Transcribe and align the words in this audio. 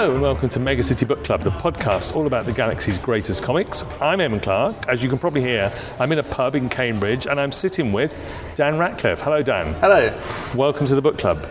Hello 0.00 0.12
and 0.14 0.22
welcome 0.22 0.48
to 0.48 0.58
Mega 0.58 0.82
City 0.82 1.04
Book 1.04 1.22
Club, 1.24 1.42
the 1.42 1.50
podcast 1.50 2.16
all 2.16 2.26
about 2.26 2.46
the 2.46 2.54
galaxy's 2.54 2.96
greatest 2.96 3.42
comics. 3.42 3.82
I'm 4.00 4.20
Eamon 4.20 4.42
Clark. 4.42 4.88
As 4.88 5.02
you 5.02 5.10
can 5.10 5.18
probably 5.18 5.42
hear, 5.42 5.70
I'm 5.98 6.10
in 6.10 6.18
a 6.18 6.22
pub 6.22 6.54
in 6.54 6.70
Cambridge 6.70 7.26
and 7.26 7.38
I'm 7.38 7.52
sitting 7.52 7.92
with 7.92 8.24
Dan 8.54 8.78
Ratcliffe. 8.78 9.20
Hello, 9.20 9.42
Dan. 9.42 9.74
Hello. 9.74 10.10
Welcome 10.54 10.86
to 10.86 10.94
the 10.94 11.02
book 11.02 11.18
club. 11.18 11.46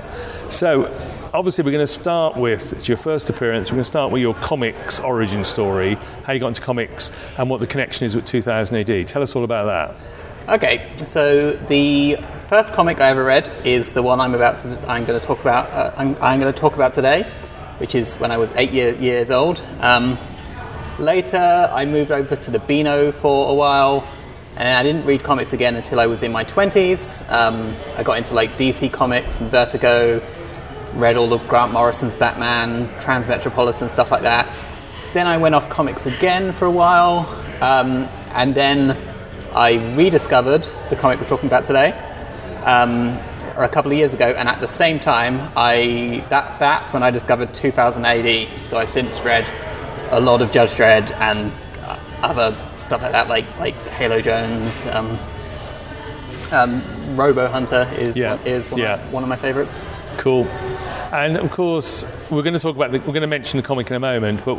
So, 0.50 0.86
obviously, 1.32 1.64
we're 1.64 1.74
going 1.74 1.84
to 1.84 1.94
start 1.94 2.38
with 2.38 2.74
it's 2.74 2.88
your 2.88 2.98
first 2.98 3.30
appearance. 3.30 3.70
We're 3.70 3.76
going 3.76 3.84
to 3.84 3.92
start 3.92 4.12
with 4.12 4.24
your 4.24 4.34
comics 4.34 5.00
origin 5.00 5.46
story, 5.46 5.94
how 6.24 6.34
you 6.34 6.40
got 6.40 6.48
into 6.48 6.62
comics, 6.64 7.12
and 7.38 7.52
what 7.52 7.60
the 7.60 7.68
connection 7.68 8.08
is 8.08 8.16
with 8.16 8.26
2000 8.26 8.78
AD. 8.78 9.06
Tell 9.06 9.22
us 9.22 9.36
all 9.36 9.44
about 9.44 9.66
that. 9.66 10.56
Okay, 10.56 10.90
so 11.06 11.52
the 11.52 12.16
first 12.48 12.74
comic 12.74 13.00
I 13.00 13.10
ever 13.10 13.24
read 13.24 13.48
is 13.64 13.92
the 13.92 14.02
one 14.02 14.20
I'm 14.20 14.34
about 14.34 14.58
to. 14.62 14.70
I'm 14.90 15.06
going 15.06 15.20
to 15.20 15.24
talk 15.24 15.40
about. 15.40 15.70
Uh, 15.70 15.94
I'm, 15.96 16.16
I'm 16.20 16.40
going 16.40 16.52
to 16.52 16.60
talk 16.60 16.74
about 16.74 16.96
today, 16.96 17.32
which 17.80 17.96
is 17.96 18.16
when 18.18 18.32
I 18.32 18.38
was 18.38 18.54
eight 18.56 18.72
year, 18.72 18.94
years 18.96 19.32
old. 19.32 19.62
Um, 19.80 20.18
later, 21.00 21.70
I 21.72 21.86
moved 21.86 22.12
over 22.12 22.36
to 22.36 22.52
the 22.52 22.60
Beano 22.60 23.12
for 23.12 23.50
a 23.50 23.54
while, 23.54 24.08
and 24.56 24.68
I 24.68 24.84
didn't 24.84 25.06
read 25.06 25.24
comics 25.24 25.54
again 25.54 25.76
until 25.76 26.00
I 26.00 26.06
was 26.06 26.24
in 26.24 26.32
my 26.32 26.44
twenties. 26.44 27.24
Um, 27.30 27.76
I 27.98 28.04
got 28.04 28.18
into 28.18 28.34
like 28.34 28.58
DC 28.58 28.92
Comics 28.92 29.40
and 29.42 29.50
Vertigo, 29.50 30.22
read 30.94 31.18
all 31.18 31.34
of 31.34 31.48
Grant 31.48 31.74
Morrison's 31.74 32.16
Batman, 32.16 32.88
Transmetropolitan 33.00 33.90
stuff 33.90 34.12
like 34.12 34.22
that. 34.22 34.48
Then 35.14 35.26
I 35.26 35.38
went 35.38 35.56
off 35.56 35.70
comics 35.70 36.06
again 36.06 36.52
for 36.52 36.66
a 36.66 36.72
while, 36.72 37.20
um, 37.62 38.08
and 38.34 38.54
then 38.54 38.96
I 39.54 39.96
rediscovered 39.96 40.64
the 40.90 40.96
comic 40.96 41.20
we're 41.20 41.28
talking 41.28 41.48
about 41.48 41.66
today 41.66 41.92
um, 42.66 43.18
or 43.58 43.64
a 43.64 43.70
couple 43.70 43.92
of 43.92 43.98
years 43.98 44.14
ago, 44.14 44.30
and 44.38 44.48
at 44.50 44.60
the 44.60 44.68
same 44.68 45.00
time, 45.00 45.52
I 45.56 46.24
that 46.30 46.60
that's 46.60 46.94
when 46.94 47.04
I 47.04 47.12
discovered 47.12 47.54
2000 47.54 48.06
AD. 48.06 48.48
So 48.68 48.78
I've 48.78 48.92
since 48.92 49.20
read 49.22 49.46
a 50.12 50.20
lot 50.20 50.42
of 50.42 50.52
Judge 50.52 50.72
Dredd 50.72 51.12
and 51.20 51.52
uh, 51.84 52.00
other 52.24 52.52
stuff 52.80 53.02
like 53.02 53.12
that, 53.12 53.28
like 53.28 53.46
like 53.60 53.76
Halo 53.76 54.22
Jones. 54.22 54.86
Um, 54.88 55.18
um, 56.52 56.82
Robo 57.16 57.48
Hunter 57.48 57.88
is 57.98 58.18
Yeah, 58.18 58.36
one, 58.36 58.48
is 58.48 58.72
one, 58.72 58.82
yeah. 58.82 58.94
of, 58.96 59.14
one 59.14 59.24
of 59.24 59.30
my 59.30 59.36
favorites. 59.36 59.86
Cool. 60.18 60.46
And 61.12 61.38
of 61.38 61.52
course, 61.52 62.06
we're 62.30 62.42
going 62.44 62.54
to 62.54 62.60
talk 62.60 62.76
about 62.76 62.92
the, 62.92 63.00
we're 63.00 63.14
going 63.14 63.22
to 63.22 63.28
mention 63.28 63.58
the 63.58 63.66
comic 63.66 63.90
in 63.90 63.96
a 63.96 64.00
moment, 64.00 64.44
but 64.46 64.58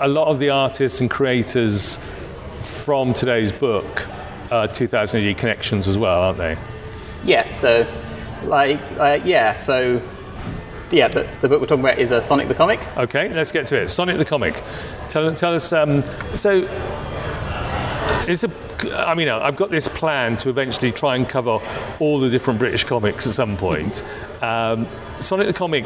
a 0.00 0.08
lot 0.08 0.28
of 0.28 0.38
the 0.38 0.50
artists 0.50 1.00
and 1.00 1.10
creators 1.10 1.98
from 2.62 3.14
today's 3.14 3.52
book 3.52 4.06
are 4.50 4.66
2000 4.66 5.24
AD 5.24 5.38
connections 5.38 5.88
as 5.88 5.98
well, 5.98 6.20
aren't 6.22 6.38
they? 6.38 6.56
Yeah, 7.24 7.42
so 7.44 7.84
like 8.44 8.80
uh, 8.98 9.20
yeah, 9.24 9.58
so 9.58 10.00
yeah, 10.90 11.08
the, 11.08 11.28
the 11.40 11.48
book 11.48 11.60
we're 11.60 11.66
talking 11.66 11.84
about 11.84 11.98
is 11.98 12.12
uh, 12.12 12.20
Sonic 12.20 12.48
the 12.48 12.54
Comic. 12.54 12.80
Okay, 12.96 13.28
let's 13.28 13.52
get 13.52 13.66
to 13.68 13.76
it. 13.76 13.88
Sonic 13.88 14.16
the 14.16 14.24
comic. 14.24 14.62
Tell, 15.10 15.34
tell 15.34 15.54
us. 15.54 15.72
Um, 15.72 16.02
so, 16.34 16.66
it's 18.26 18.44
a. 18.44 18.50
I 18.96 19.14
mean, 19.14 19.28
I've 19.28 19.56
got 19.56 19.70
this 19.70 19.88
plan 19.88 20.36
to 20.38 20.50
eventually 20.50 20.92
try 20.92 21.16
and 21.16 21.28
cover 21.28 21.58
all 21.98 22.20
the 22.20 22.30
different 22.30 22.60
British 22.60 22.84
comics 22.84 23.26
at 23.26 23.34
some 23.34 23.56
point. 23.56 24.02
Um, 24.38 24.86
Sonic 25.18 25.48
the 25.48 25.52
comic 25.52 25.84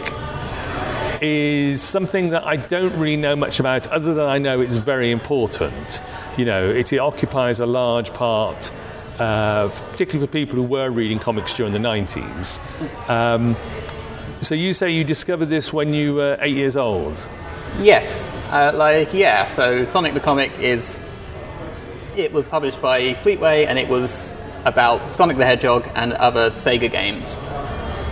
is 1.23 1.81
something 1.81 2.29
that 2.31 2.45
I 2.45 2.57
don't 2.57 2.93
really 2.99 3.17
know 3.17 3.35
much 3.35 3.61
about, 3.61 3.87
other 3.87 4.13
than 4.13 4.27
I 4.27 4.37
know 4.37 4.61
it's 4.61 4.75
very 4.75 5.11
important. 5.11 6.03
You 6.37 6.45
know, 6.45 6.69
it, 6.69 6.93
it 6.93 6.99
occupies 6.99 7.61
a 7.61 7.65
large 7.65 8.13
part, 8.13 8.71
uh, 9.19 9.69
particularly 9.91 10.27
for 10.27 10.33
people 10.33 10.57
who 10.57 10.63
were 10.63 10.91
reading 10.91 11.19
comics 11.19 11.55
during 11.55 11.73
the 11.73 11.79
90s. 11.79 12.59
Um, 13.09 13.57
so 14.43 14.55
you 14.57 14.75
say 14.75 14.91
you 14.91 15.05
discovered 15.05 15.47
this 15.47 15.73
when 15.73 15.95
you 15.95 16.15
were 16.15 16.37
eight 16.41 16.57
years 16.57 16.77
old? 16.77 17.17
Yes, 17.81 18.49
uh, 18.51 18.73
like 18.75 19.15
yeah. 19.15 19.47
So 19.47 19.85
Sonic 19.85 20.15
the 20.15 20.21
Comic 20.21 20.59
is 20.59 20.99
it 22.17 22.33
was 22.33 22.47
published 22.49 22.83
by 22.83 23.15
Fleetway, 23.15 23.67
and 23.67 23.79
it 23.79 23.89
was 23.89 24.37
about 24.65 25.09
Sonic 25.09 25.37
the 25.37 25.47
Hedgehog 25.47 25.89
and 25.95 26.13
other 26.15 26.51
Sega 26.51 26.91
games. 26.91 27.41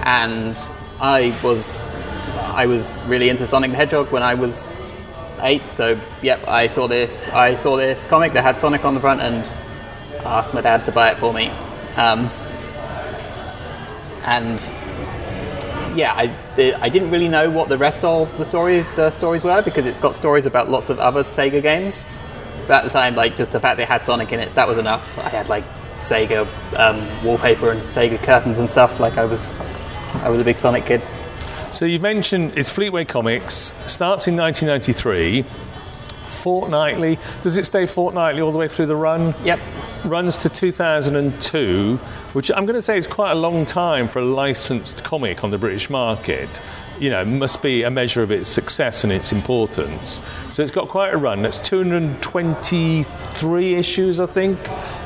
And 0.04 0.56
I 1.00 1.38
was 1.42 1.78
I 2.54 2.66
was 2.66 2.92
really 3.06 3.28
into 3.28 3.46
Sonic 3.46 3.70
the 3.70 3.76
Hedgehog 3.76 4.10
when 4.12 4.22
I 4.22 4.34
was 4.34 4.72
eight. 5.42 5.62
So 5.74 5.98
yep, 6.22 6.46
I 6.48 6.68
saw 6.68 6.86
this 6.86 7.22
I 7.30 7.56
saw 7.56 7.76
this 7.76 8.06
comic 8.06 8.32
that 8.32 8.42
had 8.42 8.60
Sonic 8.60 8.84
on 8.84 8.94
the 8.94 9.00
front, 9.00 9.20
and 9.20 9.52
asked 10.24 10.54
my 10.54 10.60
dad 10.60 10.84
to 10.86 10.92
buy 10.92 11.10
it 11.10 11.18
for 11.18 11.32
me. 11.32 11.48
Um, 11.96 12.30
and 14.24 14.60
yeah, 15.96 16.12
I, 16.14 16.34
I 16.80 16.88
didn't 16.88 17.10
really 17.10 17.28
know 17.28 17.50
what 17.50 17.68
the 17.68 17.78
rest 17.78 18.04
of 18.04 18.36
the 18.38 18.44
stories 18.44 18.86
the 18.96 19.10
stories 19.10 19.44
were 19.44 19.62
because 19.62 19.86
it's 19.86 20.00
got 20.00 20.14
stories 20.14 20.46
about 20.46 20.70
lots 20.70 20.88
of 20.88 20.98
other 20.98 21.24
Sega 21.24 21.62
games. 21.62 22.04
But 22.66 22.78
at 22.78 22.84
the 22.84 22.90
time, 22.90 23.16
like 23.16 23.36
just 23.36 23.52
the 23.52 23.60
fact 23.60 23.76
they 23.76 23.84
had 23.84 24.04
Sonic 24.04 24.32
in 24.32 24.40
it, 24.40 24.54
that 24.54 24.68
was 24.68 24.78
enough. 24.78 25.18
I 25.18 25.28
had 25.28 25.48
like 25.48 25.64
Sega 25.96 26.46
um, 26.78 27.24
wallpaper 27.24 27.70
and 27.70 27.80
Sega 27.80 28.18
curtains 28.22 28.58
and 28.58 28.70
stuff. 28.70 29.00
Like 29.00 29.18
I 29.18 29.24
was, 29.24 29.54
I 30.22 30.28
was 30.28 30.40
a 30.40 30.44
big 30.44 30.58
Sonic 30.58 30.86
kid. 30.86 31.02
So 31.70 31.84
you 31.84 32.00
mentioned 32.00 32.52
it's 32.56 32.68
Fleetway 32.68 33.06
Comics, 33.06 33.72
starts 33.86 34.26
in 34.26 34.36
1993, 34.36 35.44
fortnightly. 36.30 37.18
Does 37.42 37.56
it 37.56 37.66
stay 37.66 37.86
fortnightly 37.86 38.40
all 38.40 38.52
the 38.52 38.58
way 38.58 38.68
through 38.68 38.86
the 38.86 38.96
run? 38.96 39.34
Yep. 39.44 39.58
Runs 40.04 40.36
to 40.38 40.48
2002, 40.48 41.96
which 42.32 42.50
I'm 42.50 42.64
going 42.64 42.76
to 42.76 42.82
say 42.82 42.96
is 42.96 43.06
quite 43.06 43.32
a 43.32 43.34
long 43.34 43.66
time 43.66 44.08
for 44.08 44.20
a 44.20 44.24
licensed 44.24 45.04
comic 45.04 45.44
on 45.44 45.50
the 45.50 45.58
British 45.58 45.90
market. 45.90 46.62
You 46.98 47.10
know, 47.10 47.24
must 47.24 47.62
be 47.62 47.82
a 47.82 47.90
measure 47.90 48.22
of 48.22 48.30
its 48.30 48.48
success 48.48 49.04
and 49.04 49.12
its 49.12 49.32
importance. 49.32 50.20
So 50.50 50.62
it's 50.62 50.72
got 50.72 50.88
quite 50.88 51.12
a 51.14 51.16
run. 51.16 51.42
That's 51.42 51.58
223 51.58 53.74
issues, 53.74 54.20
I 54.20 54.26
think. 54.26 54.58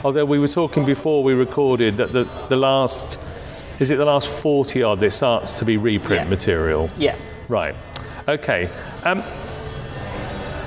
Although 0.04 0.24
we 0.24 0.38
were 0.38 0.48
talking 0.48 0.84
before 0.84 1.22
we 1.22 1.34
recorded 1.34 1.96
that 1.98 2.12
the, 2.12 2.24
the 2.48 2.56
last, 2.56 3.18
is 3.78 3.90
it 3.90 3.96
the 3.96 4.04
last 4.04 4.28
40 4.28 4.82
odd, 4.82 5.02
it 5.02 5.12
starts 5.12 5.58
to 5.60 5.64
be 5.64 5.76
reprint 5.76 6.24
Yeah. 6.24 6.28
material. 6.28 6.90
Yeah. 6.96 7.16
Right. 7.48 7.74
Okay. 8.28 8.68
Um, 9.04 9.22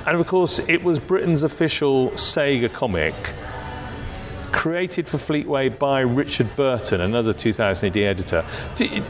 and 0.07 0.17
of 0.17 0.25
course, 0.25 0.59
it 0.69 0.83
was 0.85 0.99
Britain's 0.99 1.43
official 1.43 2.11
Sega 2.11 2.71
comic, 2.71 3.13
created 4.53 5.05
for 5.05 5.17
Fleetway 5.17 5.77
by 5.77 5.99
Richard 5.99 6.55
Burton, 6.55 7.01
another 7.01 7.33
2000 7.33 7.89
AD 7.89 7.97
editor. 7.97 8.45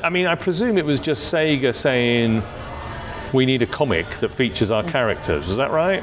I 0.03 0.09
mean, 0.09 0.25
I 0.25 0.33
presume 0.33 0.75
it 0.79 0.85
was 0.85 0.99
just 0.99 1.31
Sega 1.31 1.75
saying, 1.75 2.41
we 3.31 3.45
need 3.45 3.61
a 3.61 3.67
comic 3.67 4.07
that 4.21 4.29
features 4.29 4.71
our 4.71 4.83
characters. 4.83 5.47
Was 5.47 5.57
that 5.57 5.69
right? 5.69 6.01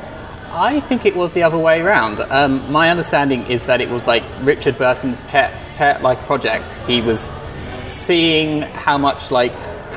I 0.52 0.78
think 0.78 1.04
it 1.04 1.16
was 1.16 1.34
the 1.34 1.42
other 1.42 1.58
way 1.58 1.80
around. 1.80 2.20
Um, 2.20 2.70
my 2.70 2.88
understanding 2.90 3.42
is 3.46 3.66
that 3.66 3.80
it 3.80 3.90
was 3.90 4.06
like 4.06 4.22
Richard 4.42 4.78
Burton's 4.78 5.22
pet, 5.22 5.52
pet 5.74 6.02
like 6.02 6.18
project. 6.20 6.70
He 6.86 7.00
was 7.00 7.28
seeing 7.88 8.62
how 8.62 8.96
much 8.96 9.32
like 9.32 9.52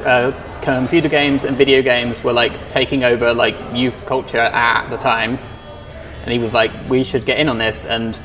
uh, 0.06 0.32
computer 0.62 1.10
games 1.10 1.44
and 1.44 1.56
video 1.56 1.82
games 1.82 2.24
were 2.24 2.34
like 2.34 2.66
taking 2.66 3.04
over 3.04 3.34
like 3.34 3.56
youth 3.74 4.06
culture 4.06 4.38
at 4.38 4.90
the 4.90 4.98
time, 4.98 5.40
and 6.24 6.32
he 6.32 6.40
was 6.40 6.54
like, 6.54 6.72
we 6.90 7.04
should 7.04 7.26
get 7.26 7.40
in 7.40 7.50
on 7.50 7.58
this. 7.58 7.86
And 7.86 8.20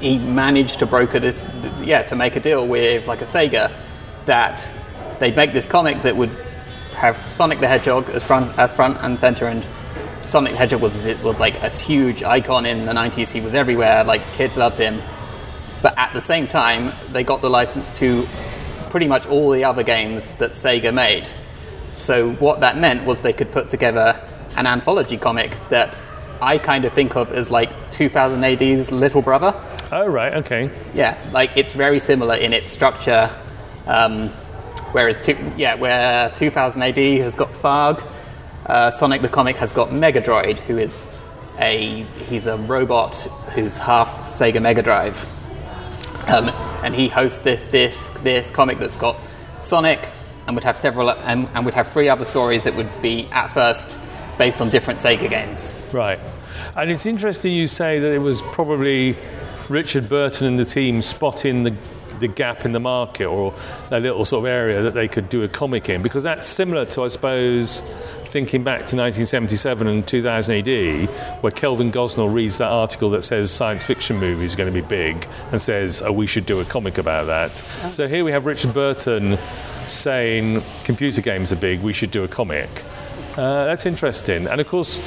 he 0.00 0.18
managed 0.18 0.78
to 0.80 0.86
broker 0.86 1.18
this, 1.18 1.48
yeah, 1.82 2.02
to 2.04 2.16
make 2.16 2.36
a 2.36 2.40
deal 2.40 2.66
with 2.66 3.06
like 3.06 3.20
a 3.20 3.26
Sega 3.26 3.70
that 4.26 4.70
they'd 5.18 5.36
make 5.36 5.52
this 5.52 5.66
comic 5.66 6.02
that 6.02 6.16
would 6.16 6.30
have 6.94 7.16
Sonic 7.30 7.60
the 7.60 7.68
Hedgehog 7.68 8.10
as 8.10 8.22
front 8.22 8.58
as 8.58 8.72
front 8.72 8.98
and 9.02 9.18
center, 9.18 9.46
and 9.46 9.64
Sonic 10.22 10.52
the 10.52 10.58
Hedgehog 10.58 10.82
was 10.82 11.04
was 11.22 11.38
like 11.38 11.62
a 11.62 11.68
huge 11.68 12.22
icon 12.22 12.66
in 12.66 12.86
the 12.86 12.92
'90s. 12.92 13.30
He 13.30 13.40
was 13.40 13.54
everywhere, 13.54 14.04
like 14.04 14.22
kids 14.32 14.56
loved 14.56 14.78
him. 14.78 15.00
But 15.82 15.96
at 15.96 16.12
the 16.12 16.20
same 16.20 16.46
time, 16.46 16.92
they 17.08 17.24
got 17.24 17.40
the 17.40 17.48
license 17.48 17.90
to 17.98 18.26
pretty 18.90 19.06
much 19.06 19.26
all 19.26 19.50
the 19.50 19.64
other 19.64 19.82
games 19.82 20.34
that 20.34 20.52
Sega 20.52 20.92
made. 20.92 21.28
So 21.94 22.32
what 22.34 22.60
that 22.60 22.78
meant 22.78 23.04
was 23.04 23.18
they 23.20 23.32
could 23.32 23.52
put 23.52 23.68
together 23.70 24.20
an 24.56 24.66
anthology 24.66 25.16
comic 25.16 25.56
that 25.68 25.96
I 26.40 26.58
kind 26.58 26.84
of 26.84 26.92
think 26.92 27.16
of 27.16 27.32
as 27.32 27.50
like 27.50 27.70
2000 27.92 28.42
AD's 28.42 28.90
Little 28.90 29.22
Brother. 29.22 29.54
Oh, 29.92 30.06
right. 30.06 30.34
Okay. 30.34 30.70
Yeah, 30.94 31.22
like 31.32 31.56
it's 31.56 31.72
very 31.72 32.00
similar 32.00 32.34
in 32.34 32.52
its 32.52 32.70
structure. 32.70 33.30
Um, 33.86 34.28
whereas, 34.92 35.20
two, 35.20 35.36
yeah, 35.56 35.74
where 35.74 36.30
2000 36.30 36.82
AD 36.82 36.96
has 36.96 37.34
got 37.34 37.52
Tharg, 37.52 38.02
uh, 38.66 38.90
Sonic 38.90 39.20
the 39.20 39.28
Comic 39.28 39.56
has 39.56 39.72
got 39.72 39.88
Megadroid, 39.88 40.58
who 40.60 40.78
is 40.78 41.06
a 41.58 42.04
he's 42.28 42.46
a 42.46 42.56
robot 42.56 43.14
who's 43.54 43.78
half 43.78 44.30
Sega 44.30 44.62
Mega 44.62 44.82
Drive, 44.82 45.14
um, 46.28 46.48
and 46.84 46.94
he 46.94 47.08
hosts 47.08 47.40
this 47.40 47.62
this 47.70 48.10
this 48.22 48.50
comic 48.50 48.78
that's 48.78 48.96
got 48.96 49.16
Sonic 49.60 50.00
and 50.46 50.56
would 50.56 50.64
have 50.64 50.76
several 50.76 51.10
and, 51.10 51.48
and 51.54 51.64
would 51.64 51.74
have 51.74 51.88
three 51.88 52.08
other 52.08 52.24
stories 52.24 52.64
that 52.64 52.74
would 52.74 52.90
be 53.02 53.26
at 53.32 53.48
first 53.48 53.96
based 54.38 54.60
on 54.60 54.70
different 54.70 55.00
Sega 55.00 55.28
games. 55.28 55.72
Right. 55.92 56.18
And 56.76 56.90
it's 56.90 57.06
interesting 57.06 57.52
you 57.52 57.66
say 57.66 57.98
that 57.98 58.12
it 58.12 58.18
was 58.18 58.42
probably 58.42 59.16
Richard 59.68 60.08
Burton 60.08 60.46
and 60.46 60.58
the 60.58 60.64
team 60.64 61.02
spotting 61.02 61.62
the, 61.62 61.74
the 62.20 62.28
gap 62.28 62.64
in 62.64 62.72
the 62.72 62.80
market 62.80 63.26
or 63.26 63.54
a 63.90 63.98
little 63.98 64.24
sort 64.24 64.44
of 64.44 64.50
area 64.50 64.82
that 64.82 64.94
they 64.94 65.08
could 65.08 65.28
do 65.28 65.42
a 65.42 65.48
comic 65.48 65.88
in 65.88 66.02
because 66.02 66.22
that's 66.22 66.46
similar 66.46 66.84
to, 66.86 67.04
I 67.04 67.08
suppose, 67.08 67.80
thinking 68.30 68.62
back 68.62 68.86
to 68.86 68.96
1977 68.96 69.88
and 69.88 70.06
2000 70.06 70.68
AD, 70.68 71.08
where 71.42 71.50
Kelvin 71.50 71.90
Gosnell 71.90 72.32
reads 72.32 72.58
that 72.58 72.70
article 72.70 73.10
that 73.10 73.22
says 73.22 73.50
science 73.50 73.84
fiction 73.84 74.18
movie 74.18 74.44
is 74.44 74.54
going 74.54 74.72
to 74.72 74.80
be 74.80 74.86
big 74.86 75.26
and 75.50 75.60
says, 75.60 76.02
oh, 76.02 76.12
we 76.12 76.26
should 76.26 76.46
do 76.46 76.60
a 76.60 76.64
comic 76.64 76.98
about 76.98 77.26
that. 77.26 77.50
So 77.92 78.06
here 78.06 78.24
we 78.24 78.30
have 78.32 78.46
Richard 78.46 78.72
Burton 78.72 79.36
saying 79.86 80.62
computer 80.84 81.20
games 81.20 81.52
are 81.52 81.56
big, 81.56 81.80
we 81.80 81.92
should 81.92 82.10
do 82.10 82.22
a 82.22 82.28
comic. 82.28 82.68
Uh, 83.36 83.64
that's 83.64 83.86
interesting. 83.86 84.46
And 84.46 84.60
of 84.60 84.68
course, 84.68 84.98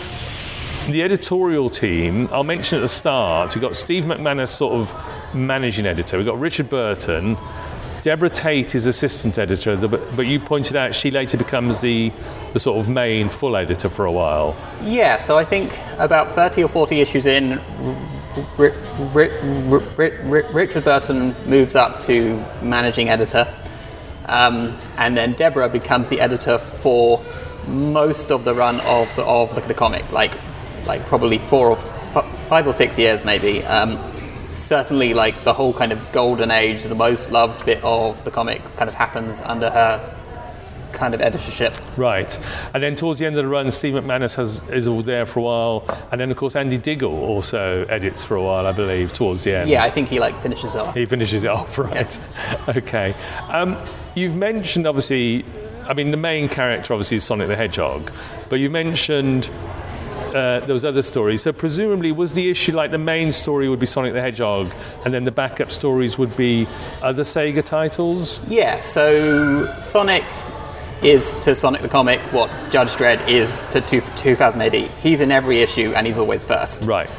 the 0.90 1.04
editorial 1.04 1.70
team, 1.70 2.28
I'll 2.32 2.44
mention 2.44 2.78
at 2.78 2.82
the 2.82 2.88
start, 2.88 3.56
we've 3.56 3.62
got 3.62 3.76
Steve 3.76 4.04
McManus, 4.04 4.50
sort 4.50 4.74
of 4.74 5.36
managing 5.36 5.86
editor, 5.86 6.18
we've 6.18 6.26
got 6.26 6.40
Richard 6.40 6.70
Burton. 6.70 7.38
Deborah 8.02 8.30
Tate 8.30 8.76
is 8.76 8.86
assistant 8.86 9.38
editor, 9.38 9.78
but, 9.78 10.26
you 10.26 10.38
pointed 10.38 10.76
out 10.76 10.94
she 10.94 11.10
later 11.10 11.38
becomes 11.38 11.80
the, 11.80 12.12
the 12.52 12.60
sort 12.60 12.78
of 12.78 12.90
main 12.90 13.30
full 13.30 13.56
editor 13.56 13.88
for 13.88 14.06
a 14.06 14.12
while. 14.12 14.58
Yeah, 14.82 15.18
so 15.18 15.38
I 15.38 15.46
think 15.46 15.72
about 16.00 16.36
30 16.36 16.66
or 16.66 16.68
40 16.68 17.00
issues 17.00 17.26
in, 17.26 17.60
R- 18.60 18.74
R- 19.16 19.30
R- 19.72 20.44
Richard 20.52 20.84
Burton 20.84 21.34
moves 21.48 21.76
up 21.76 22.02
to 22.02 22.44
managing 22.62 23.08
editor. 23.08 23.48
Um, 24.26 24.78
and 24.98 25.16
then 25.16 25.34
Deborah 25.34 25.70
becomes 25.70 26.10
the 26.10 26.20
editor 26.20 26.58
for 26.58 27.24
most 27.70 28.32
of 28.32 28.44
the 28.44 28.54
run 28.54 28.82
of 28.82 29.14
the, 29.16 29.24
of 29.24 29.68
the 29.70 29.74
comic, 29.74 30.12
like 30.12 30.32
like 30.86 31.06
probably 31.06 31.38
four 31.38 31.70
or 31.70 31.78
f- 31.78 32.48
five 32.48 32.68
or 32.68 32.74
six 32.74 32.98
years 32.98 33.24
maybe. 33.26 33.64
Um, 33.66 33.98
certainly, 34.52 35.14
like 35.14 35.36
the 35.36 35.54
whole 35.54 35.74
kind 35.74 35.92
of 35.92 36.10
golden 36.14 36.52
age, 36.52 36.84
the 36.84 36.96
most 36.96 37.32
loved 37.32 37.66
bit 37.66 37.84
of 37.84 38.24
the 38.24 38.32
comic 38.32 38.64
kind 38.78 38.90
of 38.90 38.96
happens 38.96 39.42
under 39.42 39.70
her 39.70 40.20
kind 40.94 41.14
of 41.14 41.22
editorship. 41.22 41.76
Right. 41.98 42.40
And 42.74 42.82
then 42.82 42.96
towards 42.96 43.20
the 43.20 43.26
end 43.26 43.36
of 43.36 43.44
the 43.44 43.50
run, 43.50 43.70
Steve 43.72 43.96
McManus 43.96 44.36
has, 44.36 44.68
is 44.70 44.88
all 44.88 45.02
there 45.02 45.26
for 45.26 45.40
a 45.40 45.44
while. 45.44 46.08
And 46.12 46.22
then, 46.22 46.32
of 46.32 46.38
course, 46.38 46.56
Andy 46.56 46.78
Diggle 46.78 47.20
also 47.26 47.84
edits 47.86 48.24
for 48.24 48.36
a 48.36 48.44
while, 48.44 48.66
I 48.68 48.72
believe, 48.72 49.12
towards 49.12 49.44
the 49.44 49.56
end. 49.56 49.70
Yeah, 49.70 49.84
I 49.84 49.90
think 49.90 50.08
he 50.08 50.20
like 50.20 50.36
finishes 50.42 50.76
it 50.76 50.80
off. 50.82 50.94
He 50.94 51.06
finishes 51.06 51.44
it 51.44 51.50
off, 51.50 51.78
right. 51.80 51.96
Yes. 51.96 52.38
okay. 52.70 53.14
Um, 53.50 53.78
you've 54.16 54.36
mentioned, 54.36 54.88
obviously, 54.88 55.44
I 55.88 55.94
mean, 55.94 56.12
the 56.12 56.18
main 56.18 56.48
character, 56.48 56.94
obviously, 56.94 57.18
is 57.18 57.24
Sonic 57.24 57.48
the 57.48 57.56
Hedgehog. 57.56 58.12
But 58.50 58.60
you 58.60 58.70
mentioned 58.70 59.50
uh, 60.33 60.62
those 60.65 60.86
other 60.86 61.01
stories. 61.01 61.42
So 61.42 61.51
presumably, 61.51 62.12
was 62.12 62.33
the 62.33 62.50
issue 62.50 62.74
like 62.74 62.92
the 62.92 62.98
main 62.98 63.31
story 63.31 63.69
would 63.69 63.80
be 63.80 63.86
Sonic 63.86 64.13
the 64.13 64.21
Hedgehog, 64.21 64.71
and 65.06 65.13
then 65.13 65.24
the 65.24 65.31
backup 65.31 65.71
stories 65.71 66.18
would 66.18 66.36
be 66.38 66.68
other 67.01 67.24
Sega 67.24 67.63
titles? 67.63 68.48
Yeah, 68.50 68.81
so 68.83 69.65
Sonic 69.81 70.24
is 71.04 71.38
to 71.42 71.54
Sonic 71.54 71.81
the 71.81 71.89
Comic 71.89 72.19
what 72.31 72.50
Judge 72.71 72.92
Dredd 72.92 73.27
is 73.27 73.65
to 73.68 73.81
two, 73.81 74.01
2000 74.18 74.62
AD. 74.62 74.74
He's 74.74 75.19
in 75.19 75.31
every 75.31 75.62
issue 75.62 75.94
and 75.95 76.07
he's 76.07 76.18
always 76.18 76.44
first. 76.44 76.83
Right. 76.83 77.10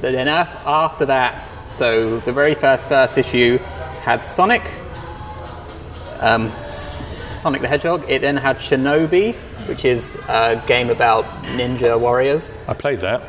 But 0.00 0.12
then 0.12 0.28
after 0.28 1.06
that, 1.06 1.48
so 1.68 2.18
the 2.20 2.32
very 2.32 2.54
first 2.54 2.88
first 2.88 3.18
issue 3.18 3.58
had 4.02 4.26
Sonic, 4.26 4.62
um, 6.20 6.50
Sonic 6.70 7.60
the 7.60 7.68
Hedgehog. 7.68 8.08
It 8.08 8.20
then 8.20 8.36
had 8.36 8.58
Shinobi, 8.58 9.36
which 9.68 9.84
is 9.84 10.16
a 10.28 10.62
game 10.66 10.90
about 10.90 11.24
ninja 11.56 11.98
warriors. 11.98 12.54
I 12.68 12.74
played 12.74 13.00
that. 13.00 13.22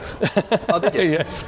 Oh, 0.69 0.79
did 0.79 0.93
you? 0.95 1.01
yes. 1.11 1.43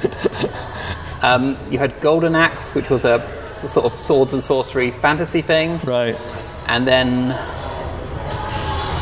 Um, 1.22 1.56
you 1.70 1.78
had 1.78 1.98
Golden 2.00 2.34
Axe, 2.34 2.74
which 2.74 2.90
was 2.90 3.04
a 3.04 3.20
sort 3.66 3.86
of 3.86 3.98
swords 3.98 4.32
and 4.32 4.42
sorcery 4.44 4.90
fantasy 4.90 5.42
thing, 5.42 5.78
Right. 5.78 6.16
and 6.68 6.86
then 6.86 7.28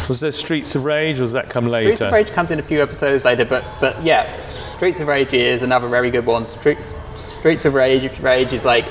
Was 0.08 0.20
there 0.20 0.32
Streets 0.32 0.74
of 0.74 0.84
Rage, 0.84 1.16
or 1.18 1.24
does 1.24 1.32
that 1.32 1.48
come 1.50 1.66
later? 1.66 1.88
Streets 1.88 2.00
of 2.02 2.12
Rage 2.12 2.30
comes 2.30 2.50
in 2.50 2.58
a 2.58 2.62
few 2.62 2.82
episodes 2.82 3.24
later, 3.24 3.44
but 3.44 3.64
but 3.80 4.02
yeah, 4.02 4.24
Streets 4.38 5.00
of 5.00 5.08
Rage 5.08 5.32
is 5.32 5.62
another 5.62 5.88
very 5.88 6.10
good 6.10 6.26
one. 6.26 6.46
Streets 6.46 6.94
Streets 7.16 7.64
of 7.64 7.74
Rage 7.74 8.18
Rage 8.20 8.52
is 8.52 8.64
like 8.64 8.84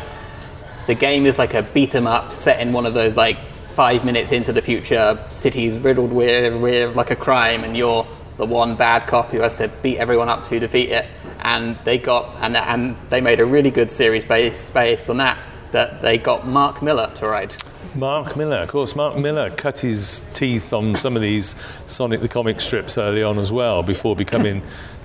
the 0.88 0.96
game 0.96 1.26
is 1.26 1.38
like 1.38 1.54
a 1.54 1.62
beat 1.64 1.96
'em 1.96 2.08
up 2.08 2.34
set 2.34 2.60
in 2.60 2.74
one 2.74 2.86
of 2.86 2.94
those 2.94 3.16
like 3.16 3.38
five 3.74 4.06
minutes 4.06 4.32
into 4.32 4.54
the 4.54 4.62
future 4.62 5.18
cities 5.32 5.78
riddled 5.78 6.14
with 6.14 6.62
with 6.62 6.96
like 6.96 7.12
a 7.12 7.16
crime, 7.16 7.64
and 7.64 7.76
you're 7.76 8.06
the 8.38 8.46
one 8.46 8.76
bad 8.76 9.08
cop 9.08 9.32
who 9.32 9.42
has 9.42 9.58
to 9.58 9.68
beat 9.82 9.98
everyone 9.98 10.30
up 10.30 10.44
to 10.46 10.60
defeat 10.60 10.90
it. 10.90 11.06
And 11.40 11.78
they 11.84 11.98
got 11.98 12.30
and 12.42 12.56
and 12.56 12.96
they 13.10 13.22
made 13.22 13.40
a 13.40 13.46
really 13.46 13.72
good 13.72 13.92
series 13.92 14.26
based 14.26 14.74
based 14.74 15.10
on 15.10 15.18
that. 15.18 15.38
That 15.72 16.04
they 16.04 16.20
got 16.20 16.46
Mark 16.46 16.84
Millar 16.84 17.12
to 17.16 17.28
write. 17.28 17.58
Mark 17.96 18.36
Millar, 18.36 18.58
of 18.58 18.70
course, 18.70 18.96
Mark 18.96 19.18
Millar 19.18 19.50
cut 19.50 19.80
his 19.80 20.22
teeth 20.34 20.72
on 20.72 20.96
some 20.96 21.16
of 21.16 21.22
these 21.22 21.56
Sonic 21.88 22.22
the 22.22 22.28
Comic 22.28 22.62
strips 22.62 22.98
early 22.98 23.24
on 23.24 23.40
as 23.40 23.52
well, 23.52 23.82
before 23.84 24.16
becoming 24.16 24.62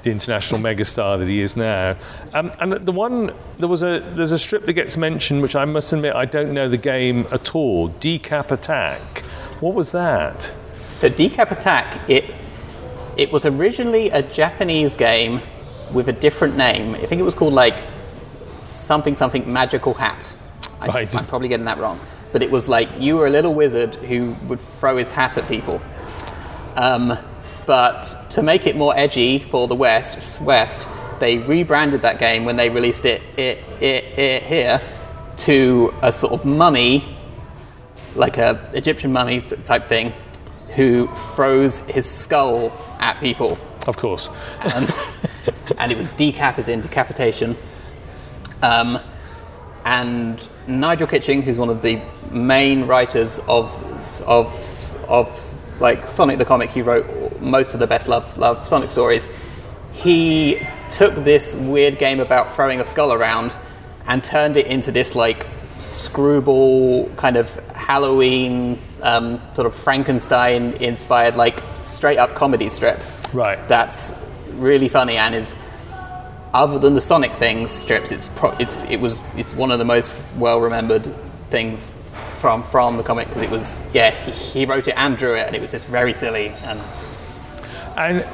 the 0.08 0.12
international 0.12 0.60
megastar 0.60 1.18
that 1.18 1.28
he 1.28 1.40
is 1.40 1.56
now. 1.56 1.96
Um, 2.32 2.50
and 2.58 2.72
the 2.72 2.92
one 2.92 3.32
there 3.58 3.68
was 3.68 3.82
a 3.82 4.00
there's 4.14 4.32
a 4.32 4.38
strip 4.38 4.64
that 4.64 4.72
gets 4.72 4.96
mentioned, 4.96 5.42
which 5.42 5.54
I 5.54 5.64
must 5.64 5.92
admit 5.92 6.14
I 6.14 6.24
don't 6.24 6.52
know 6.52 6.68
the 6.68 6.78
game 6.78 7.26
at 7.30 7.54
all. 7.54 7.90
Decap 7.90 8.50
Attack. 8.50 9.20
What 9.60 9.74
was 9.74 9.92
that? 9.92 10.50
So 10.94 11.10
Decap 11.10 11.50
Attack, 11.50 12.08
it 12.08 12.34
it 13.16 13.30
was 13.30 13.44
originally 13.44 14.10
a 14.10 14.22
Japanese 14.22 14.96
game 14.96 15.40
with 15.92 16.08
a 16.08 16.12
different 16.12 16.56
name. 16.56 16.94
I 16.94 17.06
think 17.06 17.20
it 17.20 17.24
was 17.24 17.34
called 17.34 17.52
like 17.52 17.84
something 18.58 19.14
something 19.14 19.52
magical 19.52 19.94
hat. 19.94 20.34
I, 20.80 20.86
Right. 20.86 21.14
I'm 21.16 21.26
probably 21.26 21.48
getting 21.48 21.66
that 21.66 21.78
wrong. 21.78 22.00
But 22.32 22.42
it 22.42 22.50
was 22.50 22.68
like 22.68 22.88
you 22.98 23.16
were 23.16 23.26
a 23.26 23.30
little 23.30 23.54
wizard 23.54 23.94
who 23.96 24.32
would 24.48 24.60
throw 24.60 24.96
his 24.96 25.10
hat 25.10 25.36
at 25.36 25.48
people. 25.48 25.80
Um, 26.76 27.18
but 27.68 28.16
to 28.30 28.42
make 28.42 28.66
it 28.66 28.76
more 28.76 28.96
edgy 28.96 29.38
for 29.38 29.68
the 29.68 29.74
West, 29.74 30.40
West, 30.40 30.88
they 31.20 31.36
rebranded 31.36 32.00
that 32.00 32.18
game 32.18 32.46
when 32.46 32.56
they 32.56 32.70
released 32.70 33.04
it, 33.04 33.20
it, 33.36 33.58
it, 33.78 34.18
it 34.18 34.42
here 34.42 34.80
to 35.36 35.92
a 36.00 36.10
sort 36.10 36.32
of 36.32 36.46
mummy 36.46 37.04
like 38.14 38.38
a 38.38 38.70
Egyptian 38.72 39.12
mummy 39.12 39.42
type 39.42 39.84
thing, 39.84 40.14
who 40.76 41.08
throws 41.34 41.80
his 41.80 42.10
skull 42.10 42.72
at 43.00 43.20
people, 43.20 43.58
Of 43.86 43.98
course. 43.98 44.30
um, 44.60 44.86
and 45.78 45.92
it 45.92 45.98
was 45.98 46.10
decap 46.12 46.56
as 46.58 46.70
in 46.70 46.80
decapitation. 46.80 47.54
Um, 48.62 48.98
and 49.84 50.48
Nigel 50.66 51.06
Kitching, 51.06 51.42
who's 51.42 51.58
one 51.58 51.68
of 51.68 51.82
the 51.82 52.00
main 52.30 52.86
writers 52.86 53.40
of 53.40 53.70
of 54.22 55.04
of 55.06 55.54
like 55.80 56.08
Sonic 56.08 56.38
the 56.38 56.46
comic, 56.46 56.70
he 56.70 56.80
wrote 56.82 57.06
most 57.40 57.74
of 57.74 57.80
the 57.80 57.86
best 57.86 58.08
love 58.08 58.36
love 58.38 58.66
Sonic 58.68 58.90
stories. 58.90 59.28
He 59.92 60.58
took 60.90 61.14
this 61.16 61.54
weird 61.54 61.98
game 61.98 62.20
about 62.20 62.54
throwing 62.54 62.80
a 62.80 62.84
skull 62.84 63.12
around 63.12 63.52
and 64.06 64.22
turned 64.24 64.56
it 64.56 64.66
into 64.66 64.90
this 64.92 65.14
like 65.14 65.46
screwball 65.80 67.08
kind 67.16 67.36
of 67.36 67.52
Halloween 67.74 68.78
um, 69.02 69.40
sort 69.54 69.66
of 69.66 69.74
Frankenstein 69.74 70.72
inspired 70.74 71.36
like 71.36 71.62
straight 71.80 72.18
up 72.18 72.34
comedy 72.34 72.70
strip 72.70 72.98
Right. 73.32 73.58
that's 73.68 74.14
really 74.54 74.88
funny 74.88 75.16
and 75.18 75.34
is 75.34 75.54
other 76.54 76.78
than 76.78 76.94
the 76.94 77.00
Sonic 77.00 77.32
things 77.32 77.70
strips 77.70 78.10
it's 78.10 78.26
pro- 78.34 78.56
it's 78.58 78.74
it 78.88 78.98
was 79.00 79.20
it's 79.36 79.52
one 79.52 79.70
of 79.70 79.78
the 79.78 79.84
most 79.84 80.10
well 80.38 80.60
remembered 80.60 81.04
things 81.50 81.92
from 82.40 82.62
from 82.62 82.96
the 82.96 83.02
comic 83.02 83.28
because 83.28 83.42
it 83.42 83.50
was 83.50 83.82
yeah 83.92 84.10
he, 84.10 84.30
he 84.60 84.66
wrote 84.66 84.88
it 84.88 84.94
and 84.96 85.16
drew 85.18 85.34
it 85.36 85.46
and 85.46 85.54
it 85.54 85.60
was 85.60 85.70
just 85.70 85.86
very 85.86 86.14
silly 86.14 86.48
and 86.64 86.80
And 87.98 88.24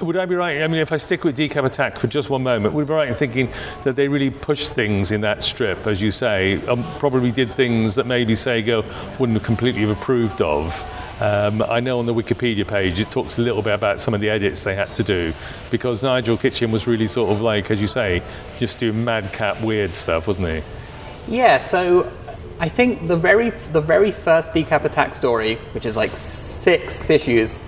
would 0.00 0.16
I 0.16 0.24
be 0.24 0.34
right? 0.34 0.62
I 0.62 0.66
mean, 0.68 0.80
if 0.80 0.90
I 0.90 0.96
stick 0.96 1.22
with 1.22 1.36
Decap 1.36 1.64
Attack 1.64 1.98
for 1.98 2.06
just 2.06 2.30
one 2.30 2.42
moment, 2.42 2.74
would 2.74 2.84
I 2.84 2.86
be 2.86 2.92
right 2.94 3.08
in 3.08 3.14
thinking 3.14 3.52
that 3.84 3.94
they 3.94 4.08
really 4.08 4.30
pushed 4.30 4.72
things 4.72 5.12
in 5.12 5.20
that 5.20 5.42
strip, 5.42 5.86
as 5.86 6.00
you 6.00 6.10
say, 6.10 6.64
um, 6.66 6.82
probably 6.98 7.30
did 7.30 7.50
things 7.50 7.94
that 7.96 8.06
maybe 8.06 8.32
Sega 8.32 8.82
wouldn't 9.20 9.36
have 9.36 9.46
completely 9.46 9.82
have 9.82 9.90
approved 9.90 10.40
of? 10.40 10.72
Um, 11.20 11.62
I 11.62 11.78
know 11.80 11.98
on 11.98 12.06
the 12.06 12.14
Wikipedia 12.14 12.66
page 12.66 12.98
it 12.98 13.10
talks 13.10 13.38
a 13.38 13.42
little 13.42 13.62
bit 13.62 13.74
about 13.74 14.00
some 14.00 14.14
of 14.14 14.20
the 14.20 14.30
edits 14.30 14.64
they 14.64 14.74
had 14.74 14.88
to 14.94 15.04
do 15.04 15.32
because 15.70 16.02
Nigel 16.02 16.38
Kitching 16.38 16.72
was 16.72 16.86
really 16.86 17.06
sort 17.06 17.30
of 17.30 17.42
like, 17.42 17.70
as 17.70 17.80
you 17.80 17.86
say, 17.86 18.22
just 18.58 18.78
doing 18.78 19.04
madcap 19.04 19.60
weird 19.60 19.94
stuff, 19.94 20.26
wasn't 20.26 20.48
he? 20.48 21.36
Yeah, 21.36 21.60
so 21.60 22.10
I 22.58 22.70
think 22.70 23.08
the 23.08 23.16
very 23.16 23.50
the 23.50 23.80
very 23.80 24.10
first 24.10 24.52
decap 24.52 24.84
attack 24.84 25.14
story, 25.14 25.56
which 25.74 25.86
is 25.86 25.96
like 25.96 26.10
six 26.10 27.08
issues, 27.10 27.60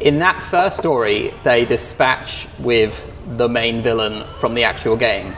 in 0.00 0.18
that 0.20 0.40
first 0.40 0.78
story 0.78 1.32
they 1.44 1.64
dispatch 1.64 2.48
with 2.58 3.06
the 3.36 3.48
main 3.48 3.82
villain 3.82 4.24
from 4.38 4.54
the 4.54 4.64
actual 4.64 4.96
game. 4.96 5.34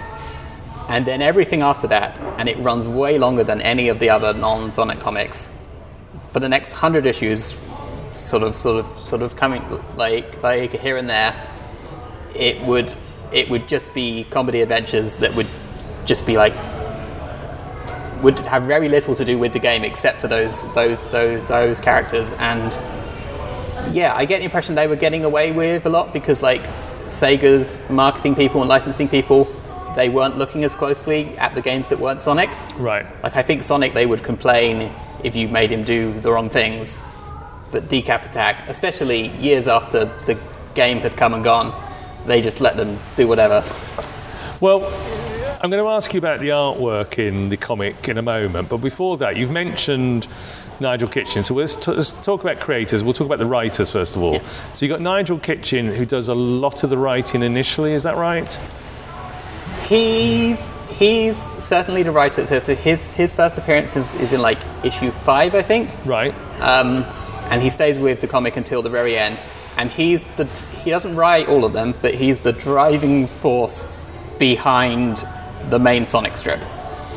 And 0.88 1.06
then 1.06 1.22
everything 1.22 1.62
after 1.62 1.86
that, 1.88 2.18
and 2.38 2.48
it 2.48 2.58
runs 2.58 2.88
way 2.88 3.18
longer 3.18 3.44
than 3.44 3.60
any 3.60 3.88
of 3.88 3.98
the 3.98 4.10
other 4.10 4.32
non-Sonic 4.34 5.00
comics. 5.00 5.50
For 6.32 6.40
the 6.40 6.48
next 6.48 6.72
hundred 6.72 7.06
issues, 7.06 7.56
sort 8.12 8.42
of, 8.42 8.56
sort 8.56 8.84
of, 8.84 8.98
sort 9.00 9.22
of 9.22 9.36
coming 9.36 9.62
like 9.96 10.42
like 10.42 10.72
here 10.72 10.96
and 10.96 11.08
there, 11.08 11.34
it 12.34 12.60
would 12.62 12.94
it 13.32 13.48
would 13.48 13.68
just 13.68 13.92
be 13.94 14.24
comedy 14.24 14.60
adventures 14.60 15.16
that 15.18 15.34
would 15.34 15.46
just 16.04 16.26
be 16.26 16.36
like 16.36 16.54
would 18.22 18.38
have 18.40 18.62
very 18.64 18.88
little 18.88 19.14
to 19.14 19.24
do 19.24 19.38
with 19.38 19.52
the 19.52 19.58
game 19.58 19.84
except 19.84 20.20
for 20.20 20.28
those 20.28 20.72
those 20.74 20.98
those 21.10 21.44
those 21.44 21.80
characters 21.80 22.30
and 22.38 22.72
yeah, 23.92 24.14
I 24.14 24.24
get 24.24 24.38
the 24.38 24.44
impression 24.44 24.74
they 24.74 24.86
were 24.86 24.96
getting 24.96 25.24
away 25.24 25.52
with 25.52 25.86
a 25.86 25.88
lot 25.88 26.12
because 26.12 26.42
like 26.42 26.62
Sega's 27.06 27.78
marketing 27.90 28.34
people 28.34 28.60
and 28.60 28.68
licensing 28.68 29.08
people, 29.08 29.44
they 29.94 30.08
weren't 30.08 30.38
looking 30.38 30.64
as 30.64 30.74
closely 30.74 31.36
at 31.38 31.54
the 31.54 31.60
games 31.60 31.88
that 31.88 31.98
weren't 31.98 32.20
Sonic. 32.20 32.50
Right. 32.76 33.06
Like 33.22 33.36
I 33.36 33.42
think 33.42 33.64
Sonic, 33.64 33.92
they 33.92 34.06
would 34.06 34.22
complain 34.22 34.92
if 35.22 35.36
you 35.36 35.48
made 35.48 35.70
him 35.70 35.84
do 35.84 36.12
the 36.20 36.32
wrong 36.32 36.48
things. 36.48 36.98
But 37.70 37.84
Decap 37.84 38.26
Attack, 38.26 38.68
especially 38.68 39.28
years 39.38 39.68
after 39.68 40.06
the 40.26 40.38
game 40.74 40.98
had 40.98 41.16
come 41.16 41.34
and 41.34 41.44
gone, 41.44 41.72
they 42.26 42.40
just 42.40 42.60
let 42.60 42.76
them 42.76 42.98
do 43.16 43.28
whatever. 43.28 43.62
Well, 44.60 44.80
I'm 45.62 45.70
going 45.70 45.80
to 45.80 45.90
ask 45.90 46.12
you 46.12 46.18
about 46.18 46.40
the 46.40 46.48
artwork 46.48 47.20
in 47.20 47.48
the 47.48 47.56
comic 47.56 48.08
in 48.08 48.18
a 48.18 48.22
moment, 48.22 48.68
but 48.68 48.78
before 48.78 49.16
that, 49.18 49.36
you've 49.36 49.52
mentioned 49.52 50.26
Nigel 50.80 51.08
Kitching. 51.08 51.44
So 51.44 51.54
let's, 51.54 51.76
t- 51.76 51.92
let's 51.92 52.10
talk 52.10 52.42
about 52.42 52.58
creators. 52.58 53.04
We'll 53.04 53.12
talk 53.12 53.26
about 53.26 53.38
the 53.38 53.46
writers 53.46 53.88
first 53.88 54.16
of 54.16 54.22
all. 54.22 54.40
So 54.40 54.84
you've 54.84 54.90
got 54.90 55.00
Nigel 55.00 55.38
Kitching, 55.38 55.86
who 55.86 56.04
does 56.04 56.26
a 56.26 56.34
lot 56.34 56.82
of 56.82 56.90
the 56.90 56.98
writing 56.98 57.44
initially, 57.44 57.92
is 57.92 58.02
that 58.02 58.16
right? 58.16 58.52
He's 59.86 60.68
he's 60.98 61.36
certainly 61.62 62.02
the 62.02 62.10
writer. 62.10 62.44
So, 62.44 62.58
so 62.58 62.74
his 62.74 63.12
his 63.14 63.32
first 63.32 63.56
appearance 63.56 63.94
is, 63.94 64.14
is 64.20 64.32
in 64.32 64.42
like 64.42 64.58
issue 64.82 65.12
five, 65.12 65.54
I 65.54 65.62
think. 65.62 65.88
Right. 66.04 66.34
um, 66.60 67.04
and 67.50 67.62
he 67.62 67.68
stays 67.68 68.00
with 68.00 68.20
the 68.20 68.26
comic 68.26 68.56
until 68.56 68.82
the 68.82 68.90
very 68.90 69.16
end. 69.16 69.38
And 69.76 69.92
he's 69.92 70.26
the 70.36 70.46
he 70.82 70.90
doesn't 70.90 71.14
write 71.14 71.46
all 71.48 71.64
of 71.64 71.72
them, 71.72 71.94
but 72.02 72.14
he's 72.16 72.40
the 72.40 72.52
driving 72.52 73.28
force 73.28 73.86
behind 74.40 75.24
the 75.70 75.78
main 75.78 76.06
Sonic 76.06 76.36
strip. 76.36 76.60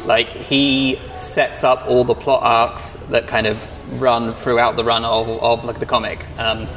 Like 0.05 0.27
he 0.27 0.97
sets 1.17 1.63
up 1.63 1.87
all 1.87 2.03
the 2.03 2.13
plot 2.13 2.41
arcs 2.43 2.93
that 3.09 3.27
kind 3.27 3.47
of 3.47 4.01
run 4.01 4.33
throughout 4.33 4.75
the 4.75 4.83
run 4.83 5.03
of, 5.05 5.27
of 5.27 5.65
like 5.65 5.79
the 5.79 5.85
comic. 5.85 6.25
Um, 6.37 6.67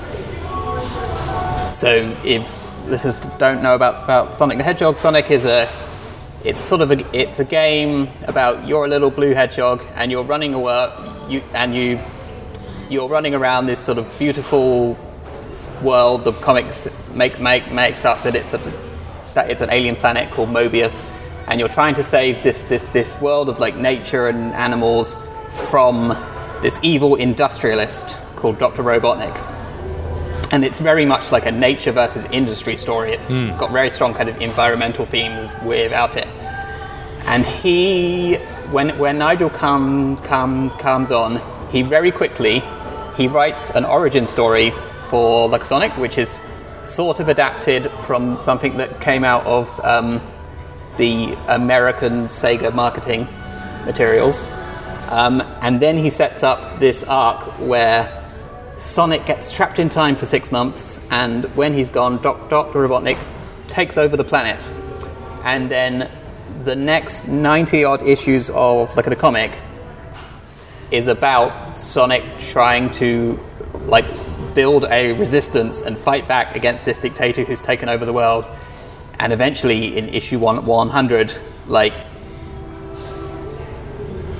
so 1.74 2.14
if 2.24 2.86
listeners 2.86 3.16
don't 3.38 3.62
know 3.62 3.74
about, 3.74 4.04
about 4.04 4.34
Sonic 4.34 4.58
the 4.58 4.64
Hedgehog, 4.64 4.98
Sonic 4.98 5.30
is 5.30 5.44
a 5.44 5.68
it's 6.44 6.60
sort 6.60 6.80
of 6.80 6.90
a 6.90 7.16
it's 7.16 7.40
a 7.40 7.44
game 7.44 8.08
about 8.26 8.66
you're 8.66 8.84
a 8.84 8.88
little 8.88 9.10
blue 9.10 9.34
hedgehog 9.34 9.82
and 9.94 10.10
you're 10.10 10.22
running 10.22 10.54
away 10.54 10.88
you 11.28 11.42
and 11.52 11.74
you 11.74 11.98
you're 12.88 13.08
running 13.08 13.34
around 13.34 13.66
this 13.66 13.80
sort 13.80 13.98
of 13.98 14.18
beautiful 14.18 14.96
world 15.82 16.22
the 16.22 16.32
comics 16.32 16.86
make 17.12 17.40
make 17.40 17.70
make 17.72 18.04
up 18.04 18.22
that 18.22 18.36
it's 18.36 18.54
a 18.54 18.58
that 19.34 19.50
it's 19.50 19.60
an 19.60 19.70
alien 19.70 19.96
planet 19.96 20.30
called 20.30 20.48
Mobius 20.48 21.04
and 21.48 21.58
you're 21.58 21.68
trying 21.68 21.94
to 21.94 22.04
save 22.04 22.42
this 22.42 22.62
this 22.62 22.84
this 22.92 23.18
world 23.20 23.48
of 23.48 23.58
like 23.58 23.76
nature 23.76 24.28
and 24.28 24.52
animals 24.54 25.16
from 25.70 26.08
this 26.62 26.78
evil 26.82 27.14
industrialist 27.16 28.06
called 28.36 28.58
Dr. 28.58 28.82
Robotnik 28.82 29.36
and 30.50 30.64
it's 30.64 30.78
very 30.78 31.04
much 31.04 31.30
like 31.30 31.46
a 31.46 31.52
nature 31.52 31.92
versus 31.92 32.24
industry 32.26 32.76
story. 32.76 33.12
It's 33.12 33.30
got 33.58 33.70
very 33.70 33.90
strong 33.90 34.14
kind 34.14 34.28
of 34.28 34.40
environmental 34.40 35.04
themes 35.04 35.54
without 35.64 36.16
it. 36.16 36.26
And 37.26 37.44
he, 37.44 38.36
when 38.70 38.96
when 38.98 39.18
Nigel 39.18 39.50
comes 39.50 40.20
come, 40.22 40.70
comes 40.70 41.10
on, 41.10 41.40
he 41.70 41.82
very 41.82 42.10
quickly 42.10 42.62
he 43.16 43.26
writes 43.26 43.70
an 43.70 43.84
origin 43.84 44.26
story 44.26 44.70
for 45.10 45.48
Luxonic, 45.48 45.96
which 45.98 46.16
is 46.16 46.40
sort 46.82 47.20
of 47.20 47.28
adapted 47.28 47.90
from 48.06 48.40
something 48.40 48.76
that 48.78 49.00
came 49.00 49.24
out 49.24 49.44
of 49.44 49.68
um, 49.84 50.20
the 50.98 51.32
American 51.48 52.28
Sega 52.28 52.74
marketing 52.74 53.26
materials. 53.86 54.46
Um, 55.08 55.40
and 55.62 55.80
then 55.80 55.96
he 55.96 56.10
sets 56.10 56.42
up 56.42 56.78
this 56.78 57.02
arc 57.04 57.42
where 57.58 58.14
Sonic 58.78 59.24
gets 59.26 59.50
trapped 59.50 59.78
in 59.78 59.88
time 59.88 60.14
for 60.14 60.26
six 60.26 60.52
months, 60.52 61.04
and 61.10 61.44
when 61.56 61.72
he's 61.72 61.90
gone, 61.90 62.22
Doc- 62.22 62.50
Dr. 62.50 62.86
Robotnik 62.86 63.18
takes 63.68 63.96
over 63.96 64.16
the 64.16 64.24
planet. 64.24 64.70
And 65.42 65.70
then 65.70 66.10
the 66.64 66.76
next 66.76 67.26
90 67.26 67.84
odd 67.84 68.06
issues 68.06 68.50
of 68.50 68.96
at 68.98 69.10
a 69.10 69.16
Comic 69.16 69.58
is 70.90 71.08
about 71.08 71.76
Sonic 71.76 72.22
trying 72.40 72.90
to 72.92 73.38
like 73.86 74.06
build 74.54 74.84
a 74.90 75.12
resistance 75.12 75.82
and 75.82 75.96
fight 75.96 76.26
back 76.26 76.56
against 76.56 76.84
this 76.84 76.98
dictator 76.98 77.44
who's 77.44 77.60
taken 77.60 77.88
over 77.88 78.04
the 78.04 78.12
world. 78.12 78.44
And 79.20 79.32
eventually, 79.32 79.96
in 79.96 80.08
issue 80.08 80.38
one, 80.38 80.64
100, 80.64 81.34
like 81.66 81.92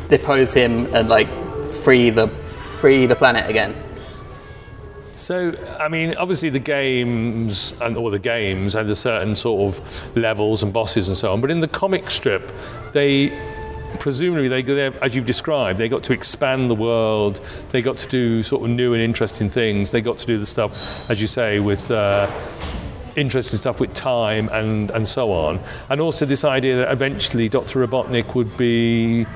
depose 0.09 0.55
him 0.55 0.87
and 0.95 1.09
like 1.09 1.29
free 1.83 2.11
the 2.11 2.29
free 2.29 3.07
the 3.07 3.17
planet 3.17 3.49
again. 3.49 3.75
So, 5.13 5.53
I 5.81 5.89
mean, 5.89 6.15
obviously 6.15 6.49
the 6.49 6.61
games 6.61 7.75
and 7.81 7.97
all 7.97 8.09
the 8.09 8.21
games 8.21 8.75
had 8.75 8.89
a 8.89 8.95
certain 8.95 9.35
sort 9.35 9.75
of 9.75 10.17
levels 10.17 10.63
and 10.63 10.73
bosses 10.73 11.09
and 11.09 11.19
so 11.19 11.33
on. 11.33 11.41
But 11.41 11.51
in 11.51 11.59
the 11.59 11.69
comic 11.69 12.09
strip, 12.09 12.53
they 12.93 13.37
presumably 13.99 14.47
they, 14.47 14.63
they 14.63 14.87
as 15.01 15.17
you've 15.17 15.27
described, 15.27 15.79
they 15.79 15.89
got 15.89 16.05
to 16.05 16.13
expand 16.13 16.71
the 16.71 16.75
world. 16.75 17.41
They 17.73 17.83
got 17.83 17.97
to 17.99 18.09
do 18.09 18.45
sort 18.45 18.63
of 18.63 18.71
new 18.71 18.95
and 18.95 19.03
interesting 19.03 19.49
things. 19.49 19.91
They 19.91 20.01
got 20.01 20.19
to 20.19 20.27
do 20.27 20.39
the 20.39 20.47
stuff, 20.47 21.11
as 21.11 21.21
you 21.21 21.27
say, 21.27 21.59
with. 21.59 21.91
Uh, 21.91 22.31
interesting 23.19 23.59
stuff 23.59 23.81
with 23.81 23.93
time 23.95 24.49
and, 24.53 24.91
and 24.93 25.09
so 25.09 25.33
on, 25.33 25.61
and 25.91 26.01
also 26.01 26.25
this 26.25 26.45
idea 26.45 26.77
that 26.77 26.93
eventually 26.93 27.49
Dr. 27.49 27.87
Robotnik 27.87 28.35
would 28.35 28.57
be 28.57 29.27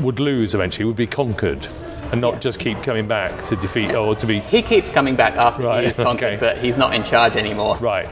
would 0.00 0.20
lose 0.20 0.54
eventually, 0.54 0.84
would 0.84 0.96
be 0.96 1.06
conquered, 1.06 1.66
and 2.12 2.20
not 2.20 2.40
just 2.40 2.58
keep 2.60 2.80
coming 2.82 3.06
back 3.08 3.42
to 3.44 3.56
defeat 3.56 3.94
or 3.94 4.14
to 4.16 4.26
be 4.26 4.40
He 4.40 4.62
keeps 4.62 4.90
coming 4.90 5.16
back 5.16 5.34
after 5.36 5.64
Right, 5.64 5.84
he 5.84 5.90
is 5.90 5.96
conquered, 5.96 6.34
okay. 6.34 6.36
but 6.40 6.58
he's 6.58 6.78
not 6.78 6.94
in 6.94 7.02
charge 7.04 7.36
anymore. 7.36 7.76
Right. 7.78 8.08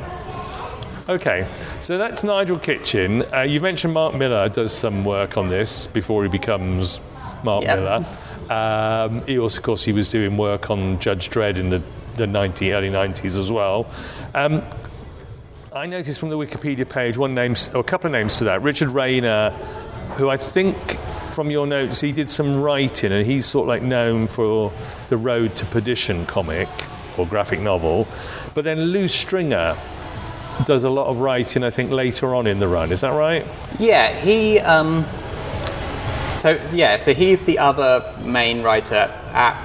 Okay, 1.08 1.46
so 1.80 1.98
that's 1.98 2.24
Nigel 2.24 2.58
Kitching. 2.58 3.22
Uh, 3.32 3.42
you 3.42 3.60
mentioned 3.60 3.94
Mark 3.94 4.14
Millar 4.16 4.48
does 4.48 4.72
some 4.72 5.04
work 5.04 5.36
on 5.38 5.48
this 5.48 5.86
before 5.86 6.24
he 6.24 6.28
becomes 6.28 6.98
Mark 7.44 7.62
Yep. 7.62 7.78
Millar. 7.78 8.04
Um, 8.50 9.24
he 9.26 9.38
also, 9.38 9.58
of 9.58 9.62
course, 9.64 9.84
he 9.84 9.92
was 9.92 10.08
doing 10.10 10.36
work 10.36 10.68
on 10.68 10.98
Judge 10.98 11.30
Dredd 11.30 11.56
in 11.58 11.70
the, 11.70 11.80
the 12.16 12.26
90, 12.26 12.72
early 12.72 12.90
90s 12.90 13.38
as 13.38 13.52
well. 13.52 13.86
Um, 14.34 14.62
I 15.76 15.84
noticed 15.84 16.18
from 16.18 16.30
the 16.30 16.38
Wikipedia 16.38 16.88
page 16.88 17.18
one 17.18 17.34
name, 17.34 17.54
or 17.74 17.80
a 17.80 17.84
couple 17.84 18.06
of 18.06 18.12
names 18.12 18.38
to 18.38 18.44
that. 18.44 18.62
Richard 18.62 18.88
Rayner, 18.88 19.50
who 20.16 20.30
I 20.30 20.38
think 20.38 20.74
from 21.34 21.50
your 21.50 21.66
notes 21.66 22.00
he 22.00 22.12
did 22.12 22.30
some 22.30 22.62
writing, 22.62 23.12
and 23.12 23.26
he's 23.26 23.44
sort 23.44 23.64
of 23.64 23.68
like 23.68 23.82
known 23.82 24.26
for 24.26 24.72
the 25.10 25.18
Road 25.18 25.54
to 25.56 25.66
Perdition 25.66 26.24
comic 26.24 26.68
or 27.18 27.26
graphic 27.26 27.60
novel. 27.60 28.08
But 28.54 28.64
then 28.64 28.80
Lew 28.84 29.06
Stringer 29.06 29.76
does 30.64 30.82
a 30.82 30.88
lot 30.88 31.08
of 31.08 31.18
writing, 31.18 31.62
I 31.62 31.68
think, 31.68 31.90
later 31.90 32.34
on 32.34 32.46
in 32.46 32.58
the 32.58 32.68
run. 32.68 32.90
Is 32.90 33.02
that 33.02 33.12
right? 33.12 33.46
Yeah, 33.78 34.18
he. 34.18 34.58
Um, 34.60 35.04
so 36.30 36.58
yeah, 36.72 36.96
so 36.96 37.12
he's 37.12 37.44
the 37.44 37.58
other 37.58 38.02
main 38.24 38.62
writer. 38.62 39.12
At 39.34 39.62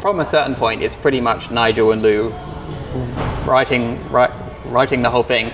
from 0.00 0.20
a 0.20 0.24
certain 0.24 0.54
point, 0.54 0.80
it's 0.82 0.94
pretty 0.94 1.20
much 1.20 1.50
Nigel 1.50 1.90
and 1.90 2.02
Lew 2.02 2.32
writing 3.48 3.96
wri- 4.10 4.32
writing 4.66 5.02
the 5.02 5.10
whole 5.10 5.22
thing, 5.22 5.50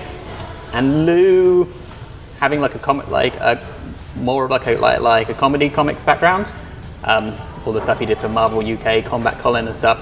and 0.72 1.06
Lew 1.06 1.72
having 2.40 2.60
like 2.60 2.74
a 2.74 2.78
comic 2.78 3.08
like 3.08 3.34
a 3.36 3.64
more 4.16 4.44
of 4.44 4.50
like 4.50 4.66
a 4.66 4.76
like, 4.76 5.00
like 5.00 5.28
a 5.28 5.34
comedy 5.34 5.70
comics 5.70 6.04
background. 6.04 6.52
Um, 7.04 7.34
all 7.64 7.72
the 7.72 7.80
stuff 7.80 7.98
he 7.98 8.06
did 8.06 8.18
for 8.18 8.28
Marvel 8.28 8.60
UK, 8.60 9.04
Combat 9.04 9.38
Colin 9.38 9.66
and 9.66 9.76
stuff. 9.76 9.98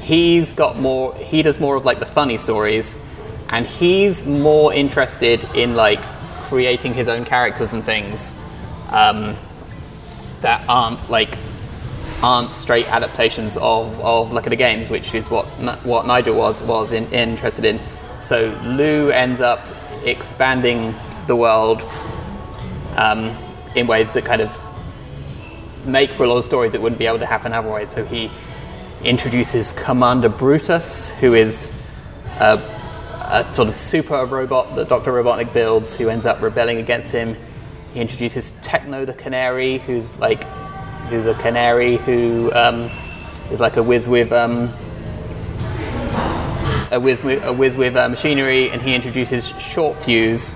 He's 0.00 0.52
got 0.52 0.78
more. 0.78 1.14
He 1.14 1.42
does 1.42 1.60
more 1.60 1.76
of 1.76 1.84
like 1.84 1.98
the 1.98 2.06
funny 2.06 2.38
stories, 2.38 3.04
and 3.50 3.66
he's 3.66 4.26
more 4.26 4.72
interested 4.72 5.44
in 5.54 5.76
like 5.76 6.00
creating 6.48 6.94
his 6.94 7.08
own 7.08 7.24
characters 7.24 7.72
and 7.72 7.82
things 7.82 8.34
um, 8.90 9.36
that 10.40 10.64
aren't 10.68 11.08
like 11.08 11.36
aren't 12.22 12.52
straight 12.52 12.88
adaptations 12.92 13.56
of, 13.56 14.00
of 14.00 14.32
Luck 14.32 14.46
of 14.46 14.50
the 14.50 14.56
Games, 14.56 14.88
which 14.88 15.14
is 15.14 15.28
what 15.30 15.44
what 15.84 16.06
Nigel 16.06 16.36
was 16.36 16.62
was 16.62 16.92
in, 16.92 17.04
interested 17.12 17.64
in. 17.64 17.78
So 18.20 18.56
Lew 18.64 19.10
ends 19.10 19.40
up 19.40 19.66
expanding 20.04 20.94
the 21.26 21.36
world 21.36 21.82
um, 22.96 23.34
in 23.74 23.86
ways 23.86 24.12
that 24.12 24.24
kind 24.24 24.40
of 24.40 24.56
make 25.86 26.10
for 26.10 26.24
a 26.24 26.28
lot 26.28 26.38
of 26.38 26.44
stories 26.44 26.72
that 26.72 26.80
wouldn't 26.80 26.98
be 26.98 27.06
able 27.06 27.18
to 27.18 27.26
happen 27.26 27.52
otherwise. 27.52 27.90
So 27.90 28.04
he 28.04 28.30
introduces 29.04 29.72
Commander 29.72 30.28
Brutus, 30.28 31.10
who 31.18 31.34
is 31.34 31.76
a, 32.38 32.58
a 33.30 33.54
sort 33.54 33.68
of 33.68 33.78
super 33.78 34.24
robot 34.24 34.76
that 34.76 34.88
Dr. 34.88 35.12
Robotnik 35.12 35.52
builds, 35.52 35.96
who 35.96 36.08
ends 36.08 36.26
up 36.26 36.40
rebelling 36.40 36.78
against 36.78 37.10
him. 37.10 37.36
He 37.94 38.00
introduces 38.00 38.52
Techno 38.62 39.04
the 39.04 39.12
Canary, 39.12 39.78
who's 39.78 40.20
like 40.20 40.46
who's 41.12 41.26
a 41.26 41.34
canary 41.34 41.96
who 41.98 42.50
um, 42.54 42.90
is 43.50 43.60
like 43.60 43.76
a 43.76 43.82
whiz 43.82 44.08
with 44.08 44.32
um, 44.32 44.70
a 46.90 46.98
whiz 46.98 47.22
with, 47.22 47.44
a 47.44 47.52
whiz 47.52 47.76
with 47.76 47.94
uh, 47.96 48.08
machinery, 48.08 48.70
and 48.70 48.80
he 48.80 48.94
introduces 48.94 49.48
Short 49.60 49.96
Fuse, 49.98 50.50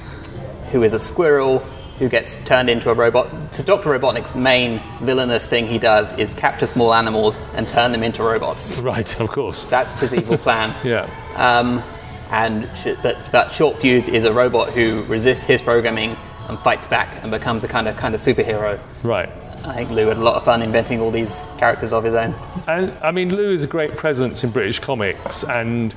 who 0.72 0.82
is 0.82 0.94
a 0.94 0.98
squirrel 0.98 1.58
who 1.98 2.08
gets 2.08 2.42
turned 2.44 2.70
into 2.70 2.90
a 2.90 2.94
robot. 2.94 3.28
So 3.54 3.62
Dr. 3.62 3.90
Robotnik's 3.90 4.34
main 4.34 4.80
villainous 5.00 5.46
thing 5.46 5.66
he 5.66 5.78
does 5.78 6.16
is 6.18 6.34
capture 6.34 6.66
small 6.66 6.92
animals 6.92 7.38
and 7.54 7.68
turn 7.68 7.92
them 7.92 8.02
into 8.02 8.22
robots. 8.22 8.80
Right, 8.86 9.20
of 9.20 9.28
course. 9.30 9.64
That's 9.64 10.00
his 10.00 10.14
evil 10.14 10.38
plan. 10.38 10.74
Yeah. 10.84 11.08
Um, 11.36 11.82
and 12.30 12.64
sh- 12.78 13.00
that, 13.02 13.16
that 13.32 13.52
Short 13.52 13.76
Fuse 13.78 14.08
is 14.08 14.24
a 14.24 14.32
robot 14.32 14.70
who 14.70 15.04
resists 15.04 15.44
his 15.44 15.62
programming 15.62 16.16
and 16.48 16.58
fights 16.58 16.86
back 16.86 17.22
and 17.22 17.30
becomes 17.30 17.64
a 17.64 17.68
kind 17.68 17.88
of 17.88 17.96
kind 17.96 18.14
of 18.14 18.20
superhero. 18.20 18.78
Right. 19.02 19.32
I 19.66 19.74
think 19.74 19.90
Lew 19.90 20.06
had 20.06 20.16
a 20.16 20.22
lot 20.22 20.36
of 20.36 20.44
fun 20.44 20.62
inventing 20.62 21.00
all 21.00 21.10
these 21.10 21.44
characters 21.58 21.92
of 21.92 22.04
his 22.04 22.14
own. 22.14 22.34
And 22.66 22.92
I 23.02 23.10
mean, 23.10 23.34
Lew 23.34 23.52
is 23.52 23.64
a 23.64 23.66
great 23.66 23.96
presence 23.96 24.44
in 24.44 24.50
British 24.50 24.78
comics, 24.78 25.44
and 25.44 25.94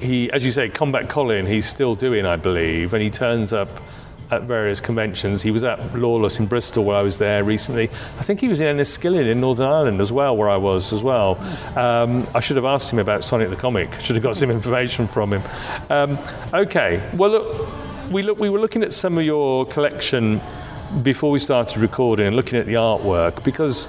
he, 0.00 0.30
as 0.32 0.44
you 0.44 0.52
say, 0.52 0.68
Combat 0.68 1.08
Colin, 1.08 1.46
he's 1.46 1.66
still 1.66 1.94
doing, 1.94 2.26
I 2.26 2.36
believe, 2.36 2.94
and 2.94 3.02
he 3.02 3.10
turns 3.10 3.52
up 3.52 3.68
at 4.32 4.42
various 4.42 4.80
conventions. 4.80 5.42
He 5.42 5.50
was 5.50 5.62
at 5.62 5.94
Lawless 5.94 6.38
in 6.38 6.46
Bristol 6.46 6.84
where 6.84 6.96
I 6.96 7.02
was 7.02 7.18
there 7.18 7.44
recently. 7.44 7.84
I 8.18 8.22
think 8.22 8.40
he 8.40 8.48
was 8.48 8.62
in 8.62 8.76
Enniskillen 8.76 9.26
in 9.30 9.40
Northern 9.40 9.66
Ireland 9.66 10.00
as 10.00 10.10
well, 10.10 10.36
where 10.36 10.48
I 10.48 10.56
was 10.56 10.92
as 10.92 11.02
well. 11.02 11.38
Um, 11.76 12.26
I 12.34 12.40
should 12.40 12.56
have 12.56 12.64
asked 12.64 12.90
him 12.90 12.98
about 12.98 13.24
Sonic 13.24 13.50
the 13.50 13.56
Comic. 13.56 13.92
Should 14.00 14.16
have 14.16 14.22
got 14.22 14.36
some 14.36 14.50
information 14.58 15.06
from 15.06 15.34
him. 15.34 15.42
Um, 15.90 16.18
okay, 16.54 17.06
well 17.14 17.30
look, 17.30 18.10
we 18.10 18.22
look, 18.22 18.38
we 18.38 18.48
were 18.48 18.58
looking 18.58 18.82
at 18.82 18.94
some 18.94 19.18
of 19.18 19.24
your 19.24 19.66
collection 19.66 20.40
before 21.02 21.30
we 21.30 21.38
started 21.38 21.78
recording 21.78 22.26
and 22.26 22.36
looking 22.36 22.58
at 22.58 22.66
the 22.66 22.74
artwork 22.74 23.42
because. 23.44 23.88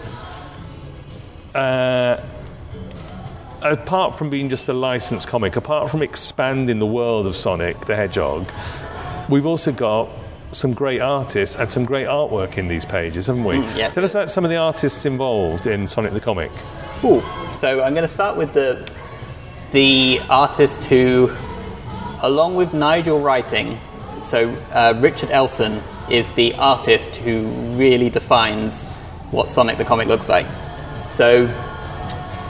Uh, 1.53 2.19
apart 3.61 4.17
from 4.17 4.29
being 4.29 4.49
just 4.49 4.67
a 4.69 4.73
licensed 4.73 5.27
comic, 5.27 5.55
apart 5.55 5.89
from 5.89 6.01
expanding 6.01 6.79
the 6.79 6.85
world 6.85 7.25
of 7.25 7.35
Sonic 7.35 7.79
the 7.85 7.95
Hedgehog, 7.95 8.49
we've 9.29 9.45
also 9.45 9.71
got 9.71 10.09
some 10.51 10.73
great 10.73 11.01
artists 11.01 11.57
and 11.57 11.69
some 11.69 11.85
great 11.85 12.07
artwork 12.07 12.57
in 12.57 12.67
these 12.67 12.85
pages, 12.85 13.27
haven't 13.27 13.43
we? 13.43 13.57
yeah. 13.75 13.89
Tell 13.89 14.03
us 14.03 14.13
about 14.13 14.29
some 14.29 14.43
of 14.43 14.51
the 14.51 14.57
artists 14.57 15.05
involved 15.05 15.65
in 15.65 15.87
Sonic 15.87 16.13
the 16.13 16.19
Comic. 16.19 16.51
Cool. 16.99 17.21
So 17.59 17.81
I'm 17.83 17.93
going 17.93 18.07
to 18.07 18.13
start 18.13 18.37
with 18.37 18.53
the 18.53 18.89
the 19.71 20.19
artist 20.29 20.85
who, 20.85 21.31
along 22.21 22.55
with 22.55 22.73
Nigel 22.73 23.19
writing, 23.19 23.77
so 24.21 24.49
uh, 24.71 24.93
Richard 24.97 25.31
Elson 25.31 25.81
is 26.09 26.31
the 26.33 26.53
artist 26.55 27.15
who 27.17 27.45
really 27.77 28.09
defines 28.09 28.83
what 29.31 29.49
Sonic 29.49 29.77
the 29.77 29.85
Comic 29.85 30.07
looks 30.07 30.29
like. 30.29 30.45
So 31.09 31.47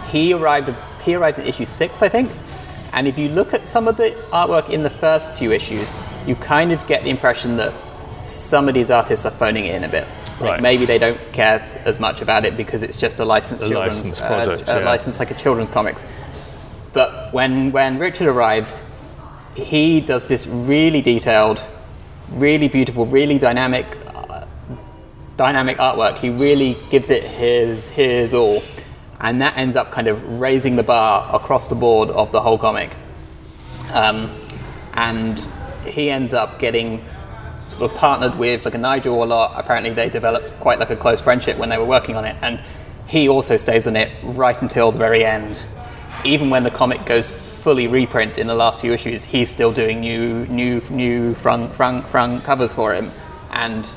he 0.09 0.33
arrived 0.33 0.73
he 1.03 1.15
arrived 1.15 1.39
at 1.39 1.47
issue 1.47 1.65
six, 1.65 2.01
I 2.01 2.09
think. 2.09 2.31
And 2.93 3.07
if 3.07 3.17
you 3.17 3.27
look 3.29 3.53
at 3.53 3.67
some 3.67 3.87
of 3.87 3.97
the 3.97 4.11
artwork 4.31 4.69
in 4.69 4.83
the 4.83 4.89
first 4.89 5.31
few 5.31 5.51
issues, 5.51 5.93
you 6.27 6.35
kind 6.35 6.71
of 6.71 6.85
get 6.87 7.03
the 7.03 7.09
impression 7.09 7.57
that 7.57 7.73
some 8.29 8.67
of 8.67 8.73
these 8.75 8.91
artists 8.91 9.25
are 9.25 9.31
phoning 9.31 9.65
it 9.65 9.75
in 9.75 9.83
a 9.83 9.89
bit. 9.89 10.07
Like 10.39 10.51
Right. 10.51 10.61
maybe 10.61 10.85
they 10.85 10.97
don't 10.97 11.19
care 11.31 11.59
as 11.85 11.99
much 11.99 12.21
about 12.21 12.45
it 12.45 12.55
because 12.57 12.83
it's 12.83 12.97
just 12.97 13.19
a 13.19 13.25
licensed 13.25 13.63
A 13.63 13.69
children's 13.69 14.03
licensed 14.03 14.21
uh, 14.21 14.27
project, 14.27 14.69
uh, 14.69 14.77
yeah. 14.79 14.85
licensed 14.85 15.19
like 15.19 15.31
a 15.31 15.35
children's 15.35 15.69
comics. 15.69 16.05
But 16.93 17.33
when 17.33 17.71
when 17.71 17.97
Richard 17.99 18.27
arrives, 18.27 18.81
he 19.55 20.01
does 20.01 20.27
this 20.27 20.47
really 20.47 21.01
detailed, 21.01 21.63
really 22.33 22.67
beautiful, 22.67 23.05
really 23.05 23.37
dynamic, 23.37 23.85
uh, 24.13 24.45
dynamic 25.37 25.77
artwork. 25.77 26.17
He 26.17 26.29
really 26.29 26.77
gives 26.89 27.09
it 27.09 27.23
his 27.23 27.89
his 27.89 28.33
all, 28.33 28.63
and 29.19 29.41
that 29.41 29.57
ends 29.57 29.75
up 29.75 29.91
kind 29.91 30.07
of 30.07 30.23
raising 30.39 30.75
the 30.75 30.83
bar 30.83 31.29
across 31.33 31.67
the 31.67 31.75
board 31.75 32.09
of 32.09 32.31
the 32.31 32.41
whole 32.41 32.57
comic. 32.57 32.95
Um, 33.93 34.31
and 34.93 35.39
he 35.85 36.09
ends 36.09 36.33
up 36.33 36.59
getting 36.59 37.03
sort 37.59 37.91
of 37.91 37.97
partnered 37.97 38.37
with 38.37 38.65
like 38.65 38.77
Nigel 38.79 39.23
a 39.23 39.25
lot. 39.25 39.53
Apparently, 39.55 39.91
they 39.91 40.09
developed 40.09 40.59
quite 40.59 40.79
like 40.79 40.89
a 40.89 40.95
close 40.95 41.21
friendship 41.21 41.57
when 41.57 41.69
they 41.69 41.77
were 41.77 41.85
working 41.85 42.15
on 42.15 42.25
it, 42.25 42.35
and 42.41 42.59
he 43.07 43.29
also 43.29 43.57
stays 43.57 43.87
on 43.87 43.95
it 43.95 44.11
right 44.23 44.59
until 44.61 44.91
the 44.91 44.99
very 44.99 45.25
end. 45.25 45.65
Even 46.23 46.49
when 46.49 46.63
the 46.63 46.71
comic 46.71 47.05
goes 47.05 47.31
fully 47.63 47.87
reprint 47.87 48.37
in 48.37 48.47
the 48.47 48.53
last 48.53 48.81
few 48.81 48.91
issues, 48.91 49.23
he's 49.23 49.49
still 49.49 49.71
doing 49.71 50.01
new, 50.01 50.45
new, 50.47 50.81
new 50.89 51.33
front, 51.35 51.73
front, 51.73 52.05
front 52.05 52.43
covers 52.43 52.73
for 52.73 52.93
him, 52.93 53.09
and 53.51 53.89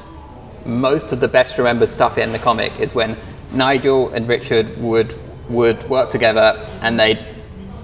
most 0.64 1.12
of 1.12 1.18
the 1.18 1.26
best 1.26 1.58
remembered 1.58 1.90
stuff 1.90 2.16
in 2.16 2.30
the 2.30 2.38
comic 2.38 2.78
is 2.78 2.94
when 2.94 3.16
Nigel 3.52 4.10
and 4.10 4.28
Richard 4.28 4.78
would 4.78 5.12
would 5.48 5.80
work 5.88 6.10
together 6.10 6.60
and 6.82 6.98
they'd 6.98 7.18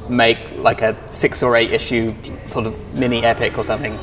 make 0.08 0.38
like 0.56 0.82
a 0.82 0.96
six 1.12 1.42
or 1.42 1.56
eight 1.56 1.70
issue 1.70 2.12
sort 2.48 2.66
of 2.66 2.94
mini 2.94 3.24
epic 3.24 3.58
or 3.58 3.64
something. 3.64 3.96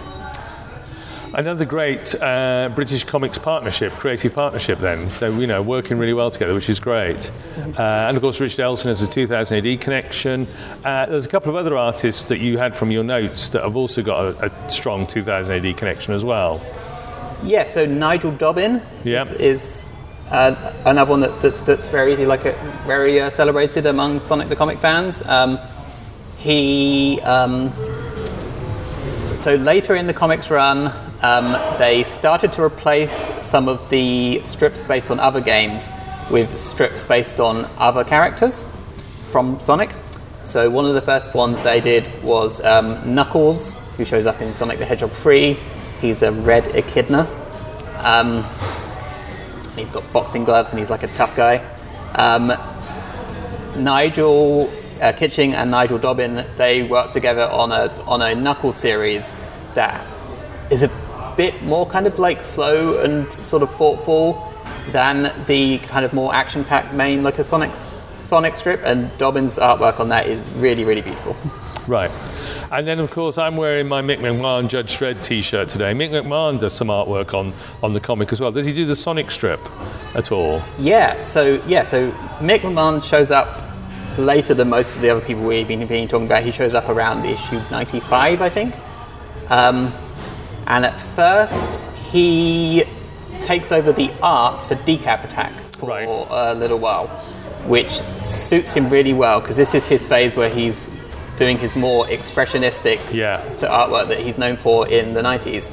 Another 1.34 1.64
great 1.64 2.16
uh, 2.20 2.70
British 2.74 3.04
comics 3.04 3.38
partnership, 3.38 3.92
creative 3.94 4.34
partnership. 4.34 4.80
Then, 4.80 5.10
so 5.12 5.32
you 5.32 5.46
know, 5.46 5.62
working 5.62 6.00
really 6.00 6.14
well 6.14 6.32
together, 6.32 6.54
which 6.56 6.70
is 6.70 6.80
great. 6.80 7.30
Uh, 7.58 7.82
and 7.82 8.18
of 8.18 8.24
course, 8.24 8.40
Richard 8.40 8.62
Elson 8.64 8.88
has 8.90 9.02
a 9.04 9.08
2000 9.08 9.66
AD 9.66 9.80
connection. 9.82 10.48
Uh, 10.84 11.06
there's 11.06 11.28
a 11.28 11.30
couple 11.30 11.52
of 11.52 11.56
other 11.56 11.78
artists 11.78 12.24
that 12.26 12.40
you 12.40 12.58
had 12.58 12.76
from 12.76 12.90
your 12.90 13.04
notes 13.04 13.50
that 13.50 13.64
have 13.64 13.76
also 13.76 14.02
got 14.02 14.20
a, 14.42 14.46
a 14.46 14.72
strong 14.72 15.06
2000 15.06 15.66
AD 15.66 15.78
connection 15.78 16.14
as 16.14 16.24
well. 16.26 16.60
Yeah, 17.44 17.64
so 17.66 17.86
Nigel 17.86 18.32
Dobbin 18.32 18.82
Yeah. 19.04 19.22
is, 19.22 19.32
is 19.32 19.90
uh, 20.32 20.74
another 20.86 21.12
one 21.12 21.20
that, 21.22 21.42
that's, 21.42 21.62
that's 21.62 21.90
very 21.90 22.16
like 22.26 22.46
a, 22.46 22.54
very 22.88 23.20
uh, 23.20 23.30
celebrated 23.30 23.86
among 23.86 24.20
Sonic 24.20 24.50
the 24.50 24.56
Comic 24.56 24.80
fans. 24.80 25.26
Um, 25.28 25.60
he 26.38 27.20
um, 27.22 27.72
so 29.38 29.56
later 29.56 29.96
in 29.96 30.08
the 30.08 30.14
comics 30.14 30.50
run, 30.50 30.92
um, 31.22 31.52
they 31.78 32.04
started 32.04 32.54
to 32.54 32.64
replace 32.64 33.32
some 33.46 33.68
of 33.68 33.90
the 33.90 34.42
strips 34.44 34.84
based 34.84 35.12
on 35.12 35.20
other 35.20 35.42
games 35.42 35.90
with 36.32 36.60
strips 36.60 37.04
based 37.04 37.40
on 37.40 37.68
other 37.78 38.04
characters 38.04 38.66
from 39.32 39.60
Sonic. 39.60 39.90
So 40.44 40.70
one 40.70 40.86
of 40.86 40.94
the 40.94 41.02
first 41.02 41.34
ones 41.34 41.62
they 41.62 41.82
did 41.82 42.24
was 42.24 42.64
um, 42.64 43.14
Knuckles, 43.14 43.78
who 43.98 44.06
shows 44.06 44.26
up 44.26 44.42
in 44.42 44.54
Sonic 44.54 44.80
the 44.80 44.86
Hedgehog 44.86 45.12
3. 45.12 45.58
He's 46.00 46.24
a 46.24 46.32
red 46.32 46.66
echidna. 46.76 47.28
Um, 47.98 48.44
he's 49.76 49.92
got 49.92 50.12
boxing 50.14 50.46
gloves 50.46 50.72
and 50.72 50.80
he's 50.80 50.90
like 50.90 51.04
a 51.04 51.08
tough 51.08 51.36
guy. 51.36 51.58
Um, 52.16 52.54
Nigel 53.84 54.72
uh, 55.02 55.12
Kitching 55.14 55.54
and 55.54 55.72
Nigel 55.72 55.98
Dobbin 55.98 56.46
they 56.58 56.84
worked 56.84 57.14
together 57.14 57.44
on 57.44 57.72
a 57.72 57.88
on 58.04 58.22
a 58.22 58.36
Knuckles 58.36 58.76
series 58.76 59.34
that 59.76 60.06
is 60.72 60.84
a 60.84 61.09
bit 61.40 61.64
more 61.64 61.86
kind 61.86 62.06
of 62.06 62.20
like 62.20 62.44
slow 62.44 63.02
and 63.02 63.26
sort 63.40 63.64
of 63.64 63.72
thoughtful 63.72 64.34
than 64.90 65.34
the 65.48 65.78
kind 65.78 66.04
of 66.04 66.12
more 66.12 66.36
action-packed 66.36 66.94
main 66.94 67.24
like 67.24 67.40
a 67.40 67.46
Sonic 67.46 67.74
Sonic 67.78 68.58
strip. 68.58 68.82
And 68.84 69.10
Dobbin's 69.18 69.58
artwork 69.58 70.02
on 70.02 70.10
that 70.10 70.28
is 70.28 70.46
really 70.58 70.84
really 70.84 71.02
beautiful. 71.02 71.38
Right. 71.88 72.12
And 72.72 72.86
then, 72.86 73.00
of 73.00 73.10
course, 73.10 73.40
I'm 73.40 73.58
wearing 73.58 73.88
my 73.88 74.04
Mick 74.04 74.20
McMahon 74.20 74.68
Judge 74.68 74.96
Dredd 74.96 75.24
T-shirt 75.24 75.70
today. 75.70 75.92
Mick 75.94 76.12
McMahon 76.12 76.60
does 76.60 76.72
some 76.72 76.90
artwork 76.90 77.34
on, 77.34 77.52
on 77.82 77.94
the 77.94 78.00
comic 78.00 78.32
as 78.32 78.40
well. 78.40 78.52
Does 78.52 78.68
he 78.68 78.74
do 78.74 78.86
the 78.86 78.96
Sonic 78.96 79.32
strip 79.32 79.60
at 80.16 80.32
all? 80.32 80.62
Yeah, 80.78 81.26
so 81.26 81.60
yeah, 81.66 81.82
so 81.82 82.12
Mick 82.42 82.60
McMahon 82.60 83.04
shows 83.04 83.32
up 83.32 83.60
later 84.20 84.54
than 84.54 84.70
most 84.70 84.94
of 84.94 85.02
the 85.02 85.10
other 85.10 85.22
people 85.22 85.44
we've 85.46 85.68
been, 85.68 85.84
been 85.88 86.08
talking 86.08 86.28
about. 86.28 86.44
He 86.44 86.52
shows 86.52 86.76
up 86.76 86.88
around 86.90 87.26
issue 87.26 87.60
95, 87.72 88.44
I 88.44 88.50
think. 88.50 88.76
Um, 89.50 89.92
and 90.70 90.86
at 90.86 91.00
first, 91.00 91.80
he 92.12 92.84
takes 93.42 93.72
over 93.72 93.92
the 93.92 94.12
art 94.22 94.64
for 94.66 94.76
Decap 94.76 95.24
Attack 95.24 95.52
for 95.78 95.90
Right. 95.90 96.08
a 96.08 96.54
little 96.56 96.80
while, 96.80 97.08
which 97.68 97.92
suits 98.20 98.74
him 98.74 98.90
really 98.90 99.14
well 99.14 99.40
because 99.40 99.58
this 99.58 99.74
is 99.76 99.86
his 99.86 100.06
phase 100.06 100.36
where 100.38 100.50
he's 100.50 100.90
doing 101.38 101.58
his 101.58 101.76
more 101.76 102.06
expressionistic 102.06 103.00
Yeah. 103.12 103.38
to 103.60 103.68
artwork 103.68 104.10
that 104.10 104.20
he's 104.20 104.38
known 104.38 104.58
for 104.58 104.88
in 104.88 105.14
the 105.14 105.22
90s. 105.22 105.70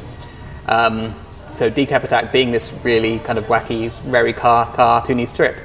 Um, 0.69 1.15
so 1.53 1.71
Decap 1.71 2.05
Attack 2.05 2.33
being 2.33 2.51
this 2.53 2.71
really 2.85 3.19
kind 3.21 3.39
of 3.39 3.47
wacky, 3.47 3.91
very 3.91 4.33
car 4.33 4.67
cartoony 4.67 5.27
strip. 5.27 5.57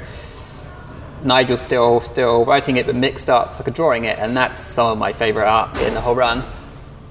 Nigel's 1.23 1.61
still 1.61 1.99
still 2.01 2.45
writing 2.45 2.77
it, 2.77 2.87
but 2.87 2.95
Mick 2.95 3.19
starts 3.19 3.59
like 3.59 3.71
drawing 3.75 4.05
it, 4.05 4.17
and 4.17 4.35
that's 4.35 4.59
some 4.59 4.87
of 4.87 4.97
my 4.97 5.13
favourite 5.13 5.47
art 5.47 5.77
in 5.81 5.93
the 5.93 6.01
whole 6.01 6.15
run. 6.15 6.43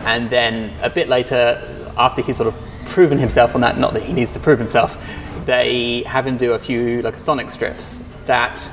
And 0.00 0.30
then 0.30 0.72
a 0.82 0.90
bit 0.90 1.08
later, 1.08 1.60
after 2.00 2.22
he's 2.22 2.36
sort 2.36 2.48
of 2.48 2.54
proven 2.86 3.18
himself 3.18 3.54
on 3.54 3.60
that, 3.60 3.78
not 3.78 3.94
that 3.94 4.02
he 4.02 4.12
needs 4.12 4.32
to 4.32 4.40
prove 4.40 4.58
himself, 4.58 4.98
they 5.44 6.02
have 6.02 6.26
him 6.26 6.36
do 6.36 6.52
a 6.54 6.58
few 6.58 7.02
like 7.02 7.18
Sonic 7.18 7.50
strips 7.50 8.00
that, 8.26 8.68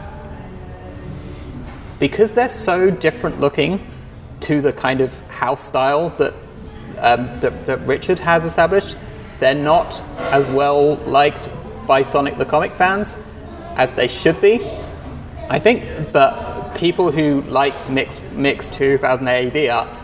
because 1.99 2.31
they're 2.31 2.49
so 2.49 2.89
different 2.89 3.39
looking 3.39 3.85
to 4.41 4.61
the 4.61 4.71
kind 4.71 5.01
of 5.01 5.17
house 5.29 5.63
style 5.63 6.09
that 6.17 6.33
um, 6.99 7.27
that, 7.41 7.65
that 7.67 7.79
Richard 7.81 8.19
has 8.19 8.45
established, 8.45 8.95
they're 9.39 9.53
not 9.53 10.01
as 10.31 10.49
well 10.49 10.95
liked 10.95 11.49
by 11.87 12.01
Sonic 12.01 12.37
the 12.37 12.45
Comic 12.45 12.73
fans 12.73 13.17
as 13.75 13.91
they 13.91 14.07
should 14.07 14.39
be. 14.41 14.59
I 15.49 15.59
think, 15.59 16.11
but 16.11 16.75
people 16.75 17.11
who 17.11 17.41
like 17.41 17.73
mixed 17.89 18.21
mixed 18.33 18.73
2000 18.73 19.27
AD 19.27 19.69
art, 19.69 19.96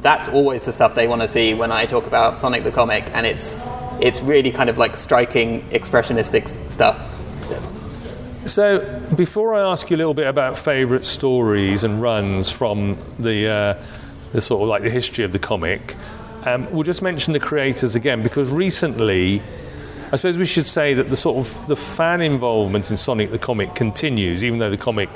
that's 0.00 0.28
always 0.28 0.64
the 0.64 0.72
stuff 0.72 0.94
they 0.94 1.08
want 1.08 1.22
to 1.22 1.28
see 1.28 1.54
when 1.54 1.72
I 1.72 1.86
talk 1.86 2.06
about 2.06 2.40
Sonic 2.40 2.64
the 2.64 2.72
Comic, 2.72 3.04
and 3.14 3.26
it's 3.26 3.56
it's 4.00 4.20
really 4.20 4.50
kind 4.50 4.70
of 4.70 4.78
like 4.78 4.96
striking 4.96 5.62
expressionistic 5.70 6.48
stuff. 6.70 7.04
So, 8.46 9.00
before 9.14 9.54
I 9.54 9.70
ask 9.70 9.90
you 9.90 9.96
a 9.96 9.98
little 9.98 10.14
bit 10.14 10.26
about 10.26 10.56
favourite 10.56 11.04
stories 11.04 11.84
and 11.84 12.00
runs 12.00 12.50
from 12.50 12.96
the, 13.18 13.46
uh, 13.46 13.84
the 14.32 14.40
sort 14.40 14.62
of 14.62 14.68
like 14.68 14.82
the 14.82 14.90
history 14.90 15.24
of 15.24 15.32
the 15.32 15.38
comic, 15.38 15.96
um, 16.46 16.70
we'll 16.72 16.84
just 16.84 17.02
mention 17.02 17.34
the 17.34 17.40
creators 17.40 17.94
again 17.94 18.22
because 18.22 18.50
recently, 18.50 19.42
I 20.12 20.16
suppose 20.16 20.38
we 20.38 20.46
should 20.46 20.66
say 20.66 20.94
that 20.94 21.10
the 21.10 21.16
sort 21.16 21.36
of 21.36 21.66
the 21.66 21.76
fan 21.76 22.22
involvement 22.22 22.90
in 22.90 22.96
Sonic 22.96 23.30
the 23.32 23.38
comic 23.38 23.74
continues, 23.74 24.42
even 24.42 24.60
though 24.60 24.70
the 24.70 24.78
comic 24.78 25.10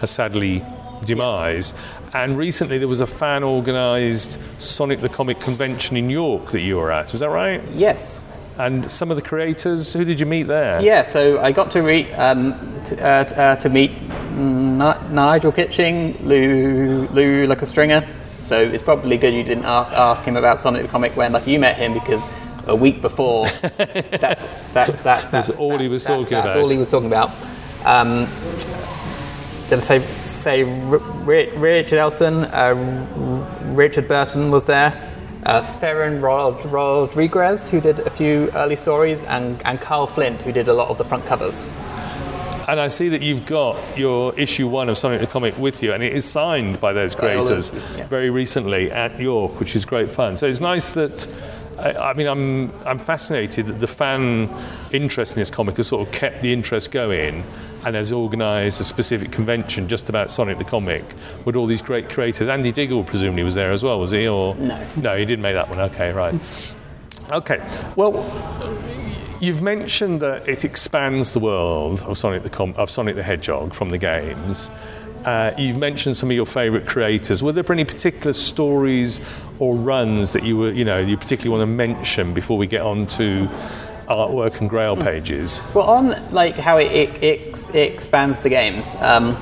has 0.00 0.12
sadly 0.12 0.62
demised. 1.04 1.74
And 2.14 2.38
recently, 2.38 2.78
there 2.78 2.88
was 2.88 3.00
a 3.00 3.06
fan 3.06 3.44
organised 3.44 4.38
Sonic 4.60 5.00
the 5.00 5.08
Comic 5.08 5.38
convention 5.40 5.96
in 5.96 6.08
York 6.10 6.46
that 6.52 6.60
you 6.60 6.76
were 6.76 6.90
at. 6.90 7.12
Was 7.12 7.20
that 7.20 7.28
right? 7.30 7.62
Yes. 7.72 8.20
And 8.58 8.90
some 8.90 9.10
of 9.10 9.16
the 9.16 9.22
creators, 9.22 9.92
who 9.92 10.04
did 10.04 10.18
you 10.18 10.24
meet 10.24 10.44
there? 10.44 10.80
Yeah, 10.80 11.04
so 11.04 11.40
I 11.40 11.52
got 11.52 11.70
to 11.72 11.82
read 11.82 12.10
um, 12.14 12.52
to, 12.86 13.06
uh, 13.06 13.24
t- 13.24 13.34
uh, 13.34 13.56
to 13.56 13.68
meet 13.68 13.90
N- 14.30 14.78
Nigel 15.14 15.52
Kitching, 15.52 16.16
Lew 16.26 17.06
Lew 17.12 17.46
like 17.46 17.60
a 17.60 17.66
stringer. 17.66 18.06
So 18.42 18.58
it's 18.58 18.82
probably 18.82 19.18
good 19.18 19.34
you 19.34 19.42
didn't 19.42 19.64
ask, 19.64 19.92
ask 19.92 20.24
him 20.24 20.36
about 20.36 20.58
Sonic 20.60 20.82
the 20.82 20.88
Comic 20.88 21.14
when 21.16 21.32
like 21.32 21.46
you 21.46 21.58
met 21.58 21.76
him 21.76 21.92
because 21.92 22.26
a 22.66 22.74
week 22.74 23.02
before 23.02 23.46
that's 23.76 24.42
that, 24.72 25.02
that, 25.04 25.30
That's 25.30 25.48
that- 25.48 25.56
all 25.58 25.76
he 25.78 25.88
was 25.88 26.04
talking 26.04 26.30
that's 26.30 26.46
about. 26.46 26.56
all 26.56 26.68
he 26.70 26.78
was 26.78 26.88
talking 26.88 27.08
about. 27.08 27.30
Um, 27.84 28.26
did 29.68 29.78
I 29.78 29.82
say 29.82 29.98
say 30.20 30.62
Richard 30.62 31.98
Elson, 31.98 32.44
uh, 32.44 32.48
R- 32.52 33.74
Richard 33.74 34.06
Burton 34.06 34.50
was 34.50 34.64
there. 34.64 35.12
Uh, 35.44 35.62
Ferran 35.62 36.22
Rod- 36.22 36.64
Rodriguez, 36.66 37.68
who 37.68 37.80
did 37.80 38.00
a 38.00 38.10
few 38.10 38.50
early 38.54 38.76
stories, 38.76 39.22
and, 39.24 39.60
and 39.64 39.80
Carl 39.80 40.06
Flint, 40.06 40.40
who 40.40 40.52
did 40.52 40.68
a 40.68 40.72
lot 40.72 40.88
of 40.88 40.98
the 40.98 41.04
front 41.04 41.24
covers. 41.26 41.68
And 42.68 42.80
I 42.80 42.88
see 42.88 43.08
that 43.10 43.22
you've 43.22 43.46
got 43.46 43.76
your 43.96 44.36
issue 44.36 44.66
one 44.66 44.88
of 44.88 44.98
Sonic 44.98 45.20
the 45.20 45.26
Comic 45.28 45.56
with 45.56 45.82
you, 45.84 45.92
and 45.92 46.02
it 46.02 46.12
is 46.12 46.24
signed 46.24 46.80
by 46.80 46.92
those 46.92 47.14
creators 47.14 47.70
yeah. 47.96 48.06
very 48.08 48.30
recently 48.30 48.90
at 48.90 49.20
York, 49.20 49.60
which 49.60 49.76
is 49.76 49.84
great 49.84 50.10
fun. 50.10 50.36
So 50.36 50.46
it's 50.46 50.60
nice 50.60 50.90
that. 50.92 51.26
I 51.78 51.92
I 51.92 52.12
mean, 52.14 52.26
I'm 52.26 52.70
I'm 52.86 52.98
fascinated 52.98 53.66
that 53.66 53.80
the 53.80 53.86
fan 53.86 54.48
interest 54.92 55.32
in 55.34 55.40
this 55.40 55.50
comic 55.50 55.76
has 55.76 55.88
sort 55.88 56.06
of 56.06 56.12
kept 56.12 56.40
the 56.42 56.52
interest 56.52 56.90
going, 56.90 57.44
and 57.84 57.94
has 57.96 58.12
organised 58.12 58.80
a 58.80 58.84
specific 58.84 59.30
convention 59.32 59.88
just 59.88 60.08
about 60.08 60.30
Sonic 60.30 60.58
the 60.58 60.64
comic 60.64 61.04
with 61.44 61.54
all 61.56 61.66
these 61.66 61.82
great 61.82 62.08
creators. 62.10 62.48
Andy 62.48 62.72
Diggle 62.72 63.04
presumably 63.04 63.42
was 63.42 63.54
there 63.54 63.72
as 63.72 63.82
well, 63.82 64.00
was 64.00 64.10
he? 64.10 64.26
Or 64.26 64.54
No. 64.56 64.86
no, 64.96 65.16
he 65.16 65.24
didn't 65.24 65.42
make 65.42 65.54
that 65.54 65.68
one. 65.68 65.80
Okay, 65.80 66.12
right. 66.12 66.34
Okay, 67.30 67.60
well, 67.96 68.12
You've 69.38 69.60
mentioned 69.60 70.20
that 70.20 70.48
it 70.48 70.64
expands 70.64 71.32
the 71.32 71.40
world 71.40 72.02
of 72.04 72.16
Sonic 72.16 72.42
the 72.42 72.48
Com- 72.48 72.72
of 72.78 72.90
Sonic 72.90 73.16
the 73.16 73.22
Hedgehog 73.22 73.74
from 73.74 73.90
the 73.90 73.98
games. 73.98 74.70
Uh, 75.26 75.52
you've 75.58 75.76
mentioned 75.76 76.16
some 76.16 76.30
of 76.30 76.36
your 76.36 76.46
favourite 76.46 76.86
creators. 76.86 77.42
Were 77.42 77.50
there 77.50 77.64
any 77.72 77.84
particular 77.84 78.32
stories 78.32 79.20
or 79.58 79.74
runs 79.74 80.32
that 80.32 80.44
you 80.44 80.56
were, 80.56 80.70
you 80.70 80.84
know, 80.84 81.00
you 81.00 81.16
particularly 81.16 81.50
want 81.50 81.68
to 81.68 81.74
mention 81.74 82.32
before 82.32 82.56
we 82.56 82.68
get 82.68 82.82
on 82.82 83.08
to 83.08 83.48
artwork 84.08 84.60
and 84.60 84.70
Grail 84.70 84.96
pages? 84.96 85.60
Well, 85.74 85.90
on 85.90 86.14
like 86.32 86.54
how 86.54 86.76
it, 86.76 86.92
it, 86.92 87.22
it, 87.24 87.74
it 87.74 87.92
expands 87.92 88.40
the 88.40 88.48
games. 88.48 88.94
Um, 89.02 89.36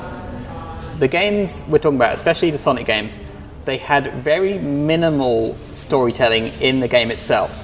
the 1.01 1.09
games 1.09 1.63
we're 1.69 1.79
talking 1.79 1.97
about, 1.97 2.15
especially 2.15 2.51
the 2.51 2.57
Sonic 2.57 2.87
games, 2.87 3.21
they 3.67 3.77
had 3.77 4.11
very 4.15 4.59
minimal 4.59 5.55
storytelling 5.75 6.47
in 6.63 6.81
the 6.81 6.89
game 6.89 7.11
itself. 7.11 7.63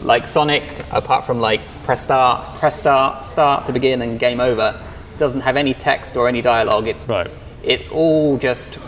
Like 0.00 0.26
Sonic, 0.26 0.62
apart 0.90 1.26
from 1.26 1.40
like 1.40 1.60
press 1.84 2.02
start, 2.02 2.46
press 2.60 2.78
start, 2.78 3.24
start 3.24 3.66
to 3.66 3.74
begin, 3.74 4.00
and 4.00 4.18
game 4.18 4.40
over, 4.40 4.82
doesn't 5.18 5.42
have 5.42 5.58
any 5.58 5.74
text 5.74 6.16
or 6.16 6.28
any 6.28 6.40
dialogue. 6.40 6.88
It's 6.88 7.06
Right. 7.06 7.30
It's 7.68 7.90
all 7.90 8.38
just 8.38 8.78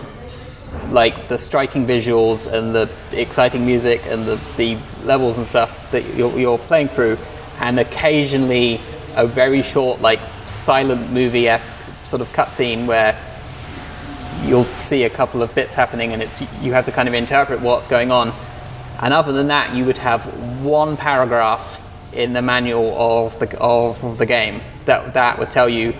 like 0.89 1.29
the 1.29 1.37
striking 1.37 1.87
visuals 1.87 2.51
and 2.51 2.75
the 2.75 2.91
exciting 3.13 3.67
music 3.67 4.01
and 4.07 4.25
the, 4.25 4.41
the 4.57 4.77
levels 5.05 5.37
and 5.37 5.47
stuff 5.47 5.91
that 5.93 6.03
you're, 6.15 6.37
you're 6.39 6.59
playing 6.59 6.89
through, 6.89 7.19
and 7.61 7.79
occasionally 7.79 8.81
a 9.17 9.27
very 9.27 9.63
short, 9.63 10.01
like 10.01 10.19
silent 10.47 11.13
movie 11.13 11.47
esque 11.47 11.77
sort 12.07 12.23
of 12.23 12.29
cutscene 12.33 12.87
where 12.87 13.17
you'll 14.47 14.65
see 14.65 15.05
a 15.05 15.11
couple 15.11 15.43
of 15.43 15.55
bits 15.55 15.75
happening 15.75 16.13
and 16.13 16.23
it's 16.23 16.41
you 16.63 16.73
have 16.73 16.87
to 16.87 16.93
kind 16.93 17.07
of 17.07 17.15
interpret 17.15 17.61
what's 17.61 17.87
going 17.87 18.11
on. 18.11 18.33
And 19.03 19.13
other 19.13 19.33
than 19.33 19.49
that, 19.49 19.75
you 19.77 19.85
would 19.85 19.99
have 19.99 20.25
one 20.63 20.97
paragraph 20.97 21.77
in 22.15 22.33
the 22.33 22.43
manual 22.43 22.99
of 22.99 23.39
the 23.39 23.59
of 23.59 24.19
the 24.19 24.27
game 24.27 24.61
that 24.87 25.15
that 25.15 25.39
would 25.39 25.51
tell 25.51 25.69
you 25.69 25.95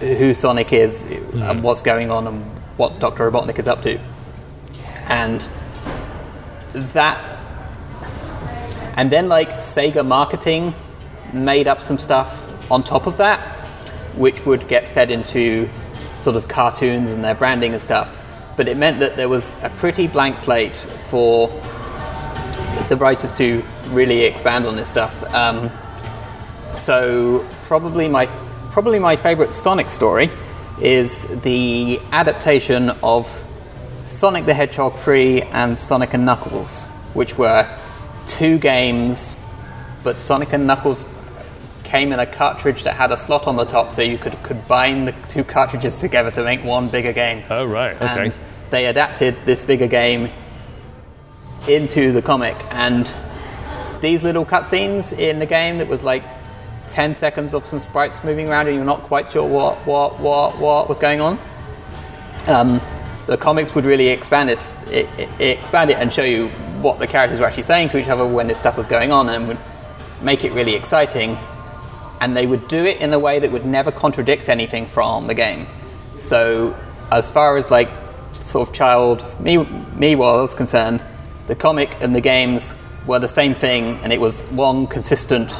who 0.00 0.34
Sonic 0.34 0.72
is 0.72 1.04
and 1.04 1.62
what's 1.62 1.82
going 1.82 2.10
on 2.10 2.26
and 2.26 2.42
what 2.76 2.98
Dr. 2.98 3.30
Robotnik 3.30 3.58
is 3.58 3.68
up 3.68 3.82
to. 3.82 4.00
And 5.08 5.46
that 6.94 7.18
and 8.96 9.10
then 9.10 9.28
like 9.28 9.50
Sega 9.50 10.06
marketing 10.06 10.74
made 11.32 11.68
up 11.68 11.80
some 11.82 11.98
stuff 11.98 12.70
on 12.70 12.82
top 12.82 13.06
of 13.06 13.16
that 13.18 13.40
which 14.16 14.44
would 14.44 14.66
get 14.68 14.88
fed 14.88 15.10
into 15.10 15.68
sort 16.20 16.36
of 16.36 16.48
cartoons 16.48 17.10
and 17.10 17.22
their 17.22 17.34
branding 17.34 17.72
and 17.72 17.80
stuff. 17.80 18.54
But 18.56 18.68
it 18.68 18.76
meant 18.76 18.98
that 19.00 19.16
there 19.16 19.28
was 19.28 19.54
a 19.62 19.70
pretty 19.70 20.06
blank 20.06 20.36
slate 20.36 20.74
for 20.74 21.48
the 22.88 22.96
writers 22.98 23.36
to 23.38 23.62
really 23.88 24.24
expand 24.24 24.66
on 24.66 24.76
this 24.76 24.88
stuff. 24.88 25.22
Um, 25.34 25.70
so 26.74 27.46
probably 27.64 28.08
my 28.08 28.28
probably 28.70 29.00
my 29.00 29.16
favorite 29.16 29.52
Sonic 29.52 29.90
story 29.90 30.30
is 30.80 31.26
the 31.42 31.98
adaptation 32.12 32.90
of 33.02 33.28
Sonic 34.04 34.46
the 34.46 34.54
Hedgehog 34.54 34.96
3 34.96 35.42
and 35.42 35.76
Sonic 35.76 36.14
and 36.14 36.24
Knuckles, 36.24 36.86
which 37.12 37.36
were 37.36 37.68
two 38.28 38.58
games, 38.58 39.36
but 40.04 40.16
Sonic 40.16 40.52
and 40.52 40.68
Knuckles 40.68 41.04
came 41.82 42.12
in 42.12 42.20
a 42.20 42.26
cartridge 42.26 42.84
that 42.84 42.94
had 42.94 43.10
a 43.10 43.16
slot 43.16 43.48
on 43.48 43.56
the 43.56 43.64
top, 43.64 43.90
so 43.90 44.02
you 44.02 44.16
could 44.16 44.40
combine 44.44 45.04
the 45.04 45.12
two 45.28 45.42
cartridges 45.42 45.98
together 45.98 46.30
to 46.30 46.44
make 46.44 46.62
one 46.64 46.88
bigger 46.88 47.12
game. 47.12 47.42
Oh, 47.50 47.64
right, 47.64 47.96
okay. 47.96 48.26
And 48.26 48.38
they 48.70 48.86
adapted 48.86 49.36
this 49.44 49.64
bigger 49.64 49.88
game 49.88 50.30
into 51.68 52.12
the 52.12 52.22
comic, 52.22 52.56
and 52.70 53.12
these 54.00 54.22
little 54.22 54.46
cutscenes 54.46 55.16
in 55.16 55.40
the 55.40 55.46
game 55.46 55.78
that 55.78 55.88
was 55.88 56.04
like 56.04 56.22
10 56.90 57.14
seconds 57.14 57.54
of 57.54 57.66
some 57.66 57.80
sprites 57.80 58.24
moving 58.24 58.48
around 58.48 58.66
and 58.66 58.76
you're 58.76 58.84
not 58.84 59.00
quite 59.02 59.30
sure 59.32 59.48
what, 59.48 59.76
what, 59.86 60.18
what, 60.20 60.58
what 60.58 60.88
was 60.88 60.98
going 60.98 61.20
on. 61.20 61.38
Um, 62.46 62.80
the 63.26 63.36
comics 63.36 63.74
would 63.74 63.84
really 63.84 64.08
expand 64.08 64.48
this, 64.48 64.74
it, 64.90 65.06
it, 65.18 65.58
expand 65.58 65.90
it 65.90 65.98
and 65.98 66.12
show 66.12 66.24
you 66.24 66.48
what 66.82 66.98
the 66.98 67.06
characters 67.06 67.38
were 67.38 67.46
actually 67.46 67.62
saying 67.62 67.90
to 67.90 67.98
each 67.98 68.08
other 68.08 68.26
when 68.26 68.48
this 68.48 68.58
stuff 68.58 68.76
was 68.76 68.86
going 68.86 69.12
on 69.12 69.28
and 69.28 69.46
would 69.46 69.58
make 70.22 70.44
it 70.44 70.52
really 70.52 70.74
exciting. 70.74 71.36
And 72.20 72.36
they 72.36 72.46
would 72.46 72.66
do 72.68 72.84
it 72.84 73.00
in 73.00 73.12
a 73.12 73.18
way 73.18 73.38
that 73.38 73.50
would 73.50 73.64
never 73.64 73.92
contradict 73.92 74.48
anything 74.48 74.86
from 74.86 75.26
the 75.26 75.34
game. 75.34 75.66
So, 76.18 76.76
as 77.10 77.30
far 77.30 77.56
as 77.56 77.70
like 77.70 77.88
sort 78.34 78.68
of 78.68 78.74
child 78.74 79.24
me, 79.40 79.64
me 79.96 80.16
was 80.16 80.54
concerned, 80.54 81.02
the 81.46 81.54
comic 81.54 81.96
and 82.00 82.14
the 82.14 82.20
games 82.20 82.76
were 83.06 83.18
the 83.18 83.28
same 83.28 83.54
thing, 83.54 83.96
and 84.02 84.12
it 84.12 84.20
was 84.20 84.42
one 84.50 84.86
consistent 84.86 85.50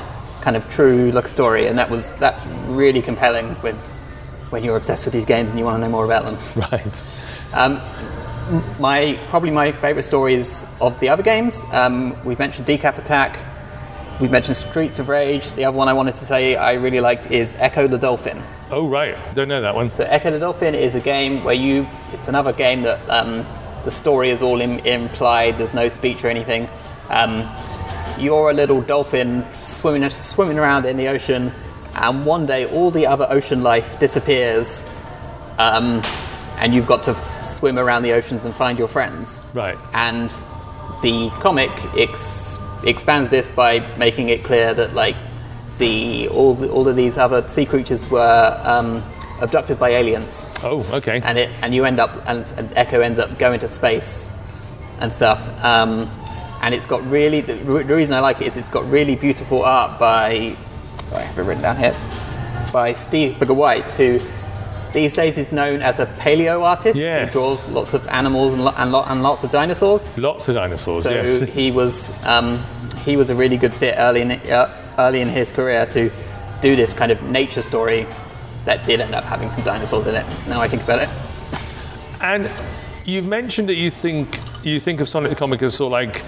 kind 0.40 0.56
of 0.56 0.68
true 0.70 1.10
look 1.12 1.28
story, 1.28 1.66
and 1.66 1.78
that 1.78 1.90
was 1.90 2.08
that's 2.18 2.44
really 2.68 3.02
compelling 3.02 3.46
when 3.56 3.74
when 4.50 4.64
you're 4.64 4.76
obsessed 4.76 5.04
with 5.04 5.14
these 5.14 5.26
games 5.26 5.50
and 5.50 5.58
you 5.58 5.64
want 5.64 5.76
to 5.76 5.80
know 5.86 5.90
more 5.90 6.04
about 6.04 6.24
them. 6.24 6.36
Right. 6.72 7.02
Um, 7.52 7.80
my 8.80 9.18
probably 9.28 9.50
my 9.50 9.70
favourite 9.72 10.04
stories 10.04 10.64
of 10.80 10.98
the 11.00 11.08
other 11.08 11.22
games. 11.22 11.62
Um, 11.72 12.16
we've 12.24 12.38
mentioned 12.38 12.66
Decap 12.66 12.98
Attack. 12.98 13.38
We've 14.20 14.30
mentioned 14.30 14.56
Streets 14.56 14.98
of 14.98 15.08
Rage. 15.08 15.48
The 15.54 15.64
other 15.64 15.76
one 15.76 15.88
I 15.88 15.92
wanted 15.92 16.16
to 16.16 16.24
say 16.24 16.56
I 16.56 16.74
really 16.74 17.00
liked 17.00 17.30
is 17.30 17.54
Ecco 17.54 17.88
the 17.88 17.96
Dolphin. 17.98 18.40
Oh, 18.70 18.88
right. 18.88 19.16
Don't 19.34 19.48
know 19.48 19.60
that 19.62 19.74
one. 19.74 19.90
So 19.90 20.04
Ecco 20.04 20.30
the 20.30 20.38
Dolphin 20.38 20.74
is 20.74 20.94
a 20.94 21.00
game 21.00 21.42
where 21.44 21.54
you. 21.54 21.86
It's 22.12 22.28
another 22.28 22.52
game 22.52 22.82
that 22.82 22.98
um, 23.08 23.46
the 23.84 23.90
story 23.90 24.30
is 24.30 24.42
all 24.42 24.60
Im- 24.60 24.80
implied. 24.80 25.56
There's 25.56 25.74
no 25.74 25.88
speech 25.88 26.22
or 26.24 26.28
anything. 26.28 26.68
Um, 27.08 27.48
you're 28.18 28.50
a 28.50 28.54
little 28.54 28.82
dolphin 28.82 29.42
swimming 29.80 30.08
swimming 30.10 30.58
around 30.58 30.84
in 30.86 30.96
the 30.96 31.08
ocean, 31.08 31.50
and 31.96 32.24
one 32.26 32.46
day 32.46 32.66
all 32.66 32.90
the 32.90 33.06
other 33.06 33.26
ocean 33.30 33.62
life 33.62 33.98
disappears, 33.98 34.82
um, 35.58 36.02
and 36.58 36.72
you've 36.74 36.86
got 36.86 37.02
to 37.04 37.12
f- 37.12 37.44
swim 37.44 37.78
around 37.78 38.02
the 38.02 38.12
oceans 38.12 38.44
and 38.44 38.54
find 38.54 38.78
your 38.78 38.88
friends. 38.88 39.40
Right. 39.54 39.76
And 39.94 40.30
the 41.02 41.30
comic 41.40 41.70
ex- 41.96 42.58
expands 42.84 43.30
this 43.30 43.48
by 43.48 43.80
making 43.98 44.28
it 44.28 44.44
clear 44.44 44.74
that 44.74 44.92
like 44.94 45.16
the 45.78 46.28
all 46.28 46.54
the, 46.54 46.68
all 46.70 46.86
of 46.86 46.94
these 46.96 47.16
other 47.16 47.40
sea 47.48 47.64
creatures 47.64 48.10
were 48.10 48.60
um, 48.64 49.02
abducted 49.40 49.78
by 49.78 49.90
aliens, 49.90 50.44
Oh, 50.62 50.84
okay. 50.92 51.22
and 51.24 51.38
it 51.38 51.48
and 51.62 51.74
you 51.74 51.86
end 51.86 51.98
up 51.98 52.10
and, 52.28 52.40
and 52.58 52.68
Ecco 52.76 53.00
ends 53.02 53.18
up 53.18 53.38
going 53.38 53.60
to 53.60 53.68
space 53.68 54.28
and 55.00 55.10
stuff. 55.10 55.40
Um, 55.64 56.10
and 56.62 56.74
it's 56.74 56.86
got 56.86 57.04
really 57.06 57.40
the, 57.40 57.54
the 57.54 57.94
reason 57.96 58.14
I 58.14 58.20
like 58.20 58.40
it 58.40 58.46
is 58.48 58.56
it's 58.56 58.68
got 58.68 58.84
really 58.90 59.16
beautiful 59.16 59.62
art 59.64 59.98
by 59.98 60.54
I 61.14 61.22
have 61.22 61.38
it 61.38 61.42
written 61.42 61.62
down 61.62 61.76
here 61.76 61.94
by 62.72 62.92
Steve 62.92 63.38
Booker 63.38 63.54
White, 63.54 63.88
who 63.90 64.20
these 64.92 65.14
days 65.14 65.38
is 65.38 65.52
known 65.52 65.82
as 65.82 66.00
a 66.00 66.06
paleo 66.06 66.62
artist 66.62 66.98
Yes. 66.98 67.32
who 67.32 67.40
draws 67.40 67.68
lots 67.70 67.94
of 67.94 68.06
animals 68.08 68.52
and, 68.52 68.64
lo- 68.64 68.74
and, 68.76 68.90
lo- 68.92 69.04
and 69.06 69.22
lots 69.22 69.42
of 69.44 69.50
dinosaurs. 69.52 70.16
Lots 70.18 70.48
of 70.48 70.54
dinosaurs, 70.56 71.04
So 71.04 71.10
yes. 71.10 71.40
he 71.42 71.70
was 71.70 72.12
um, 72.26 72.58
he 73.04 73.16
was 73.16 73.30
a 73.30 73.34
really 73.34 73.56
good 73.56 73.72
fit 73.74 73.94
early 73.98 74.20
in 74.22 74.30
uh, 74.32 74.68
early 74.98 75.20
in 75.20 75.28
his 75.28 75.52
career 75.52 75.86
to 75.86 76.10
do 76.60 76.76
this 76.76 76.92
kind 76.92 77.10
of 77.10 77.22
nature 77.30 77.62
story 77.62 78.06
that 78.66 78.84
did 78.84 79.00
end 79.00 79.14
up 79.14 79.24
having 79.24 79.48
some 79.48 79.64
dinosaurs 79.64 80.06
in 80.06 80.14
it. 80.14 80.26
Now 80.48 80.60
I 80.60 80.68
think 80.68 80.82
about 80.82 81.00
it. 81.02 81.08
And 82.20 82.50
you've 83.06 83.26
mentioned 83.26 83.68
that 83.68 83.76
you 83.76 83.90
think 83.90 84.38
you 84.62 84.78
think 84.78 85.00
of 85.00 85.08
Sonic 85.08 85.30
the 85.30 85.36
Comic 85.36 85.62
as 85.62 85.74
sort 85.74 85.88
of 85.88 85.92
like 85.92 86.22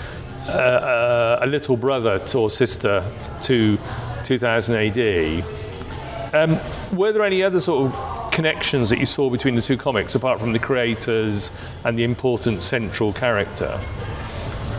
a 0.49 1.47
little 1.47 1.77
brother 1.77 2.21
or 2.35 2.51
sister 2.51 3.05
to 3.43 3.79
2000 4.25 4.75
AD. 4.75 5.45
Um, 6.35 6.59
were 6.97 7.13
there 7.13 7.25
any 7.25 7.43
other 7.43 7.61
sort 7.61 7.87
of 7.87 8.33
connections 8.33 8.89
that 8.89 8.99
you 8.99 9.07
saw 9.07 9.29
between 9.29 9.55
the 9.55 9.63
two 9.63 9.77
comics, 9.77 10.15
apart 10.15 10.41
from 10.41 10.53
the 10.53 10.59
creators 10.59 11.51
and 11.85 11.99
the 11.99 12.05
important 12.05 12.63
central 12.63 13.13
character? 13.13 13.71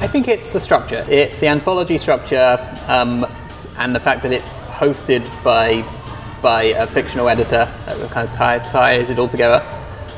I 0.02 0.08
think 0.08 0.28
it's 0.28 0.52
the 0.52 0.60
structure. 0.60 1.06
It's 1.08 1.40
the 1.40 1.48
anthology 1.48 1.98
structure, 1.98 2.58
um, 2.88 3.26
and 3.78 3.96
the 3.96 4.00
fact 4.00 4.24
that 4.24 4.32
it's 4.32 4.58
hosted 4.58 5.24
by 5.44 5.84
by 6.42 6.64
a 6.64 6.86
fictional 6.86 7.30
editor 7.30 7.70
that 7.86 8.12
kind 8.12 8.28
of 8.28 8.36
tie, 8.36 8.60
ties 8.60 9.10
it 9.10 9.18
all 9.18 9.30
together. 9.30 9.64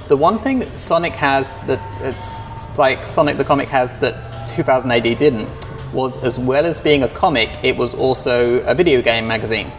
The 0.07 0.17
one 0.17 0.39
thing 0.39 0.57
that 0.59 0.79
Sonic 0.79 1.13
has 1.13 1.55
that 1.67 1.79
it's 2.01 2.77
like 2.79 3.05
Sonic 3.05 3.37
the 3.37 3.43
comic 3.43 3.67
has 3.69 3.99
that 3.99 4.15
2000 4.55 4.91
AD 4.91 5.03
didn't 5.03 5.49
was 5.93 6.21
as 6.23 6.39
well 6.39 6.65
as 6.65 6.79
being 6.79 7.03
a 7.03 7.07
comic, 7.09 7.49
it 7.63 7.77
was 7.77 7.93
also 7.93 8.61
a 8.61 8.73
video 8.73 9.01
game 9.01 9.27
magazine. 9.27 9.71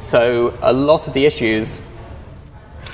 So 0.00 0.56
a 0.62 0.72
lot 0.72 1.06
of 1.06 1.14
the 1.14 1.24
issues 1.24 1.80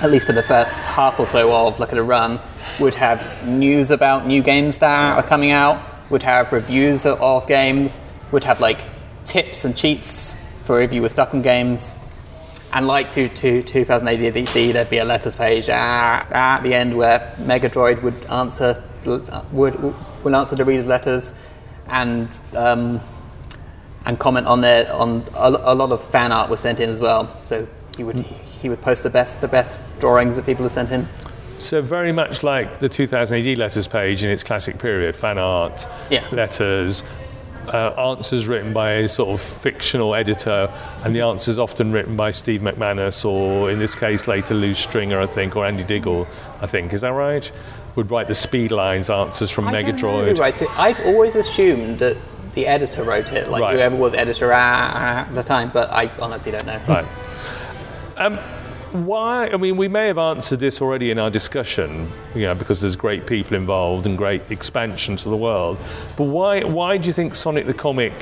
at 0.01 0.11
least 0.11 0.27
for 0.27 0.33
the 0.33 0.43
first 0.43 0.79
half 0.79 1.19
or 1.19 1.25
so 1.25 1.55
of 1.55 1.79
Look 1.79 1.91
at 1.91 1.97
a 1.97 2.03
Run, 2.03 2.39
would 2.79 2.95
have 2.95 3.47
news 3.47 3.91
about 3.91 4.25
new 4.25 4.41
games 4.41 4.79
that 4.79 5.17
are 5.17 5.23
coming 5.23 5.51
out, 5.51 5.81
would 6.09 6.23
have 6.23 6.51
reviews 6.51 7.05
of- 7.05 7.47
games, 7.47 7.99
would 8.31 8.43
have 8.43 8.59
like 8.59 8.79
tips 9.25 9.63
and 9.63 9.75
cheats 9.75 10.35
for 10.65 10.81
if 10.81 10.91
you 10.91 11.01
were 11.01 11.09
stuck 11.09 11.33
in 11.33 11.41
games. 11.41 11.95
And 12.73 12.87
like 12.87 13.11
to, 13.11 13.29
to 13.29 13.61
2000 13.61 14.07
ADDC, 14.07 14.73
there'd 14.73 14.89
be 14.89 14.97
a 14.97 15.05
letters 15.05 15.35
page 15.35 15.69
at, 15.69 16.29
at 16.31 16.63
the 16.63 16.73
end 16.73 16.97
where 16.97 17.35
Megadroid 17.37 18.01
would 18.01 18.25
answer 18.25 18.83
would, 19.05 19.93
would 20.23 20.33
answer 20.33 20.55
the 20.55 20.65
readers' 20.65 20.85
letters 20.87 21.33
and 21.87 22.29
um, 22.55 22.99
and 24.05 24.19
comment 24.19 24.47
on 24.47 24.61
their 24.61 24.91
on 24.93 25.23
a, 25.35 25.49
a 25.49 25.75
lot 25.75 25.91
of 25.91 26.03
fan 26.09 26.31
art 26.31 26.49
was 26.49 26.59
sent 26.59 26.79
in 26.79 26.89
as 26.89 27.01
well. 27.01 27.35
So 27.45 27.67
he 27.97 28.03
would 28.03 28.17
he 28.17 28.69
would 28.69 28.81
post 28.81 29.03
the 29.03 29.09
best 29.09 29.41
the 29.41 29.47
best 29.47 29.79
drawings 29.99 30.35
that 30.35 30.45
people 30.45 30.63
had 30.63 30.71
sent 30.71 30.91
in. 30.91 31.07
So 31.59 31.81
very 31.81 32.11
much 32.11 32.43
like 32.43 32.79
the 32.79 32.89
2000 32.89 33.47
AD 33.47 33.57
letters 33.57 33.87
page 33.87 34.23
in 34.23 34.29
its 34.29 34.43
classic 34.43 34.79
period, 34.79 35.15
fan 35.15 35.37
art, 35.37 35.87
Yeah. 36.09 36.25
letters, 36.31 37.03
uh, 37.71 37.91
answers 37.91 38.47
written 38.47 38.73
by 38.73 38.91
a 38.91 39.07
sort 39.07 39.29
of 39.29 39.39
fictional 39.39 40.13
editor, 40.13 40.69
and 41.05 41.15
the 41.15 41.21
answers 41.21 41.57
often 41.57 41.93
written 41.93 42.17
by 42.17 42.31
Steve 42.31 42.59
McManus, 42.59 43.23
or 43.23 43.71
in 43.71 43.79
this 43.79 43.95
case 43.95 44.27
later 44.27 44.53
Lew 44.53 44.73
Stringer, 44.73 45.21
I 45.21 45.25
think, 45.25 45.55
or 45.55 45.65
Andy 45.65 45.83
Diggle, 45.85 46.27
I 46.61 46.67
think. 46.67 46.91
Is 46.91 47.01
that 47.01 47.11
right? 47.13 47.49
Would 47.95 48.09
write 48.09 48.27
the 48.27 48.33
speed 48.33 48.71
lines 48.71 49.09
answers 49.09 49.51
from 49.51 49.67
I 49.67 49.73
Megadroid. 49.83 50.29
who 50.35 50.41
writes 50.41 50.61
it. 50.61 50.69
I've 50.79 50.99
always 51.05 51.35
assumed 51.35 51.99
that 51.99 52.17
the 52.55 52.67
editor 52.67 53.03
wrote 53.03 53.31
it, 53.33 53.49
like 53.49 53.61
Right. 53.61 53.75
whoever 53.75 53.95
was 53.95 54.13
editor 54.13 54.51
at 54.51 55.25
the 55.33 55.43
time, 55.43 55.69
but 55.73 55.91
I 55.91 56.09
honestly 56.19 56.51
don't 56.51 56.65
know. 56.65 56.79
Right. 56.87 57.05
Um, 58.17 58.37
why? 58.91 59.49
I 59.51 59.57
mean, 59.57 59.75
we 59.77 59.87
may 59.87 60.07
have 60.07 60.19
answered 60.19 60.59
this 60.59 60.81
already 60.81 61.09
in 61.09 61.17
our 61.17 61.31
discussion, 61.31 62.07
you 62.35 62.43
know, 62.43 62.53
because 62.55 62.79
there's 62.81 62.95
great 62.95 63.25
people 63.25 63.57
involved 63.57 64.05
and 64.05 64.17
great 64.17 64.41
expansion 64.51 65.15
to 65.17 65.29
the 65.29 65.37
world. 65.37 65.77
But 66.15 66.25
why? 66.25 66.61
Why 66.63 66.97
do 66.97 67.07
you 67.07 67.13
think 67.13 67.33
Sonic 67.35 67.65
the 67.65 67.73
Comic 67.73 68.13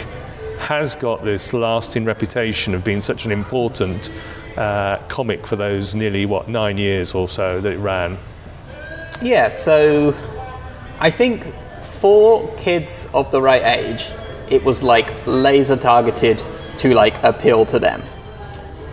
has 0.60 0.96
got 0.96 1.24
this 1.24 1.52
lasting 1.54 2.06
reputation 2.06 2.74
of 2.74 2.84
being 2.86 3.02
such 3.02 3.26
an 3.26 3.32
important 3.32 4.10
uh, 4.58 4.98
comic 5.10 5.46
for 5.46 5.56
those 5.58 5.94
nearly 5.96 6.26
what 6.26 6.48
nine 6.48 6.78
years 6.78 7.14
or 7.14 7.28
so 7.28 7.60
that 7.60 7.74
it 7.74 7.80
ran? 7.80 8.18
Yeah, 9.22 9.56
so 9.56 10.16
I 11.00 11.12
think 11.12 11.44
for 11.84 12.48
kids 12.58 13.08
of 13.14 13.32
the 13.32 13.42
right 13.42 13.62
age, 13.64 14.10
it 14.50 14.64
was 14.64 14.82
like 14.82 15.12
laser 15.28 15.78
targeted 15.78 16.44
to 16.78 16.94
like 16.96 17.22
appeal 17.24 17.66
to 17.68 17.78
them. 17.80 18.02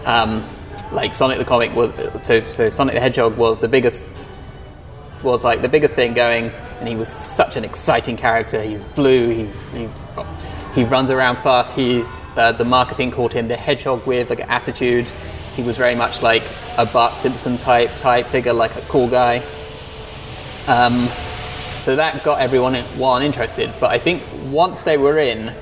Um, 0.04 0.44
like 0.92 1.14
Sonic 1.14 1.38
the 1.38 1.44
comic 1.44 1.74
was 1.74 1.92
so, 2.24 2.40
so 2.50 2.70
Sonic 2.70 2.94
the 2.94 3.00
Hedgehog 3.00 3.36
was 3.36 3.60
the 3.60 3.68
biggest 3.68 4.08
was 5.22 5.44
like 5.44 5.62
the 5.62 5.68
biggest 5.68 5.94
thing 5.94 6.14
going, 6.14 6.50
and 6.78 6.88
he 6.88 6.94
was 6.94 7.08
such 7.08 7.56
an 7.56 7.64
exciting 7.64 8.16
character. 8.16 8.62
He's 8.62 8.84
blue. 8.84 9.28
He 9.30 9.48
he, 9.76 9.88
he 10.74 10.84
runs 10.84 11.10
around 11.10 11.36
fast. 11.38 11.74
He 11.74 12.04
uh, 12.36 12.52
the 12.52 12.64
marketing 12.64 13.10
called 13.10 13.32
him 13.32 13.48
the 13.48 13.56
Hedgehog 13.56 14.06
with 14.06 14.30
like 14.30 14.40
an 14.40 14.50
attitude. 14.50 15.06
He 15.56 15.62
was 15.62 15.76
very 15.76 15.94
much 15.94 16.22
like 16.22 16.42
a 16.76 16.86
Bart 16.86 17.14
Simpson 17.14 17.56
type 17.58 17.90
type 18.00 18.26
figure, 18.26 18.52
like 18.52 18.76
a 18.76 18.82
cool 18.82 19.08
guy. 19.08 19.42
Um, 20.68 21.08
so 21.80 21.96
that 21.96 22.22
got 22.22 22.40
everyone 22.40 22.74
one 22.98 23.22
interested. 23.22 23.72
But 23.80 23.90
I 23.90 23.98
think 23.98 24.22
once 24.52 24.84
they 24.84 24.98
were 24.98 25.18
in, 25.18 25.54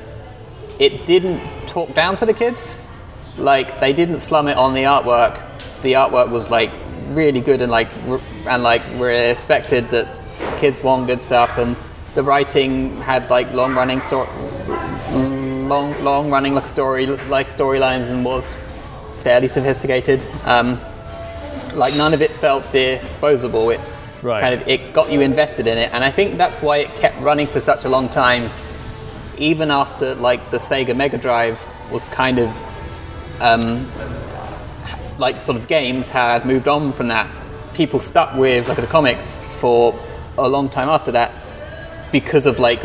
it 0.80 1.06
didn't 1.06 1.40
talk 1.68 1.94
down 1.94 2.16
to 2.16 2.26
the 2.26 2.34
kids. 2.34 2.76
Like 3.38 3.78
they 3.78 3.92
didn't 3.92 4.20
slum 4.20 4.48
it 4.48 4.56
on 4.56 4.74
the 4.74 4.82
artwork. 4.82 5.40
The 5.82 5.92
artwork 5.92 6.30
was 6.30 6.50
like 6.50 6.70
really 7.10 7.40
good 7.40 7.62
and 7.62 7.70
like 7.70 7.88
and 8.48 8.64
like 8.64 8.82
respected 8.96 9.88
that 9.90 10.08
kids 10.58 10.82
want 10.82 11.06
good 11.06 11.22
stuff 11.22 11.56
and 11.58 11.76
the 12.16 12.22
writing 12.22 12.96
had 12.96 13.30
like 13.30 13.52
long 13.52 13.74
running 13.74 14.00
sort 14.00 14.28
long 15.12 15.92
long 16.02 16.30
running 16.30 16.54
like 16.54 16.66
story 16.66 17.06
like 17.06 17.48
storylines 17.48 18.10
and 18.10 18.24
was 18.24 18.54
fairly 19.22 19.48
sophisticated. 19.48 20.20
Um, 20.44 20.80
like 21.74 21.94
none 21.94 22.14
of 22.14 22.22
it 22.22 22.32
felt 22.32 22.70
disposable. 22.72 23.70
It 23.70 23.80
Right. 24.26 24.40
kind 24.40 24.60
of 24.60 24.66
it 24.66 24.92
got 24.92 25.12
you 25.12 25.20
invested 25.20 25.68
in 25.68 25.78
it, 25.78 25.94
and 25.94 26.02
I 26.02 26.10
think 26.10 26.36
that's 26.36 26.60
why 26.60 26.78
it 26.78 26.88
kept 26.98 27.16
running 27.20 27.46
for 27.46 27.60
such 27.60 27.84
a 27.84 27.88
long 27.88 28.08
time, 28.08 28.50
even 29.38 29.70
after 29.70 30.16
like 30.16 30.50
the 30.50 30.58
Sega 30.58 30.96
Mega 30.96 31.16
Drive 31.16 31.60
was 31.92 32.04
kind 32.06 32.40
of 32.40 32.50
um, 33.40 33.88
like 35.18 35.40
sort 35.42 35.56
of 35.56 35.68
games 35.68 36.10
had 36.10 36.44
moved 36.44 36.66
on 36.66 36.92
from 36.92 37.06
that. 37.08 37.30
People 37.74 38.00
stuck 38.00 38.34
with 38.34 38.66
like 38.66 38.78
the 38.78 38.86
comic 38.88 39.16
for 39.60 39.96
a 40.38 40.48
long 40.48 40.68
time 40.70 40.88
after 40.88 41.12
that 41.12 41.30
because 42.10 42.46
of 42.46 42.58
like 42.58 42.82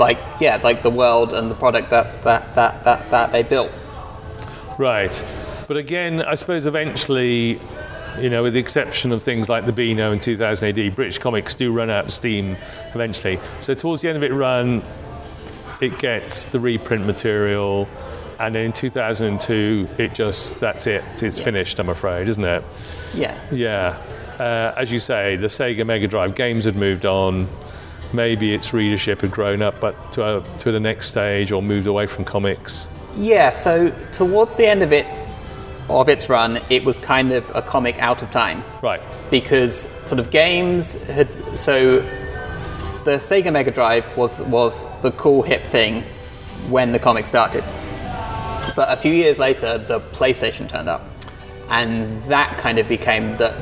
like 0.00 0.18
yeah 0.40 0.58
like 0.64 0.82
the 0.82 0.90
world 0.90 1.32
and 1.32 1.48
the 1.50 1.54
product 1.54 1.90
that 1.90 2.24
that 2.24 2.52
that 2.56 2.82
that, 2.82 3.10
that 3.10 3.30
they 3.30 3.44
built. 3.44 3.70
Right. 4.76 5.24
But 5.68 5.76
again, 5.76 6.20
I 6.20 6.34
suppose 6.34 6.66
eventually, 6.66 7.60
you 8.20 8.30
know, 8.30 8.42
with 8.42 8.54
the 8.54 8.60
exception 8.60 9.12
of 9.12 9.22
things 9.22 9.48
like 9.48 9.66
the 9.66 9.72
Beano 9.72 10.12
in 10.12 10.18
2000 10.18 10.78
AD, 10.78 10.94
British 10.94 11.18
comics 11.18 11.54
do 11.54 11.72
run 11.72 11.90
out 11.90 12.06
of 12.06 12.12
steam 12.12 12.56
eventually. 12.94 13.38
So 13.60 13.74
towards 13.74 14.02
the 14.02 14.08
end 14.08 14.16
of 14.16 14.22
it 14.22 14.32
run, 14.32 14.82
it 15.80 15.98
gets 15.98 16.46
the 16.46 16.60
reprint 16.60 17.06
material, 17.06 17.88
and 18.38 18.54
then 18.54 18.66
in 18.66 18.72
2002, 18.72 19.88
it 19.98 20.14
just, 20.14 20.60
that's 20.60 20.86
it. 20.86 21.04
It's 21.22 21.38
finished, 21.38 21.78
I'm 21.78 21.88
afraid, 21.88 22.28
isn't 22.28 22.44
it? 22.44 22.64
Yeah. 23.14 23.38
Yeah. 23.52 24.00
Uh, 24.38 24.72
as 24.76 24.90
you 24.90 25.00
say, 25.00 25.36
the 25.36 25.48
Sega 25.48 25.84
Mega 25.84 26.08
Drive 26.08 26.34
games 26.34 26.64
had 26.64 26.76
moved 26.76 27.04
on. 27.04 27.48
Maybe 28.14 28.54
its 28.54 28.72
readership 28.72 29.20
had 29.20 29.30
grown 29.30 29.60
up, 29.62 29.78
but 29.78 30.12
to, 30.12 30.24
uh, 30.24 30.40
to 30.58 30.72
the 30.72 30.80
next 30.80 31.08
stage 31.08 31.52
or 31.52 31.62
moved 31.62 31.86
away 31.86 32.06
from 32.06 32.24
comics. 32.24 32.88
Yeah, 33.16 33.50
so 33.50 33.90
towards 34.12 34.56
the 34.56 34.66
end 34.66 34.82
of 34.82 34.92
it, 34.92 35.22
of 35.90 36.08
its 36.08 36.28
run, 36.28 36.60
it 36.70 36.84
was 36.84 36.98
kind 36.98 37.32
of 37.32 37.50
a 37.54 37.62
comic 37.62 38.00
out 38.00 38.22
of 38.22 38.30
time 38.30 38.62
Right. 38.82 39.02
because 39.30 39.88
sort 40.06 40.18
of 40.18 40.30
games 40.30 41.02
had 41.08 41.28
so 41.58 42.00
the 43.04 43.16
Sega 43.18 43.52
Mega 43.52 43.70
Drive 43.70 44.16
was 44.16 44.40
was 44.42 44.84
the 45.02 45.10
cool 45.12 45.42
hip 45.42 45.62
thing 45.64 46.02
when 46.68 46.92
the 46.92 46.98
comic 46.98 47.26
started. 47.26 47.64
But 48.76 48.90
a 48.92 48.96
few 48.96 49.12
years 49.12 49.38
later, 49.38 49.78
the 49.78 50.00
PlayStation 50.00 50.68
turned 50.68 50.88
up, 50.88 51.02
and 51.70 52.22
that 52.24 52.58
kind 52.58 52.78
of 52.78 52.88
became 52.88 53.36
the 53.38 53.54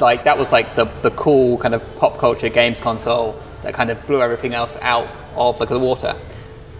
like 0.00 0.24
that 0.24 0.36
was 0.38 0.50
like 0.52 0.74
the 0.74 0.84
the 1.02 1.10
cool 1.12 1.58
kind 1.58 1.74
of 1.74 1.82
pop 1.98 2.18
culture 2.18 2.48
games 2.48 2.80
console 2.80 3.36
that 3.62 3.72
kind 3.74 3.90
of 3.90 4.04
blew 4.06 4.20
everything 4.20 4.52
else 4.52 4.76
out 4.82 5.06
of 5.36 5.60
like 5.60 5.68
the 5.68 5.78
water. 5.78 6.14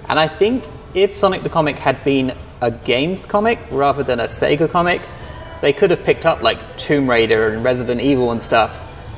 And 0.09 0.19
I 0.19 0.27
think 0.29 0.65
if 0.95 1.17
Sonic 1.17 1.43
the 1.43 1.49
Comic 1.49 1.77
had 1.77 2.03
been 2.05 2.35
a 2.63 2.71
games 2.71 3.27
comic 3.27 3.59
rather 3.71 4.03
than 4.03 4.21
a 4.21 4.25
Sega 4.25 4.71
comic, 4.71 5.03
they 5.61 5.75
could 5.75 5.91
have 5.91 6.03
picked 6.03 6.25
up 6.25 6.41
like 6.41 6.59
Tomb 6.79 7.11
Raider 7.11 7.49
and 7.49 7.63
Resident 7.63 8.01
Evil 8.01 8.31
and 8.31 8.43
stuff, 8.43 8.73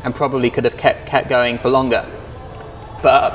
and 0.05 0.13
probably 0.13 0.51
could 0.51 0.65
have 0.65 0.77
kept 0.77 1.07
kept 1.07 1.29
going 1.29 1.59
for 1.59 1.69
longer. 1.69 2.05
But 3.03 3.33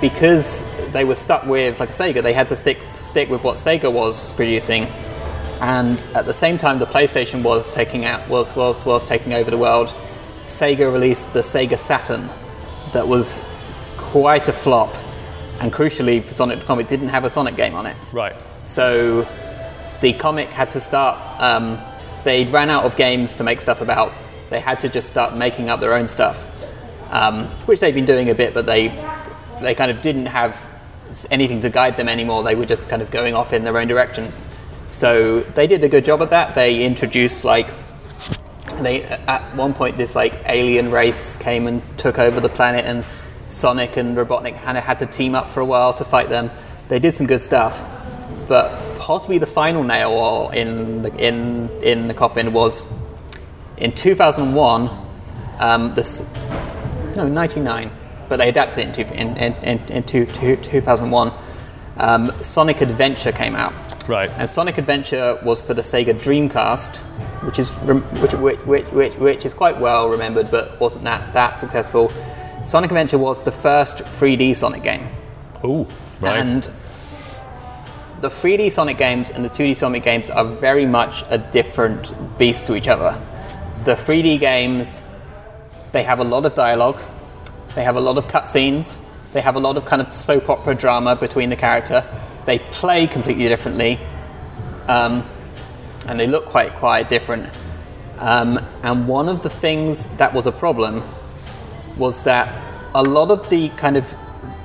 because 0.00 0.62
they 0.92 1.04
were 1.04 1.14
stuck 1.14 1.46
with 1.46 1.80
like 1.80 1.90
Sega. 1.90 2.22
They 2.22 2.32
had 2.32 2.48
to 2.50 2.56
stick 2.56 2.78
to 2.94 3.02
stick 3.02 3.28
with 3.28 3.42
what 3.42 3.56
Sega 3.56 3.92
was 3.92 4.32
producing, 4.34 4.84
and 5.60 5.98
at 6.14 6.26
the 6.26 6.34
same 6.34 6.58
time, 6.58 6.78
the 6.78 6.86
PlayStation 6.86 7.42
was 7.42 7.74
taking 7.74 8.04
out 8.04 8.28
was 8.28 8.54
was 8.56 8.84
was 8.84 9.04
taking 9.04 9.32
over 9.34 9.50
the 9.50 9.58
world. 9.58 9.88
Sega 10.46 10.92
released 10.92 11.32
the 11.32 11.40
Sega 11.40 11.78
Saturn, 11.78 12.28
that 12.92 13.08
was 13.08 13.42
quite 13.96 14.46
a 14.48 14.52
flop, 14.52 14.94
and 15.60 15.72
crucially 15.72 16.22
for 16.22 16.34
Sonic 16.34 16.60
the 16.60 16.64
Comic 16.64 16.86
didn't 16.86 17.08
have 17.08 17.24
a 17.24 17.30
Sonic 17.30 17.56
game 17.56 17.74
on 17.74 17.86
it. 17.86 17.96
Right. 18.12 18.36
So 18.64 19.26
the 20.00 20.12
comic 20.12 20.48
had 20.48 20.70
to 20.70 20.80
start. 20.80 21.18
Um, 21.40 21.78
they 22.24 22.44
ran 22.44 22.70
out 22.70 22.84
of 22.84 22.96
games 22.96 23.34
to 23.34 23.44
make 23.44 23.60
stuff 23.60 23.80
about. 23.80 24.12
They 24.50 24.60
had 24.60 24.80
to 24.80 24.88
just 24.88 25.08
start 25.08 25.36
making 25.36 25.68
up 25.68 25.80
their 25.80 25.94
own 25.94 26.08
stuff, 26.08 26.38
um, 27.12 27.46
which 27.66 27.80
they've 27.80 27.94
been 27.94 28.06
doing 28.06 28.30
a 28.30 28.34
bit, 28.34 28.54
but 28.54 28.66
they 28.66 28.88
they 29.60 29.74
kind 29.74 29.90
of 29.90 30.02
didn't 30.02 30.26
have 30.26 30.60
anything 31.30 31.60
to 31.60 31.70
guide 31.70 31.96
them 31.96 32.08
anymore. 32.08 32.42
They 32.42 32.54
were 32.54 32.66
just 32.66 32.88
kind 32.88 33.02
of 33.02 33.10
going 33.10 33.34
off 33.34 33.52
in 33.52 33.64
their 33.64 33.76
own 33.78 33.88
direction. 33.88 34.32
So 34.90 35.40
they 35.40 35.66
did 35.66 35.82
a 35.84 35.88
good 35.88 36.04
job 36.04 36.22
at 36.22 36.30
that. 36.30 36.54
They 36.54 36.84
introduced 36.84 37.44
like 37.44 37.68
they 38.80 39.02
at 39.02 39.42
one 39.54 39.74
point 39.74 39.96
this 39.96 40.14
like 40.14 40.34
alien 40.46 40.90
race 40.90 41.36
came 41.38 41.66
and 41.66 41.82
took 41.98 42.18
over 42.18 42.40
the 42.40 42.48
planet 42.48 42.84
and 42.84 43.04
Sonic 43.46 43.96
and 43.96 44.16
Robotnik 44.16 44.60
kind 44.62 44.76
of 44.76 44.84
had 44.84 44.98
to 45.00 45.06
team 45.06 45.34
up 45.34 45.50
for 45.50 45.60
a 45.60 45.64
while 45.64 45.94
to 45.94 46.04
fight 46.04 46.28
them. 46.28 46.50
They 46.88 46.98
did 46.98 47.14
some 47.14 47.26
good 47.26 47.42
stuff, 47.42 47.78
but 48.48 48.98
possibly 48.98 49.38
the 49.38 49.46
final 49.46 49.82
nail 49.82 50.50
in 50.52 51.02
the, 51.02 51.14
in 51.16 51.68
in 51.82 52.08
the 52.08 52.14
coffin 52.14 52.52
was 52.52 52.82
in 53.76 53.92
2001. 53.92 54.90
Um, 55.58 55.94
this 55.94 56.20
no 57.16 57.28
99, 57.28 57.90
but 58.28 58.38
they 58.38 58.48
adapted 58.48 58.78
it 58.80 58.86
in 58.88 59.06
two, 59.08 59.14
in, 59.14 59.36
in, 59.36 59.78
in, 59.88 60.02
two, 60.02 60.26
two, 60.26 60.56
2001. 60.56 61.30
Um, 61.96 62.32
Sonic 62.42 62.80
Adventure 62.80 63.30
came 63.30 63.54
out. 63.54 63.72
Right. 64.08 64.30
And 64.36 64.50
Sonic 64.50 64.78
Adventure 64.78 65.38
was 65.44 65.62
for 65.62 65.74
the 65.74 65.82
Sega 65.82 66.12
Dreamcast, 66.12 66.96
which 67.46 67.58
is 67.60 67.70
which, 67.70 68.32
which, 68.32 68.58
which, 68.66 68.86
which, 68.92 69.14
which 69.14 69.46
is 69.46 69.54
quite 69.54 69.78
well 69.78 70.08
remembered, 70.08 70.50
but 70.50 70.78
wasn't 70.80 71.04
that 71.04 71.32
that 71.34 71.60
successful. 71.60 72.08
Sonic 72.64 72.90
Adventure 72.90 73.18
was 73.18 73.42
the 73.44 73.52
first 73.52 73.98
3D 73.98 74.56
Sonic 74.56 74.82
game, 74.82 75.06
Oh, 75.62 75.86
right. 76.20 76.38
and 76.38 76.68
the 78.24 78.30
3D 78.30 78.72
Sonic 78.72 78.96
games 78.96 79.30
and 79.30 79.44
the 79.44 79.50
2D 79.50 79.76
Sonic 79.76 80.02
games 80.02 80.30
are 80.30 80.46
very 80.46 80.86
much 80.86 81.24
a 81.28 81.36
different 81.36 82.10
beast 82.38 82.66
to 82.66 82.74
each 82.74 82.88
other. 82.88 83.20
The 83.84 83.94
3D 83.94 84.40
games, 84.40 85.02
they 85.92 86.02
have 86.04 86.20
a 86.20 86.24
lot 86.24 86.46
of 86.46 86.54
dialogue, 86.54 87.02
they 87.74 87.84
have 87.84 87.96
a 87.96 88.00
lot 88.00 88.16
of 88.16 88.26
cutscenes, 88.28 88.96
they 89.34 89.42
have 89.42 89.56
a 89.56 89.60
lot 89.60 89.76
of 89.76 89.84
kind 89.84 90.00
of 90.00 90.14
soap 90.14 90.48
opera 90.48 90.74
drama 90.74 91.16
between 91.16 91.50
the 91.50 91.56
character. 91.56 92.02
They 92.46 92.60
play 92.60 93.06
completely 93.06 93.46
differently, 93.46 93.98
um, 94.88 95.22
and 96.06 96.18
they 96.18 96.26
look 96.26 96.46
quite 96.46 96.76
quite 96.76 97.10
different. 97.10 97.52
Um, 98.20 98.58
and 98.82 99.06
one 99.06 99.28
of 99.28 99.42
the 99.42 99.50
things 99.50 100.06
that 100.16 100.32
was 100.32 100.46
a 100.46 100.52
problem 100.52 101.02
was 101.98 102.22
that 102.22 102.48
a 102.94 103.02
lot 103.02 103.30
of 103.30 103.50
the 103.50 103.68
kind 103.68 103.98
of 103.98 104.06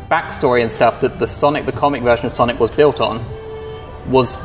backstory 0.09 0.61
and 0.61 0.71
stuff 0.71 1.01
that 1.01 1.19
the 1.19 1.27
Sonic, 1.27 1.65
the 1.65 1.73
comic 1.73 2.03
version 2.03 2.25
of 2.25 2.33
Sonic, 2.33 2.57
was 2.57 2.71
built 2.71 3.01
on, 3.01 3.19
was 4.09 4.37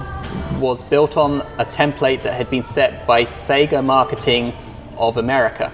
was 0.60 0.82
built 0.84 1.16
on 1.16 1.40
a 1.58 1.64
template 1.64 2.22
that 2.22 2.34
had 2.34 2.48
been 2.48 2.64
set 2.64 3.06
by 3.06 3.24
Sega 3.24 3.84
Marketing 3.84 4.52
of 4.96 5.16
America, 5.16 5.72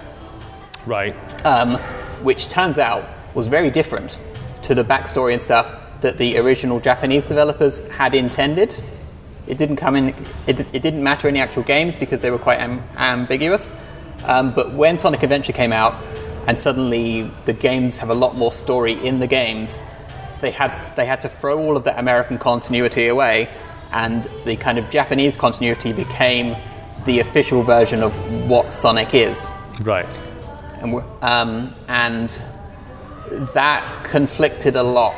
right. 0.85 1.15
um, 1.45 1.75
which 2.23 2.49
turns 2.49 2.79
out 2.79 3.03
was 3.35 3.47
very 3.47 3.69
different 3.69 4.17
to 4.63 4.75
the 4.75 4.83
backstory 4.83 5.33
and 5.33 5.41
stuff 5.41 5.73
that 6.01 6.17
the 6.17 6.37
original 6.37 6.79
Japanese 6.79 7.27
developers 7.27 7.87
had 7.91 8.15
intended. 8.15 8.73
It 9.47 9.57
didn't 9.57 9.77
come 9.77 9.95
in. 9.95 10.09
It, 10.47 10.59
it 10.73 10.81
didn't 10.81 11.03
matter 11.03 11.27
in 11.27 11.33
the 11.33 11.39
actual 11.39 11.63
games 11.63 11.97
because 11.97 12.21
they 12.21 12.31
were 12.31 12.39
quite 12.39 12.59
am, 12.59 12.83
ambiguous. 12.97 13.71
Um, 14.25 14.53
but 14.53 14.73
when 14.73 14.97
Sonic 14.99 15.23
Adventure 15.23 15.53
came 15.53 15.73
out, 15.73 15.95
and 16.47 16.59
suddenly 16.59 17.29
the 17.45 17.53
games 17.53 17.97
have 17.97 18.09
a 18.09 18.15
lot 18.15 18.35
more 18.35 18.51
story 18.51 18.93
in 18.93 19.19
the 19.19 19.27
games, 19.27 19.79
they 20.41 20.51
had 20.51 20.95
they 20.95 21.05
had 21.05 21.21
to 21.21 21.29
throw 21.29 21.59
all 21.59 21.77
of 21.77 21.83
that 21.83 21.99
American 21.99 22.39
continuity 22.39 23.07
away, 23.07 23.49
and 23.91 24.27
the 24.45 24.55
kind 24.55 24.77
of 24.77 24.89
Japanese 24.89 25.37
continuity 25.37 25.91
became 25.93 26.55
the 27.05 27.19
official 27.19 27.61
version 27.63 28.03
of 28.03 28.13
what 28.49 28.71
Sonic 28.71 29.13
is 29.13 29.49
Right. 29.81 30.05
and 30.81 30.93
um, 31.21 31.73
and 31.87 32.41
that 33.53 33.83
conflicted 34.03 34.75
a 34.75 34.83
lot. 34.83 35.15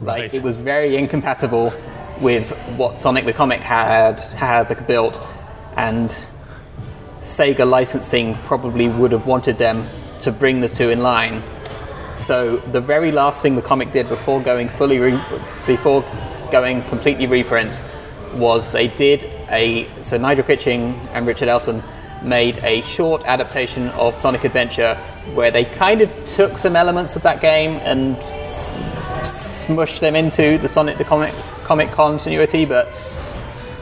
Like 0.00 0.22
Right. 0.22 0.34
it 0.34 0.42
was 0.42 0.56
very 0.56 0.96
incompatible 0.96 1.72
with 2.20 2.50
what 2.76 3.00
Sonic 3.02 3.24
the 3.24 3.32
Comic 3.32 3.60
had 3.60 4.20
had 4.20 4.86
built, 4.86 5.18
and 5.76 6.14
Sega 7.22 7.66
licensing 7.68 8.34
probably 8.44 8.88
would 8.88 9.12
have 9.12 9.26
wanted 9.26 9.56
them 9.58 9.86
to 10.20 10.30
bring 10.32 10.60
the 10.60 10.68
two 10.68 10.90
in 10.90 11.02
line. 11.02 11.42
So 12.14 12.56
the 12.58 12.80
very 12.80 13.10
last 13.12 13.42
thing 13.42 13.56
the 13.56 13.62
comic 13.62 13.92
did 13.92 14.08
before 14.08 14.40
going 14.40 14.68
fully 14.68 14.98
re- 14.98 15.22
before 15.66 16.04
going 16.52 16.82
completely 16.84 17.26
reprint 17.26 17.82
was 18.36 18.70
they 18.70 18.88
did 18.88 19.24
a 19.50 19.84
so 20.02 20.16
Nigel 20.16 20.44
Kitching 20.44 20.94
and 21.12 21.26
Richard 21.26 21.48
Elson 21.48 21.82
made 22.22 22.56
a 22.64 22.80
short 22.82 23.22
adaptation 23.26 23.88
of 23.90 24.18
Sonic 24.18 24.44
Adventure 24.44 24.94
where 25.34 25.50
they 25.50 25.64
kind 25.64 26.00
of 26.00 26.10
took 26.26 26.56
some 26.56 26.74
elements 26.76 27.16
of 27.16 27.22
that 27.22 27.40
game 27.40 27.72
and 27.82 28.16
smushed 29.24 30.00
them 30.00 30.16
into 30.16 30.58
the 30.58 30.68
Sonic 30.68 30.98
the 30.98 31.04
comic 31.04 31.34
comic 31.64 31.90
continuity, 31.92 32.64
but 32.64 32.88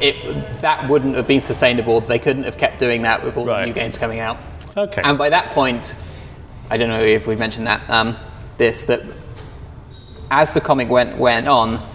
it 0.01 0.17
that 0.61 0.88
wouldn't 0.88 1.15
have 1.17 1.27
been 1.29 1.41
sustainable. 1.41 2.01
They 2.01 2.19
couldn't 2.19 2.45
have 2.45 2.59
kept 2.59 2.79
doing 2.81 3.03
that 3.03 3.25
with 3.25 3.37
all 3.37 3.47
Right. 3.47 3.61
the 3.61 3.67
new 3.67 3.73
games 3.73 3.99
coming 3.99 4.19
out. 4.21 4.38
Okay. 4.77 5.03
And 5.05 5.19
by 5.19 5.29
that 5.31 5.47
point, 5.51 5.95
I 6.71 6.77
don't 6.77 6.88
know 6.88 7.03
if 7.03 7.27
we 7.27 7.37
mentioned 7.37 7.67
that 7.67 7.88
um, 7.91 8.17
this 8.59 8.85
that 8.85 9.03
as 10.31 10.55
the 10.55 10.61
comic 10.61 10.88
went 10.88 11.19
went 11.19 11.47
on, 11.47 11.87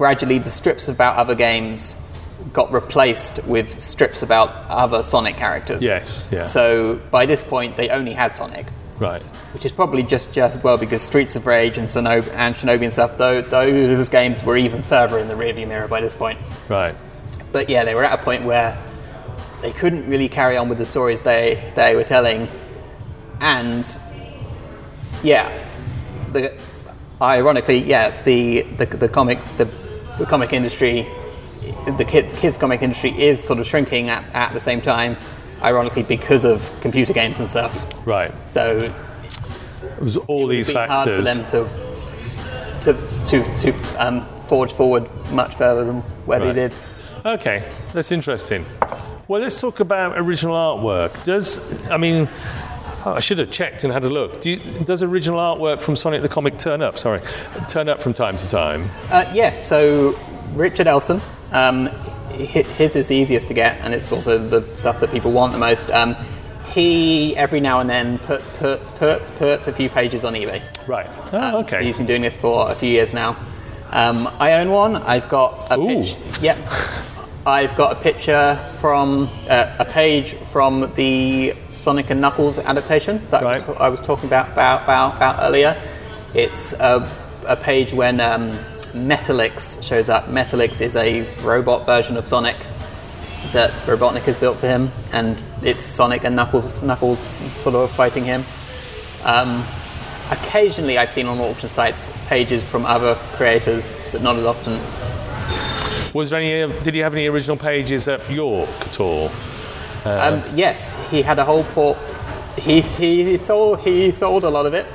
gradually 0.00 0.38
the 0.38 0.50
strips 0.50 0.88
about 0.88 1.16
other 1.16 1.34
games 1.34 1.94
got 2.54 2.72
replaced 2.72 3.44
with 3.44 3.78
strips 3.78 4.22
about 4.22 4.48
other 4.70 5.02
Sonic 5.02 5.36
characters. 5.36 5.82
Yes, 5.82 6.26
yeah. 6.32 6.44
So 6.44 6.98
by 7.10 7.26
this 7.26 7.44
point, 7.44 7.76
they 7.76 7.90
only 7.90 8.14
had 8.14 8.32
Sonic, 8.32 8.64
right. 8.98 9.20
which 9.52 9.66
is 9.66 9.72
probably 9.72 10.02
just 10.02 10.32
just 10.32 10.56
as 10.56 10.62
well 10.62 10.78
because 10.78 11.02
Streets 11.02 11.36
of 11.36 11.46
Rage 11.46 11.76
and, 11.76 11.86
Sonob- 11.86 12.32
and 12.32 12.54
Shinobi 12.54 12.84
and 12.84 12.92
stuff, 12.94 13.18
though 13.18 13.42
those 13.42 14.08
games 14.08 14.42
were 14.42 14.56
even 14.56 14.82
further 14.82 15.18
in 15.18 15.28
the 15.28 15.34
rearview 15.34 15.68
mirror 15.68 15.86
by 15.86 16.00
this 16.00 16.16
point. 16.16 16.38
Right. 16.70 16.94
But 17.52 17.68
yeah, 17.68 17.84
they 17.84 17.94
were 17.94 18.04
at 18.04 18.18
a 18.18 18.22
point 18.22 18.42
where 18.46 18.82
they 19.60 19.72
couldn't 19.72 20.08
really 20.08 20.30
carry 20.30 20.56
on 20.56 20.70
with 20.70 20.78
the 20.78 20.86
stories 20.86 21.20
they, 21.20 21.70
they 21.76 21.94
were 21.94 22.04
telling. 22.04 22.48
And 23.42 23.86
yeah, 25.22 25.52
the, 26.32 26.58
ironically, 27.20 27.80
yeah, 27.80 28.22
the, 28.22 28.62
the, 28.62 28.86
the 28.86 29.08
comic 29.10 29.38
the, 29.58 29.68
the 30.20 30.26
comic 30.26 30.52
industry, 30.52 31.06
the 31.96 32.04
kids, 32.06 32.38
kids 32.38 32.58
comic 32.58 32.82
industry 32.82 33.10
is 33.10 33.42
sort 33.42 33.58
of 33.58 33.66
shrinking 33.66 34.10
at, 34.10 34.22
at 34.34 34.52
the 34.52 34.60
same 34.60 34.80
time, 34.80 35.16
ironically 35.62 36.02
because 36.02 36.44
of 36.44 36.62
computer 36.82 37.12
games 37.12 37.40
and 37.40 37.48
stuff. 37.48 38.06
Right. 38.06 38.30
So 38.50 38.92
It 39.82 40.00
was 40.00 40.16
all 40.18 40.46
these 40.46 40.68
it's 40.68 40.76
been 40.78 40.88
hard 40.88 41.08
for 41.08 41.22
them 41.22 41.44
to 41.46 41.68
to 42.84 42.92
to, 43.26 43.56
to 43.72 43.72
um, 44.06 44.24
forge 44.46 44.72
forward 44.72 45.08
much 45.32 45.54
further 45.56 45.84
than 45.84 46.00
where 46.26 46.38
Right. 46.40 46.52
they 46.54 46.68
did. 46.68 46.72
Okay, 47.24 47.62
that's 47.92 48.12
interesting. 48.12 48.64
Well, 49.28 49.40
let's 49.40 49.60
talk 49.60 49.80
about 49.80 50.18
original 50.18 50.54
artwork. 50.56 51.22
Does 51.24 51.60
I 51.90 51.96
mean, 51.96 52.28
oh, 53.06 53.14
I 53.14 53.20
should 53.20 53.38
have 53.38 53.50
checked 53.50 53.84
and 53.84 53.92
had 53.92 54.04
a 54.04 54.10
look. 54.10 54.42
Do 54.42 54.50
you, 54.50 54.56
does 54.84 55.02
original 55.02 55.38
artwork 55.38 55.80
from 55.80 55.96
Sonic 55.96 56.22
the 56.22 56.28
Comic 56.28 56.58
turn 56.58 56.82
up? 56.82 56.98
Sorry, 56.98 57.20
turn 57.68 57.88
up 57.88 58.00
from 58.00 58.14
time 58.14 58.36
to 58.38 58.48
time. 58.48 58.88
Uh, 59.10 59.30
yeah, 59.34 59.52
so 59.52 60.18
Richard 60.52 60.86
Elson, 60.86 61.20
um, 61.52 61.86
his 62.32 62.96
is 62.96 63.08
the 63.08 63.16
easiest 63.16 63.48
to 63.48 63.54
get, 63.54 63.78
and 63.80 63.94
it's 63.94 64.12
also 64.12 64.38
the 64.38 64.62
stuff 64.76 65.00
that 65.00 65.10
people 65.10 65.32
want 65.32 65.52
the 65.52 65.58
most. 65.58 65.90
Um, 65.90 66.16
he 66.72 67.36
every 67.36 67.60
now 67.60 67.80
and 67.80 67.90
then 67.90 68.18
put, 68.18 68.40
puts, 68.58 68.90
puts, 68.92 69.30
puts 69.32 69.66
a 69.66 69.72
few 69.72 69.88
pages 69.88 70.24
on 70.24 70.34
eBay. 70.34 70.62
Right. 70.86 71.06
Oh, 71.32 71.60
okay. 71.60 71.84
He's 71.84 71.96
been 71.96 72.06
doing 72.06 72.22
this 72.22 72.36
for 72.36 72.70
a 72.70 72.74
few 72.74 72.88
years 72.88 73.12
now. 73.12 73.36
Um, 73.90 74.28
I 74.38 74.54
own 74.54 74.70
one. 74.70 74.96
I've 74.96 75.28
got 75.28 75.70
a 75.70 75.78
Ooh. 75.78 75.86
pitch. 75.86 76.16
Yep. 76.40 76.58
I've 77.50 77.74
got 77.76 77.90
a 77.92 78.00
picture 78.00 78.54
from 78.80 79.28
uh, 79.48 79.74
a 79.80 79.84
page 79.84 80.34
from 80.52 80.92
the 80.94 81.52
Sonic 81.72 82.10
and 82.10 82.20
Knuckles 82.20 82.58
adaptation 82.60 83.20
that 83.30 83.42
I 83.42 83.58
was- 83.58 83.66
Right. 83.68 83.80
I 83.80 83.88
was 83.88 84.00
talking 84.02 84.26
about 84.28 84.52
about, 84.52 84.84
about, 84.84 85.16
about 85.16 85.36
earlier. 85.40 85.76
It's 86.34 86.72
a, 86.74 87.08
a 87.46 87.56
page 87.56 87.92
when 87.92 88.20
um, 88.20 88.52
Metallix 88.94 89.82
shows 89.82 90.08
up. 90.08 90.26
Metallix 90.26 90.80
is 90.80 90.94
a 90.94 91.22
robot 91.42 91.86
version 91.86 92.16
of 92.16 92.28
Sonic 92.28 92.56
that 93.52 93.70
Robotnik 93.86 94.22
has 94.22 94.38
built 94.38 94.58
for 94.58 94.68
him, 94.68 94.90
and 95.12 95.36
it's 95.62 95.84
Sonic 95.84 96.22
and 96.24 96.36
Knuckles 96.36 96.82
Knuckles 96.82 97.20
sort 97.62 97.74
of 97.74 97.90
fighting 97.90 98.24
him. 98.24 98.44
Um, 99.24 99.64
occasionally 100.30 100.98
I've 100.98 101.12
seen 101.12 101.26
on 101.26 101.38
auction 101.40 101.68
sites 101.68 102.12
pages 102.28 102.62
from 102.62 102.86
other 102.86 103.16
creators, 103.36 103.88
but 104.12 104.22
not 104.22 104.36
as 104.36 104.44
often. 104.44 104.78
Was 106.14 106.30
there 106.30 106.40
any? 106.40 106.62
uh, 106.62 106.68
Did 106.82 106.94
you 106.94 107.02
have 107.02 107.14
any 107.14 107.26
original 107.28 107.56
pages 107.56 108.08
at 108.08 108.28
York 108.30 108.68
at 108.80 109.00
all? 109.00 109.30
Um, 110.04 110.42
yes, 110.54 110.94
he 111.10 111.22
had 111.22 111.38
a 111.38 111.44
whole 111.44 111.64
port. 111.64 111.96
He, 112.58 112.80
he 112.80 113.36
sold 113.36 113.80
he 113.80 114.10
sold 114.10 114.44
a 114.44 114.50
lot 114.50 114.66
of 114.66 114.74
it, 114.74 114.86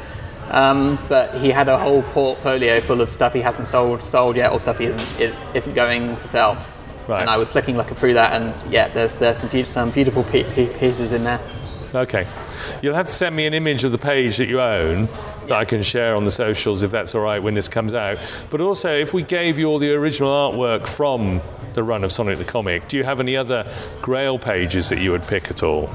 um, 0.52 0.98
but 1.08 1.34
he 1.36 1.50
had 1.52 1.68
a 1.70 1.78
whole 1.78 2.02
portfolio 2.04 2.80
full 2.82 3.02
of 3.02 3.10
stuff 3.12 3.34
he 3.34 3.42
hasn't 3.42 3.68
sold 3.68 4.02
sold 4.02 4.36
yet, 4.36 4.52
or 4.52 4.60
stuff 4.60 4.78
he 4.80 4.86
isn't 4.86 5.20
is- 5.22 5.36
isn't 5.54 5.74
going 5.74 6.16
to 6.16 6.22
sell. 6.22 6.58
Right. 7.08 7.22
And 7.22 7.30
I 7.30 7.38
was 7.38 7.50
flicking 7.52 7.78
looking 7.78 7.96
through 7.96 8.16
that, 8.16 8.34
and 8.42 8.54
yeah, 8.72 8.88
there's 8.90 9.16
there's 9.16 9.38
some, 9.38 9.50
beau- 9.50 9.64
some 9.64 9.92
beautiful 9.92 10.24
pe- 10.24 10.44
pe- 10.56 10.78
pieces 10.80 11.12
in 11.12 11.24
there. 11.24 11.40
Okay. 11.96 12.28
You'll 12.82 12.96
have 12.96 13.08
to 13.08 13.12
send 13.12 13.36
me 13.36 13.46
an 13.46 13.54
image 13.54 13.84
of 13.84 13.92
the 13.92 13.98
page 13.98 14.38
that 14.38 14.48
you 14.48 14.60
own 14.60 15.08
that 15.48 15.54
I 15.54 15.66
can 15.66 15.82
share 15.84 16.16
on 16.16 16.26
the 16.26 16.32
socials 16.32 16.84
if 16.84 16.92
that's 16.92 17.16
all 17.16 17.22
right 17.22 17.42
when 17.42 17.54
this 17.54 17.68
comes 17.68 17.94
out. 17.94 18.18
But 18.50 18.62
also, 18.62 18.94
if 18.94 19.14
we 19.14 19.24
gave 19.24 19.58
you 19.58 19.68
all 19.68 19.80
the 19.80 19.92
original 19.92 20.30
artwork 20.30 20.88
from 20.88 21.42
the 21.74 21.84
run 21.84 22.04
of 22.04 22.12
Sonic 22.12 22.38
the 22.38 22.44
Comic, 22.44 22.88
do 22.88 22.98
you 22.98 23.04
have 23.04 23.20
any 23.20 23.38
other 23.38 23.66
Grail 24.02 24.38
pages 24.38 24.90
that 24.90 25.00
you 25.00 25.12
would 25.12 25.24
pick 25.24 25.50
at 25.50 25.64
all? 25.64 25.90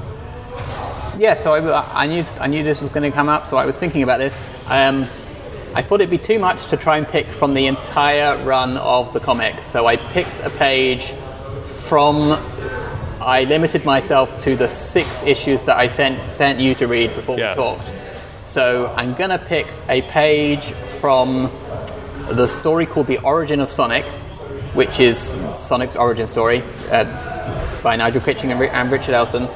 Yeah, 1.17 1.35
so 1.35 1.53
I, 1.53 2.03
I 2.03 2.07
knew 2.07 2.25
I 2.39 2.47
knew 2.47 2.63
this 2.63 2.81
was 2.81 2.89
going 2.89 3.09
to 3.09 3.15
come 3.15 3.29
up, 3.29 3.45
so 3.45 3.57
I 3.57 3.65
was 3.65 3.77
thinking 3.77 4.01
about 4.01 4.17
this. 4.17 4.49
Um, 4.67 5.01
I 5.73 5.81
thought 5.81 6.01
it'd 6.01 6.09
be 6.09 6.17
too 6.17 6.39
much 6.39 6.67
to 6.67 6.77
try 6.77 6.97
and 6.97 7.07
pick 7.07 7.25
from 7.27 7.53
the 7.53 7.67
entire 7.67 8.43
run 8.43 8.77
of 8.77 9.13
the 9.13 9.19
comic, 9.19 9.61
so 9.61 9.85
I 9.85 9.97
picked 9.97 10.39
a 10.39 10.49
page 10.49 11.11
from. 11.65 12.39
I 13.21 13.43
limited 13.43 13.85
myself 13.85 14.41
to 14.43 14.55
the 14.55 14.67
six 14.67 15.23
issues 15.23 15.63
that 15.63 15.77
I 15.77 15.87
sent 15.87 16.31
sent 16.31 16.59
you 16.59 16.73
to 16.75 16.87
read 16.87 17.13
before 17.15 17.37
Yeah. 17.37 17.49
we 17.51 17.55
talked. 17.55 17.91
So 18.45 18.91
I'm 18.97 19.13
gonna 19.13 19.37
pick 19.37 19.67
a 19.89 20.01
page 20.03 20.59
from 20.99 21.51
the 22.29 22.47
story 22.47 22.85
called 22.85 23.07
"The 23.07 23.19
Origin 23.19 23.59
of 23.59 23.69
Sonic," 23.69 24.05
which 24.73 24.99
is 24.99 25.33
Sonic's 25.55 25.95
origin 25.95 26.27
story 26.27 26.63
uh, 26.91 27.05
by 27.83 27.95
Nigel 27.95 28.21
Kitching 28.21 28.51
and, 28.51 28.61
and 28.61 28.91
Richard 28.91 29.13
Elson, 29.13 29.47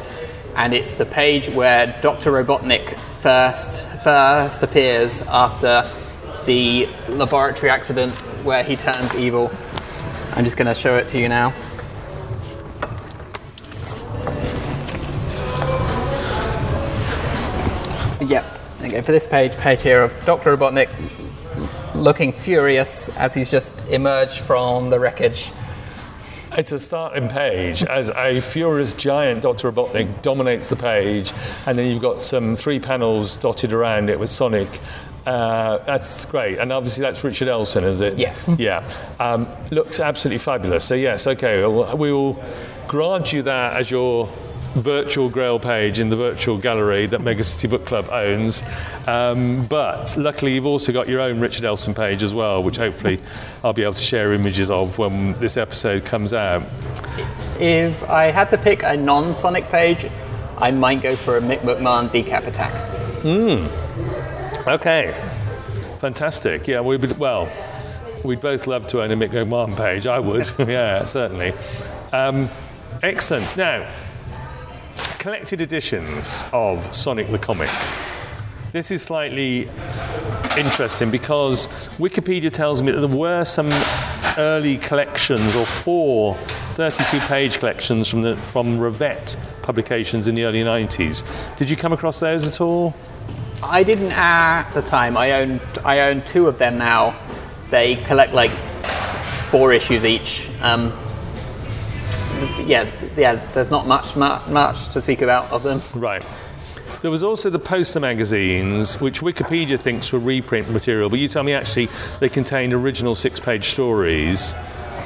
and 0.55 0.73
it's 0.73 0.95
the 0.95 1.05
page 1.05 1.49
where 1.49 1.95
Dr. 2.01 2.31
Robotnik 2.31 2.97
first 3.21 3.85
first 4.03 4.61
appears 4.61 5.21
after 5.23 5.87
the 6.45 6.87
laboratory 7.09 7.71
accident 7.71 8.11
where 8.43 8.63
he 8.63 8.75
turns 8.75 9.15
evil. 9.15 9.51
I'm 10.35 10.43
just 10.43 10.57
going 10.57 10.67
to 10.67 10.75
show 10.79 10.95
it 10.97 11.07
to 11.09 11.17
you 11.19 11.27
now. 11.29 11.53
Yep. 18.27 18.45
Okay, 18.81 19.01
for 19.01 19.11
this 19.11 19.25
page, 19.25 19.53
page 19.53 19.81
here 19.81 20.03
of 20.03 20.25
Dr. 20.25 20.55
Robotnik 20.55 20.89
looking 21.95 22.31
furious 22.31 23.09
as 23.17 23.33
he's 23.33 23.49
just 23.49 23.73
emerged 23.87 24.39
from 24.39 24.89
the 24.89 24.99
wreckage. 24.99 25.51
It's 26.57 26.71
a 26.71 26.79
starting 26.79 27.27
page 27.27 27.83
as 27.83 28.09
a 28.09 28.39
furious 28.41 28.93
giant 28.93 29.41
Dr. 29.43 29.71
Robotnik 29.71 30.21
dominates 30.21 30.69
the 30.69 30.75
page, 30.75 31.33
and 31.65 31.77
then 31.77 31.87
you've 31.87 32.01
got 32.01 32.21
some 32.21 32.55
three 32.55 32.79
panels 32.79 33.35
dotted 33.35 33.73
around 33.73 34.09
it 34.09 34.19
with 34.19 34.29
Sonic. 34.29 34.67
Uh, 35.25 35.79
that's 35.79 36.25
great, 36.25 36.59
and 36.59 36.71
obviously 36.71 37.01
that's 37.01 37.23
Richard 37.23 37.47
Elson, 37.47 37.83
is 37.83 38.01
it? 38.01 38.17
Yes. 38.17 38.37
Yeah. 38.59 38.89
Um, 39.19 39.47
looks 39.71 39.99
absolutely 39.99 40.39
fabulous. 40.39 40.85
So 40.85 40.95
yes, 40.95 41.27
okay, 41.27 41.65
we 41.65 42.11
will 42.11 42.41
grant 42.87 43.33
you 43.33 43.41
that 43.43 43.75
as 43.75 43.89
your 43.89 44.29
virtual 44.75 45.29
Grail 45.29 45.59
page 45.59 45.99
in 45.99 46.09
the 46.09 46.15
virtual 46.15 46.57
gallery 46.57 47.05
that 47.07 47.21
Megacity 47.21 47.69
Book 47.69 47.85
Club 47.85 48.07
owns. 48.11 48.63
Um, 49.07 49.65
but 49.67 50.15
luckily, 50.17 50.53
you've 50.53 50.65
also 50.65 50.91
got 50.91 51.07
your 51.07 51.21
own 51.21 51.39
Richard 51.39 51.65
Elson 51.65 51.93
page 51.93 52.21
as 52.21 52.33
well, 52.33 52.61
which 52.61 52.77
hopefully 52.77 53.19
I'll 53.63 53.73
be 53.73 53.83
able 53.83 53.93
to 53.93 54.01
share 54.01 54.33
images 54.33 54.69
of 54.69 54.97
when 54.97 55.33
this 55.39 55.57
episode 55.57 56.05
comes 56.05 56.33
out. 56.33 56.63
If 57.59 58.07
I 58.09 58.25
had 58.25 58.49
to 58.49 58.57
pick 58.57 58.83
a 58.83 58.97
non-Sonic 58.97 59.65
page, 59.69 60.09
I 60.57 60.71
might 60.71 61.01
go 61.01 61.15
for 61.15 61.37
a 61.37 61.41
Mick 61.41 61.59
McMahon 61.59 62.09
decap 62.09 62.45
attack. 62.45 62.73
Hmm. 63.21 63.67
Okay, 64.69 65.13
fantastic. 65.99 66.67
Yeah, 66.67 66.81
we'd 66.81 67.01
be, 67.01 67.07
well, 67.13 67.49
we'd 68.23 68.41
both 68.41 68.67
love 68.67 68.87
to 68.87 69.01
own 69.03 69.11
a 69.11 69.15
Mick 69.15 69.29
McMahon 69.29 69.75
page. 69.77 70.05
I 70.07 70.19
would. 70.19 70.47
yeah, 70.59 71.05
certainly. 71.05 71.53
Um, 72.11 72.49
excellent. 73.03 73.55
Now, 73.55 73.87
collected 75.25 75.59
editions 75.59 76.43
of 76.53 76.95
Sonic 76.95 77.27
the 77.29 77.39
Comic. 77.39 77.71
This 78.71 78.91
is 78.91 79.01
slightly 79.01 79.61
interesting 80.55 81.09
because 81.09 81.65
Wikipedia 81.97 82.51
tells 82.51 82.83
me 82.83 82.91
that 82.91 82.99
there 82.99 83.17
were 83.17 83.43
some 83.43 83.67
early 84.37 84.77
collections, 84.77 85.55
or 85.55 85.65
four 85.65 86.35
32-page 86.75 87.57
collections 87.57 88.07
from 88.07 88.21
the 88.21 88.35
from 88.35 88.77
Ravette 88.77 89.35
publications 89.63 90.27
in 90.27 90.35
the 90.35 90.43
early 90.43 90.61
90s. 90.61 91.23
Did 91.57 91.71
you 91.71 91.75
come 91.75 91.91
across 91.91 92.19
those 92.19 92.45
at 92.45 92.61
all? 92.61 92.93
I 93.63 93.81
didn't 93.81 94.11
at 94.11 94.71
the 94.73 94.83
time. 94.83 95.17
I 95.17 95.31
own 95.41 95.59
I 95.83 96.01
own 96.01 96.21
two 96.27 96.47
of 96.47 96.59
them 96.59 96.77
now. 96.77 97.19
They 97.71 97.95
collect 97.95 98.35
like 98.35 98.51
four 99.49 99.73
issues 99.73 100.05
each. 100.05 100.47
Um, 100.61 100.93
yeah, 102.67 102.87
yeah. 103.17 103.35
There's 103.53 103.69
not 103.69 103.87
much, 103.87 104.15
much 104.15 104.47
much 104.47 104.89
to 104.89 105.01
speak 105.01 105.21
about 105.21 105.51
of 105.51 105.63
them. 105.63 105.81
Right. 105.93 106.25
There 107.01 107.11
was 107.11 107.23
also 107.23 107.49
the 107.49 107.59
poster 107.59 107.99
magazines, 107.99 108.99
which 108.99 109.21
Wikipedia 109.21 109.79
thinks 109.79 110.11
were 110.11 110.19
reprint 110.19 110.69
material, 110.69 111.09
but 111.09 111.19
you 111.19 111.27
tell 111.27 111.43
me 111.43 111.53
actually 111.53 111.89
they 112.19 112.29
contained 112.29 112.73
original 112.73 113.13
six 113.15 113.39
page 113.39 113.65
stories. 113.65 114.53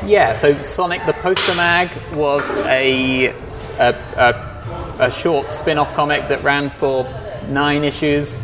Yeah. 0.05 0.33
So 0.33 0.61
Sonic 0.61 1.05
the 1.05 1.13
Poster 1.13 1.55
Mag 1.55 1.91
was 2.13 2.49
a 2.65 3.27
a, 3.79 3.95
a, 4.17 4.95
a 4.99 5.11
short 5.11 5.53
spin-off 5.53 5.93
comic 5.95 6.27
that 6.29 6.41
ran 6.43 6.69
for 6.69 7.05
nine 7.49 7.83
issues, 7.83 8.37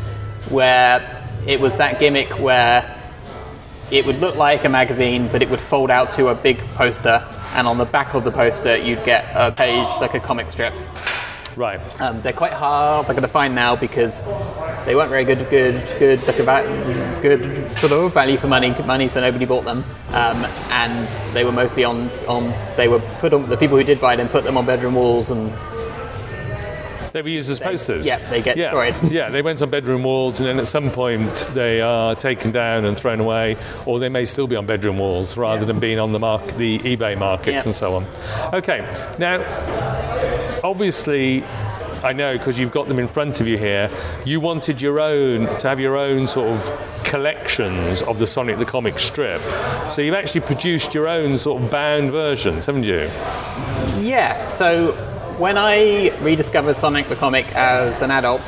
where 0.49 1.23
it 1.47 1.59
was 1.59 1.77
that 1.77 1.99
gimmick 1.99 2.29
where 2.39 2.94
it 3.91 4.05
would 4.05 4.19
look 4.19 4.35
like 4.35 4.65
a 4.65 4.69
magazine, 4.69 5.27
but 5.31 5.41
it 5.41 5.49
would 5.49 5.61
fold 5.61 5.91
out 5.91 6.11
to 6.13 6.29
a 6.29 6.35
big 6.35 6.59
poster, 6.75 7.25
and 7.53 7.67
on 7.67 7.77
the 7.77 7.85
back 7.85 8.13
of 8.13 8.23
the 8.23 8.31
poster, 8.31 8.75
you'd 8.77 9.03
get 9.05 9.25
a 9.35 9.51
page 9.51 9.87
like 10.01 10.13
a 10.13 10.19
comic 10.19 10.49
strip. 10.49 10.73
Right. 11.55 11.79
Um, 12.01 12.21
they're 12.21 12.33
quite 12.33 12.51
hard 12.51 13.07
they're 13.07 13.13
going 13.13 13.23
to 13.23 13.29
find 13.29 13.55
now 13.55 13.77
because 13.77 14.23
they 14.85 14.93
weren't 14.93 15.09
very 15.09 15.23
good, 15.23 15.49
good, 15.49 15.81
good, 15.99 16.25
like 16.27 16.39
about 16.39 16.65
good 17.21 17.71
sort 17.71 17.93
of 17.93 18.13
value 18.13 18.37
for 18.37 18.47
money, 18.47 18.75
money, 18.85 19.07
so 19.07 19.21
nobody 19.21 19.45
bought 19.45 19.63
them. 19.63 19.83
Um, 20.09 20.43
and 20.69 21.07
they 21.33 21.45
were 21.45 21.53
mostly 21.53 21.83
on, 21.83 22.09
on, 22.27 22.53
they 22.75 22.87
were 22.87 22.99
put 23.19 23.33
on, 23.33 23.47
the 23.47 23.57
people 23.57 23.77
who 23.77 23.83
did 23.83 24.01
buy 24.01 24.15
them 24.15 24.27
put 24.27 24.43
them 24.43 24.57
on 24.57 24.65
bedroom 24.65 24.95
walls 24.95 25.31
and 25.31 25.51
They 27.15 27.21
were 27.21 27.29
used 27.29 27.49
as 27.49 27.61
posters. 27.61 28.05
yeah, 28.05 28.17
they 28.29 28.41
get 28.41 28.57
yeah. 28.57 28.71
destroyed. 28.71 28.93
Yeah, 29.11 29.29
they 29.29 29.41
went 29.41 29.61
on 29.61 29.69
bedroom 29.69 30.03
walls, 30.03 30.41
and 30.41 30.47
then 30.49 30.59
at 30.59 30.67
some 30.67 30.91
point 30.91 31.33
they 31.53 31.79
are 31.79 32.13
taken 32.13 32.51
down 32.51 32.83
and 32.83 32.97
thrown 32.97 33.21
away, 33.21 33.55
or 33.85 33.99
they 33.99 34.09
may 34.09 34.25
still 34.25 34.47
be 34.47 34.57
on 34.57 34.65
bedroom 34.65 34.99
walls 34.99 35.37
rather 35.37 35.61
Yeah. 35.61 35.67
than 35.67 35.79
being 35.79 35.97
on 35.97 36.11
the 36.11 36.19
mark, 36.19 36.43
the 36.57 36.79
eBay 36.79 37.17
markets 37.17 37.53
Yeah. 37.55 37.63
and 37.63 37.73
so 37.73 37.95
on. 37.95 38.05
Okay, 38.53 38.81
now 39.17 39.39
obviously. 40.61 41.43
I 42.03 42.13
know 42.13 42.37
because 42.37 42.59
you've 42.59 42.73
got 42.73 42.87
them 42.87 42.99
in 42.99 43.07
front 43.07 43.41
of 43.41 43.47
you 43.47 43.57
here. 43.57 43.89
You 44.25 44.39
wanted 44.39 44.79
your 44.79 44.99
own 44.99 45.47
to 45.57 45.67
have 45.67 45.79
your 45.79 45.97
own 45.97 46.27
sort 46.27 46.49
of 46.49 47.01
collections 47.03 48.03
of 48.03 48.19
the 48.19 48.27
Sonic 48.27 48.59
the 48.59 48.65
Comic 48.65 48.99
strip. 48.99 49.41
So 49.89 50.03
you've 50.03 50.13
actually 50.13 50.41
produced 50.41 50.93
your 50.93 51.07
own 51.07 51.35
sort 51.39 51.63
of 51.63 51.71
bound 51.71 52.11
versions, 52.11 52.67
haven't 52.67 52.83
you? 52.83 53.09
Yeah, 54.05 54.47
so 54.49 54.91
when 55.37 55.57
I 55.57 56.11
rediscovered 56.21 56.77
Sonic 56.77 57.07
the 57.07 57.15
comic 57.15 57.45
as 57.55 58.01
an 58.01 58.11
adult, 58.11 58.41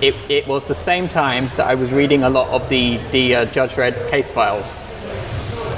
it, 0.00 0.14
it 0.28 0.46
was 0.46 0.66
the 0.66 0.74
same 0.74 1.08
time 1.08 1.48
that 1.56 1.66
I 1.66 1.74
was 1.74 1.90
reading 1.92 2.22
a 2.22 2.30
lot 2.30 2.48
of 2.48 2.68
the, 2.68 2.98
the 3.12 3.34
uh, 3.34 3.44
Judge 3.46 3.72
Dredd 3.72 4.10
case 4.10 4.32
files. 4.32 4.74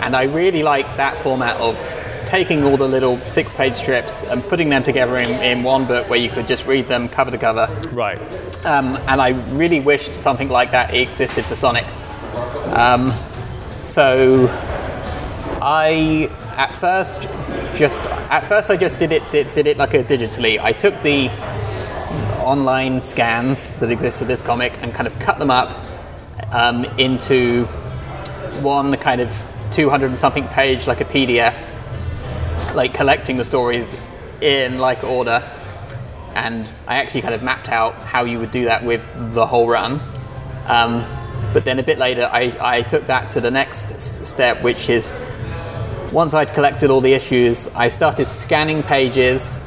And 0.00 0.14
I 0.14 0.24
really 0.24 0.62
liked 0.62 0.96
that 0.96 1.16
format 1.18 1.60
of 1.60 1.76
taking 2.26 2.62
all 2.62 2.76
the 2.76 2.86
little 2.86 3.16
six 3.30 3.52
page 3.52 3.74
strips 3.74 4.22
and 4.24 4.42
putting 4.44 4.68
them 4.68 4.82
together 4.82 5.18
in, 5.18 5.30
in 5.42 5.64
one 5.64 5.86
book 5.86 6.08
where 6.10 6.18
you 6.18 6.28
could 6.28 6.46
just 6.46 6.66
read 6.66 6.86
them 6.86 7.08
cover 7.08 7.30
to 7.30 7.38
cover. 7.38 7.66
Right. 7.92 8.20
Um, 8.64 8.96
and 9.06 9.20
I 9.20 9.30
really 9.50 9.80
wished 9.80 10.14
something 10.14 10.48
like 10.48 10.70
that 10.72 10.94
existed 10.94 11.44
for 11.46 11.54
Sonic. 11.54 11.86
Um, 12.76 13.12
so 13.82 14.48
I 15.60 16.30
at 16.58 16.74
first 16.74 17.22
just 17.76 18.02
at 18.30 18.44
first 18.44 18.68
I 18.68 18.76
just 18.76 18.98
did 18.98 19.12
it 19.12 19.22
did, 19.30 19.54
did 19.54 19.66
it 19.66 19.78
like 19.78 19.94
a 19.94 20.02
digitally. 20.02 20.58
I 20.58 20.72
took 20.72 21.00
the 21.02 21.30
online 22.44 23.02
scans 23.02 23.70
that 23.78 23.90
exist 23.90 24.20
of 24.20 24.28
this 24.28 24.42
comic 24.42 24.72
and 24.82 24.92
kind 24.92 25.06
of 25.06 25.18
cut 25.20 25.38
them 25.38 25.50
up 25.50 25.86
um, 26.52 26.84
into 26.98 27.64
one 28.62 28.96
kind 28.96 29.20
of 29.20 29.30
200 29.72 30.10
and 30.10 30.18
something 30.18 30.48
page 30.48 30.86
like 30.86 31.00
a 31.00 31.04
PDF, 31.04 31.54
like 32.74 32.92
collecting 32.92 33.36
the 33.36 33.44
stories 33.44 33.94
in 34.40 34.78
like 34.78 35.04
order. 35.04 35.48
And 36.34 36.66
I 36.86 36.96
actually 36.96 37.22
kind 37.22 37.34
of 37.34 37.42
mapped 37.42 37.68
out 37.68 37.94
how 37.94 38.24
you 38.24 38.38
would 38.38 38.50
do 38.50 38.64
that 38.64 38.84
with 38.84 39.06
the 39.34 39.46
whole 39.46 39.68
run. 39.68 40.00
Um, 40.66 41.04
But 41.52 41.64
then 41.64 41.78
a 41.78 41.82
bit 41.82 41.98
later, 41.98 42.28
I, 42.30 42.56
I 42.60 42.82
took 42.82 43.06
that 43.06 43.30
to 43.30 43.40
the 43.40 43.50
next 43.50 44.00
step, 44.26 44.62
which 44.62 44.88
is 44.88 45.10
once 46.12 46.32
I'd 46.32 46.54
collected 46.54 46.90
all 46.90 47.00
the 47.00 47.12
issues, 47.12 47.68
I 47.74 47.88
started 47.88 48.28
scanning 48.28 48.82
pages, 48.82 49.58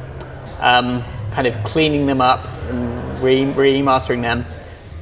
um, 0.60 1.02
kind 1.30 1.46
of 1.46 1.62
cleaning 1.62 2.06
them 2.06 2.20
up 2.20 2.44
and 2.68 3.18
re- 3.20 3.44
remastering 3.44 4.22
them, 4.22 4.44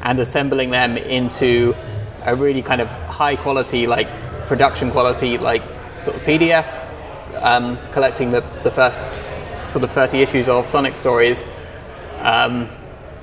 and 0.02 0.18
assembling 0.18 0.70
them 0.70 0.96
into 0.98 1.74
a 2.26 2.34
really 2.34 2.62
kind 2.62 2.80
of 2.80 2.88
high 3.06 3.36
quality, 3.36 3.86
like 3.86 4.08
production 4.46 4.90
quality, 4.90 5.38
like 5.38 5.62
sort 6.02 6.16
of 6.16 6.22
PDF, 6.22 6.66
um, 7.42 7.78
collecting 7.92 8.30
the, 8.30 8.40
the 8.62 8.70
first 8.70 9.00
sort 9.62 9.82
of 9.82 9.90
30 9.90 10.20
issues 10.20 10.48
of 10.48 10.68
Sonic 10.68 10.98
Stories. 10.98 11.46
Um, 12.18 12.68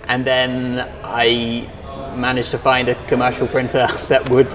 and 0.06 0.26
then 0.26 0.90
I 1.04 1.70
managed 2.16 2.52
to 2.52 2.58
find 2.58 2.90
a 2.90 2.96
commercial 3.08 3.48
printer 3.48 3.88
that 4.08 4.28
would 4.30 4.48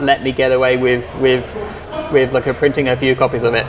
let 0.00 0.22
me 0.22 0.32
get 0.32 0.50
away 0.50 0.78
with 0.78 1.04
with 1.16 1.44
with 2.12 2.32
like 2.32 2.46
a 2.46 2.54
printing 2.54 2.88
a 2.88 2.96
few 2.96 3.14
copies 3.14 3.42
of 3.42 3.54
it. 3.54 3.66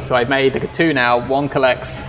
So 0.00 0.14
I've 0.14 0.28
made 0.28 0.54
like 0.54 0.72
two 0.74 0.92
now. 0.92 1.26
One 1.26 1.48
collects 1.48 2.00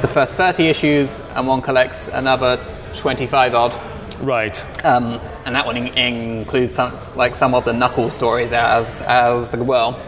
the 0.00 0.08
first 0.08 0.34
30 0.36 0.68
issues, 0.68 1.20
and 1.34 1.46
one 1.46 1.60
collects 1.60 2.08
another 2.08 2.64
25 2.96 3.54
odd. 3.54 3.80
Right. 4.20 4.84
Um, 4.84 5.20
and 5.44 5.54
that 5.54 5.66
one 5.66 5.76
in- 5.76 5.96
includes 5.96 6.74
some 6.74 6.92
like 7.16 7.36
some 7.36 7.54
of 7.54 7.64
the 7.64 7.72
Knuckles 7.72 8.14
stories 8.14 8.52
as 8.52 9.00
as 9.02 9.54
well. 9.54 10.00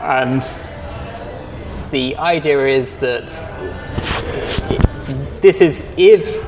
And 0.00 0.42
the 1.90 2.16
idea 2.16 2.66
is 2.66 2.96
that 2.96 3.24
this 5.40 5.60
is 5.60 5.86
if 5.96 6.42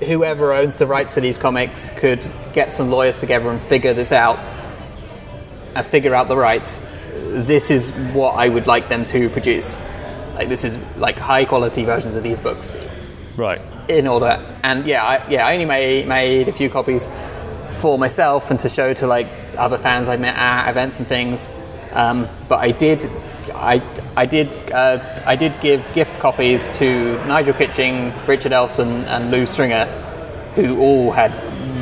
whoever 0.00 0.52
owns 0.52 0.78
the 0.78 0.86
rights 0.86 1.14
to 1.14 1.20
these 1.20 1.38
comics 1.38 1.90
could 1.90 2.26
get 2.52 2.72
some 2.72 2.90
lawyers 2.90 3.20
together 3.20 3.50
and 3.50 3.60
figure 3.62 3.94
this 3.94 4.12
out 4.12 4.38
and 5.74 5.86
figure 5.86 6.14
out 6.14 6.28
the 6.28 6.36
rights, 6.36 6.78
this 7.14 7.70
is 7.70 7.90
what 8.14 8.32
I 8.32 8.48
would 8.48 8.66
like 8.66 8.88
them 8.88 9.04
to 9.06 9.28
produce. 9.30 9.78
Like 10.34 10.48
this 10.48 10.64
is 10.64 10.78
like 10.96 11.16
high 11.16 11.44
quality 11.44 11.84
versions 11.84 12.14
of 12.14 12.22
these 12.22 12.38
books 12.40 12.76
Right. 13.36 13.60
in 13.88 14.06
order. 14.06 14.40
And 14.62 14.84
yeah, 14.86 15.04
I, 15.04 15.28
yeah, 15.28 15.46
I 15.46 15.52
only 15.54 15.64
made, 15.66 16.06
made 16.08 16.48
a 16.48 16.52
few 16.52 16.70
copies 16.70 17.08
for 17.70 17.98
myself 17.98 18.50
and 18.50 18.58
to 18.60 18.68
show 18.68 18.94
to 18.94 19.06
like 19.06 19.26
other 19.56 19.78
fans 19.78 20.08
I 20.08 20.16
met 20.16 20.36
at 20.36 20.68
events 20.70 20.98
and 20.98 21.06
things. 21.08 21.50
Um, 21.92 22.28
but 22.48 22.60
I 22.60 22.70
did, 22.70 23.10
I, 23.54 23.82
I 24.16 24.26
did, 24.26 24.48
uh, 24.72 24.98
I 25.26 25.36
did 25.36 25.58
give 25.60 25.88
gift 25.94 26.18
copies 26.20 26.66
to 26.78 27.14
Nigel 27.26 27.54
Kitching, 27.54 28.12
Richard 28.26 28.52
Elson, 28.52 28.88
and 29.04 29.30
Lew 29.30 29.46
Stringer, 29.46 29.86
who 30.58 30.80
all 30.80 31.12
had 31.12 31.32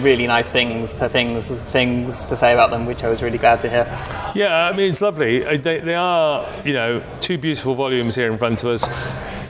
really 0.03 0.27
nice 0.27 0.51
things 0.51 0.93
to 0.93 1.09
things 1.09 1.49
things 1.64 2.22
to 2.24 2.37
say 2.37 2.53
about 2.53 2.70
them, 2.70 2.85
which 2.85 3.03
I 3.03 3.09
was 3.09 3.22
really 3.22 3.39
glad 3.39 3.62
to 3.62 3.70
hear. 3.70 3.87
Yeah, 4.35 4.66
I 4.66 4.77
mean, 4.77 4.91
it's 4.91 5.01
lovely. 5.01 5.45
Uh, 5.47 5.57
They, 5.57 5.81
they 5.81 5.95
are, 5.95 6.47
you 6.62 6.74
know, 6.74 7.03
two 7.20 7.39
beautiful 7.39 7.74
volumes 7.74 8.14
here 8.14 8.31
in 8.31 8.37
front 8.37 8.62
of 8.62 8.68
us. 8.68 8.87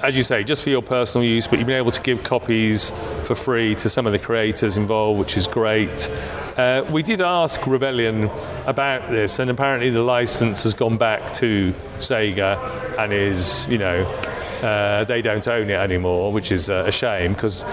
As 0.03 0.16
you 0.16 0.22
say, 0.22 0.45
just 0.45 0.62
for 0.62 0.70
your 0.70 0.83
personal 0.83 1.27
use, 1.27 1.49
but 1.49 1.59
you've 1.59 1.66
been 1.66 1.79
able 1.79 1.91
to 1.91 2.03
give 2.03 2.22
copies 2.22 2.91
for 3.24 3.35
free 3.35 3.74
to 3.77 3.89
some 3.89 4.07
of 4.07 4.12
the 4.12 4.18
creators 4.18 4.77
involved, 4.77 5.18
which 5.18 5.37
is 5.37 5.49
great. 5.49 6.09
Uh, 6.57 6.85
we 6.93 7.03
did 7.03 7.20
ask 7.20 7.66
Rebellion 7.66 8.29
about 8.66 9.11
this, 9.11 9.41
and 9.41 9.51
apparently 9.51 9.91
the 9.91 10.03
license 10.03 10.62
has 10.62 10.74
gone 10.74 10.99
back 10.99 11.33
to 11.35 11.74
Sega 11.99 12.57
and 12.99 13.12
is, 13.12 13.66
you 13.68 13.79
know, 13.79 14.05
uh, 14.62 15.05
they 15.05 15.22
don't 15.22 15.49
own 15.49 15.70
it 15.70 15.81
anymore, 15.81 16.31
which 16.33 16.53
is 16.53 16.70
uh, 16.70 16.85
a 16.87 16.93
shame 16.93 17.33
because, 17.33 17.64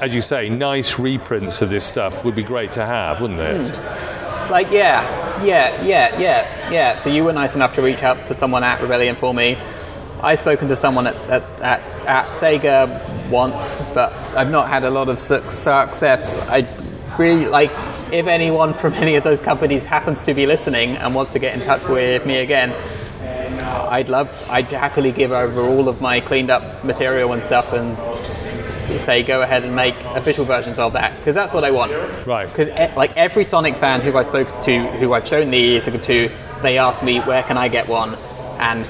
as 0.00 0.14
you 0.14 0.22
say, 0.22 0.48
nice 0.48 0.98
reprints 0.98 1.60
of 1.62 1.68
this 1.68 1.84
stuff 1.84 2.24
would 2.24 2.34
be 2.34 2.42
great 2.42 2.72
to 2.72 2.84
have, 2.84 3.20
wouldn't 3.20 3.40
it? 3.40 3.68
Hmm. 3.68 4.50
Like, 4.50 4.70
yeah, 4.70 5.44
yeah, 5.44 5.82
yeah, 5.84 6.18
yeah, 6.18 6.70
yeah. 6.70 6.98
So 6.98 7.10
you 7.10 7.22
were 7.24 7.32
nice 7.32 7.54
enough 7.54 7.74
to 7.74 7.82
reach 7.82 8.02
out 8.02 8.26
to 8.28 8.34
someone 8.34 8.64
at 8.64 8.80
Rebellion 8.80 9.14
for 9.14 9.32
me. 9.32 9.56
I've 10.22 10.40
spoken 10.40 10.68
to 10.68 10.76
someone 10.76 11.06
at, 11.06 11.16
at, 11.28 11.42
at, 11.60 11.80
at 12.06 12.26
Sega 12.26 13.28
once, 13.30 13.80
but 13.94 14.12
I've 14.36 14.50
not 14.50 14.68
had 14.68 14.84
a 14.84 14.90
lot 14.90 15.08
of 15.08 15.20
success. 15.20 16.48
I 16.48 16.66
really 17.18 17.46
like 17.46 17.70
if 18.12 18.26
anyone 18.26 18.74
from 18.74 18.94
any 18.94 19.14
of 19.14 19.22
those 19.22 19.40
companies 19.40 19.86
happens 19.86 20.22
to 20.24 20.34
be 20.34 20.46
listening 20.46 20.96
and 20.96 21.14
wants 21.14 21.32
to 21.32 21.38
get 21.38 21.54
in 21.54 21.64
touch 21.64 21.86
with 21.86 22.26
me 22.26 22.38
again. 22.38 22.74
I'd 23.90 24.08
love, 24.08 24.48
I'd 24.50 24.66
happily 24.66 25.12
give 25.12 25.32
over 25.32 25.62
all 25.62 25.88
of 25.88 26.00
my 26.00 26.20
cleaned 26.20 26.50
up 26.50 26.84
material 26.84 27.32
and 27.32 27.42
stuff 27.42 27.72
and 27.72 27.96
say 28.98 29.22
go 29.22 29.42
ahead 29.42 29.64
and 29.64 29.74
make 29.74 29.94
official 30.16 30.44
versions 30.44 30.78
of 30.78 30.92
that 30.94 31.16
because 31.18 31.34
that's 31.34 31.52
what 31.52 31.64
I 31.64 31.70
want. 31.70 31.92
Right. 32.26 32.48
Because 32.48 32.68
like 32.96 33.16
every 33.16 33.44
Sonic 33.44 33.76
fan 33.76 34.00
who 34.00 34.16
I've 34.16 34.28
spoken 34.28 34.62
to, 34.64 34.86
who 34.98 35.12
I've 35.12 35.26
shown 35.26 35.50
these 35.50 35.84
to, 35.84 36.30
they 36.62 36.78
ask 36.78 37.02
me 37.02 37.20
where 37.20 37.42
can 37.42 37.56
I 37.56 37.68
get 37.68 37.88
one, 37.88 38.16
and 38.58 38.86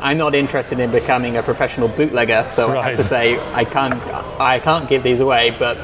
I'm 0.00 0.18
not 0.18 0.34
interested 0.34 0.78
in 0.78 0.90
becoming 0.90 1.36
a 1.36 1.42
professional 1.42 1.88
bootlegger. 1.88 2.48
So 2.52 2.76
I 2.76 2.88
have 2.88 2.96
to 2.96 3.04
say 3.04 3.38
I 3.52 3.64
can't, 3.64 4.00
I 4.40 4.60
can't 4.60 4.88
give 4.88 5.02
these 5.02 5.20
away, 5.20 5.54
but 5.58 5.76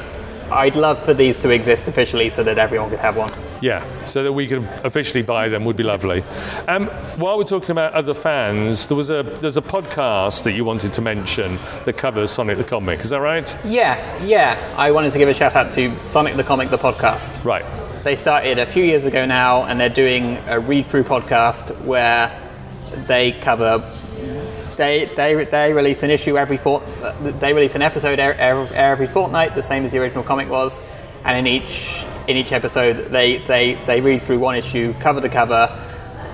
I'd 0.51 0.75
love 0.75 1.03
for 1.03 1.13
these 1.13 1.41
to 1.41 1.49
exist 1.49 1.87
officially 1.87 2.29
so 2.29 2.43
that 2.43 2.57
everyone 2.57 2.89
could 2.89 2.99
have 2.99 3.17
one. 3.17 3.31
Yeah, 3.65 4.03
so 4.03 4.21
that 4.21 4.31
we 4.31 4.45
could 4.45 4.61
officially 4.83 5.23
buy 5.23 5.49
them 5.49 5.65
would 5.65 5.75
be 5.75 5.81
lovely. 5.81 6.23
Um, 6.67 6.85
while 7.17 7.35
we're 7.35 7.45
talking 7.45 7.71
about 7.71 7.93
other 7.93 8.13
fans, 8.13 8.85
there 8.85 8.95
was 8.95 9.09
a 9.09 9.23
there's 9.23 9.57
a 9.57 9.61
podcast 9.63 10.43
that 10.43 10.51
you 10.51 10.63
wanted 10.63 10.93
to 10.93 11.01
mention 11.01 11.57
that 11.85 11.97
covers 11.97 12.29
Sonic 12.29 12.59
the 12.59 12.63
Comic. 12.63 12.99
Is 12.99 13.09
that 13.09 13.21
right? 13.21 13.57
Yeah, 13.65 14.23
yeah. 14.23 14.75
I 14.77 14.91
wanted 14.91 15.13
to 15.13 15.17
give 15.17 15.29
a 15.29 15.33
shout 15.33 15.55
out 15.55 15.71
to 15.73 15.89
Sonic 16.03 16.35
the 16.35 16.43
Comic, 16.43 16.69
the 16.69 16.77
podcast. 16.77 17.43
Right. 17.43 17.65
They 18.03 18.15
started 18.15 18.59
a 18.59 18.67
few 18.67 18.83
years 18.83 19.03
ago 19.03 19.25
now, 19.25 19.63
and 19.63 19.79
they're 19.79 19.89
doing 19.89 20.37
a 20.45 20.59
read 20.59 20.85
through 20.85 21.05
podcast 21.05 21.75
where 21.85 22.39
they 23.07 23.31
cover. 23.31 23.79
They, 24.77 25.05
they, 25.05 25.43
they 25.45 25.73
release 25.73 26.03
an 26.03 26.11
issue 26.11 26.37
every 26.37 26.57
fort. 26.57 26.83
They 27.39 27.53
release 27.53 27.73
an 27.73 27.81
episode 27.81 28.19
er- 28.19 28.37
er- 28.39 28.69
every 28.75 29.07
fortnight, 29.07 29.55
the 29.55 29.63
same 29.63 29.85
as 29.85 29.91
the 29.91 29.97
original 29.97 30.23
comic 30.23 30.49
was. 30.49 30.83
And 31.23 31.35
in 31.35 31.47
each 31.47 32.05
in 32.27 32.37
each 32.37 32.51
episode, 32.51 33.11
they, 33.11 33.37
they, 33.37 33.75
they 33.85 34.01
read 34.01 34.21
through 34.21 34.39
one 34.39 34.55
issue, 34.55 34.93
cover 34.99 35.21
to 35.21 35.29
cover, 35.29 35.69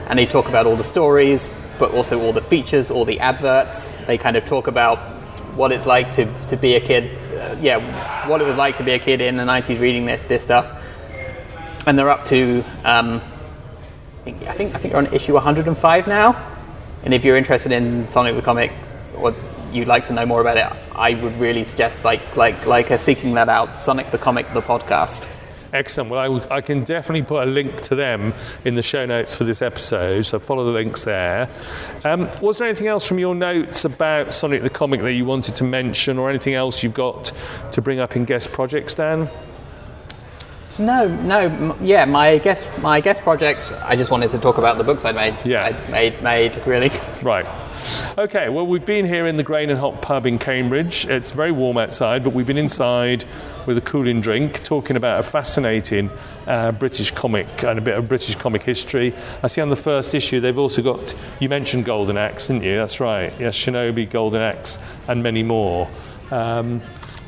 and 0.07 0.17
they 0.17 0.25
talk 0.25 0.49
about 0.49 0.65
all 0.65 0.75
the 0.75 0.83
stories, 0.83 1.49
but 1.79 1.91
also 1.91 2.21
all 2.21 2.33
the 2.33 2.41
features, 2.41 2.91
all 2.91 3.05
the 3.05 3.19
adverts. 3.19 3.91
They 4.05 4.17
kind 4.17 4.37
of 4.37 4.45
talk 4.45 4.67
about 4.67 4.99
what 5.55 5.71
it's 5.71 5.85
like 5.85 6.11
to, 6.13 6.31
to 6.47 6.57
be 6.57 6.75
a 6.75 6.79
kid. 6.79 7.17
Uh, 7.33 7.57
yeah, 7.59 8.27
what 8.27 8.41
it 8.41 8.45
was 8.45 8.55
like 8.55 8.77
to 8.77 8.83
be 8.83 8.91
a 8.91 8.99
kid 8.99 9.21
in 9.21 9.37
the 9.37 9.43
90s 9.43 9.79
reading 9.79 10.05
this, 10.05 10.21
this 10.27 10.43
stuff 10.43 10.81
and 11.87 11.97
they're 11.97 12.09
up 12.09 12.25
to 12.25 12.63
um, 12.83 13.21
I 14.25 14.53
think 14.53 14.75
I 14.75 14.77
think 14.77 14.93
they're 14.93 14.97
on 14.97 15.13
issue 15.13 15.33
105 15.33 16.07
now. 16.07 16.47
And 17.03 17.13
if 17.13 17.25
you're 17.25 17.37
interested 17.37 17.71
in 17.71 18.07
Sonic 18.09 18.35
the 18.35 18.41
comic 18.41 18.71
or 19.15 19.33
you'd 19.71 19.87
like 19.87 20.05
to 20.07 20.13
know 20.13 20.25
more 20.25 20.41
about 20.41 20.57
it, 20.57 20.67
I 20.91 21.15
would 21.15 21.39
really 21.39 21.63
suggest 21.63 22.03
like 22.05 22.35
like 22.35 22.65
like 22.65 22.91
uh, 22.91 22.97
seeking 22.97 23.33
that 23.33 23.49
out. 23.49 23.79
Sonic 23.79 24.11
the 24.11 24.19
comic, 24.19 24.51
the 24.53 24.61
podcast. 24.61 25.27
Excellent. 25.73 26.09
Well, 26.09 26.45
I, 26.51 26.59
can 26.59 26.83
definitely 26.83 27.23
put 27.23 27.47
a 27.47 27.49
link 27.49 27.79
to 27.81 27.95
them 27.95 28.33
in 28.65 28.75
the 28.75 28.81
show 28.81 29.05
notes 29.05 29.33
for 29.33 29.45
this 29.45 29.61
episode, 29.61 30.23
so 30.23 30.37
follow 30.37 30.65
the 30.65 30.71
links 30.71 31.05
there. 31.05 31.49
Um, 32.03 32.29
was 32.41 32.57
there 32.57 32.67
anything 32.67 32.87
else 32.87 33.07
from 33.07 33.19
your 33.19 33.35
notes 33.35 33.85
about 33.85 34.33
Sonic 34.33 34.63
the 34.63 34.69
Comic 34.69 35.01
that 35.01 35.13
you 35.13 35.23
wanted 35.23 35.55
to 35.55 35.63
mention, 35.63 36.17
or 36.17 36.29
anything 36.29 36.55
else 36.55 36.83
you've 36.83 36.93
got 36.93 37.31
to 37.71 37.81
bring 37.81 37.99
up 37.99 38.17
in 38.17 38.25
guest 38.25 38.51
projects, 38.51 38.93
Dan? 38.95 39.29
No, 40.81 41.07
no, 41.07 41.77
yeah. 41.79 42.05
My 42.05 42.39
guest 42.39 42.67
my 42.79 43.01
guest 43.01 43.21
project. 43.21 43.71
I 43.83 43.95
just 43.95 44.09
wanted 44.09 44.31
to 44.31 44.39
talk 44.39 44.57
about 44.57 44.79
the 44.79 44.83
books 44.83 45.05
I 45.05 45.11
made. 45.11 45.35
Yeah. 45.45 45.63
I 45.63 45.91
made 45.91 46.21
made 46.23 46.65
really. 46.65 46.89
Right. 47.21 47.45
Okay, 48.17 48.49
well, 48.49 48.65
we've 48.65 48.85
been 48.85 49.05
here 49.05 49.25
in 49.27 49.37
the 49.37 49.43
Grain 49.43 49.69
and 49.69 49.79
Hop 49.79 50.01
pub 50.01 50.25
in 50.25 50.37
Cambridge. 50.39 51.05
It's 51.05 51.31
very 51.31 51.51
warm 51.51 51.77
outside, 51.77 52.23
but 52.23 52.33
we've 52.33 52.45
been 52.47 52.57
inside 52.57 53.25
with 53.65 53.77
a 53.77 53.81
cooling 53.81 54.21
drink 54.21 54.63
talking 54.63 54.95
about 54.95 55.19
a 55.19 55.23
fascinating 55.23 56.09
uh, 56.47 56.71
British 56.71 57.11
comic 57.11 57.47
and 57.63 57.79
a 57.79 57.81
bit 57.81 57.97
of 57.97 58.07
British 58.07 58.35
comic 58.35 58.63
history. 58.63 59.13
I 59.43 59.47
see 59.47 59.61
on 59.61 59.69
the 59.69 59.75
first 59.75 60.13
issue 60.13 60.39
they've 60.39 60.57
also 60.57 60.81
got, 60.81 61.15
you 61.39 61.49
mentioned 61.49 61.85
Golden 61.85 62.17
Axe, 62.17 62.47
didn't 62.47 62.63
you? 62.63 62.75
That's 62.75 62.99
right. 62.99 63.33
Yes, 63.39 63.57
Shinobi, 63.57 64.09
Golden 64.09 64.41
Axe, 64.41 64.77
and 65.07 65.23
many 65.23 65.43
more. 65.43 65.89
Um, 66.31 66.81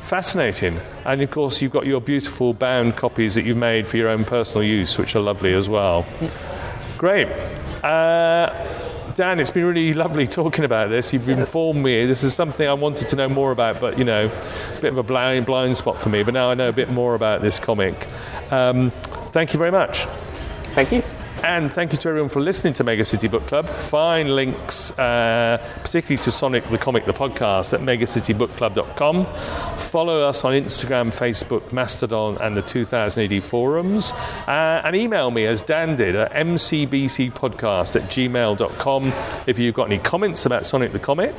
fascinating. 0.04 0.78
And 1.04 1.20
of 1.22 1.30
course, 1.30 1.60
you've 1.60 1.72
got 1.72 1.86
your 1.86 2.00
beautiful 2.00 2.54
bound 2.54 2.96
copies 2.96 3.34
that 3.34 3.42
you've 3.42 3.56
made 3.56 3.88
for 3.88 3.96
your 3.96 4.08
own 4.08 4.24
personal 4.24 4.66
use, 4.66 4.98
which 4.98 5.16
are 5.16 5.20
lovely 5.20 5.52
as 5.54 5.68
well. 5.68 6.06
Great. 6.98 7.28
Uh, 7.82 8.52
Dan, 9.14 9.38
it's 9.38 9.50
been 9.50 9.64
really 9.64 9.94
lovely 9.94 10.26
talking 10.26 10.64
about 10.64 10.90
this. 10.90 11.12
You've 11.12 11.28
informed 11.28 11.82
me. 11.82 12.06
This 12.06 12.24
is 12.24 12.34
something 12.34 12.66
I 12.66 12.72
wanted 12.74 13.08
to 13.10 13.16
know 13.16 13.28
more 13.28 13.52
about, 13.52 13.80
but 13.80 13.96
you 13.98 14.04
know, 14.04 14.26
a 14.26 14.80
bit 14.80 14.92
of 14.92 14.98
a 14.98 15.02
blind, 15.02 15.46
blind 15.46 15.76
spot 15.76 15.96
for 15.96 16.08
me. 16.08 16.22
But 16.22 16.34
now 16.34 16.50
I 16.50 16.54
know 16.54 16.68
a 16.68 16.72
bit 16.72 16.90
more 16.90 17.14
about 17.14 17.40
this 17.40 17.60
comic. 17.60 18.08
Um, 18.50 18.90
thank 19.30 19.52
you 19.52 19.58
very 19.58 19.72
much. 19.72 20.06
Thank 20.74 20.92
you. 20.92 21.02
And 21.44 21.70
thank 21.70 21.92
you 21.92 21.98
to 21.98 22.08
everyone 22.08 22.30
for 22.30 22.40
listening 22.40 22.72
to 22.72 22.84
Mega 22.84 23.04
City 23.04 23.28
Book 23.28 23.46
Club. 23.46 23.68
Find 23.68 24.34
links, 24.34 24.98
uh, 24.98 25.58
particularly 25.82 26.16
to 26.22 26.32
Sonic 26.32 26.64
the 26.64 26.78
Comic, 26.78 27.04
the 27.04 27.12
podcast, 27.12 27.74
at 27.74 27.80
megacitybookclub.com. 27.80 29.26
Follow 29.76 30.26
us 30.26 30.42
on 30.42 30.54
Instagram, 30.54 31.12
Facebook, 31.12 31.70
Mastodon, 31.70 32.38
and 32.40 32.56
the 32.56 32.62
2000 32.62 33.30
AD 33.30 33.44
forums. 33.44 34.12
Uh, 34.48 34.80
and 34.84 34.96
email 34.96 35.30
me, 35.30 35.44
as 35.44 35.60
Dan 35.60 35.96
did, 35.96 36.16
at 36.16 36.32
mcbcpodcast 36.32 37.96
at 37.96 38.10
gmail.com 38.10 39.12
if 39.46 39.58
you've 39.58 39.74
got 39.74 39.90
any 39.90 39.98
comments 39.98 40.46
about 40.46 40.64
Sonic 40.64 40.92
the 40.92 40.98
Comic, 40.98 41.34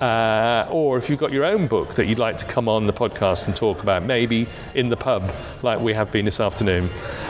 uh, 0.00 0.68
or 0.70 0.98
if 0.98 1.10
you've 1.10 1.18
got 1.18 1.32
your 1.32 1.44
own 1.44 1.66
book 1.66 1.96
that 1.96 2.06
you'd 2.06 2.20
like 2.20 2.36
to 2.36 2.44
come 2.44 2.68
on 2.68 2.86
the 2.86 2.92
podcast 2.92 3.48
and 3.48 3.56
talk 3.56 3.82
about, 3.82 4.04
maybe 4.04 4.46
in 4.76 4.88
the 4.88 4.96
pub 4.96 5.28
like 5.64 5.80
we 5.80 5.92
have 5.94 6.12
been 6.12 6.26
this 6.26 6.38
afternoon. 6.38 6.88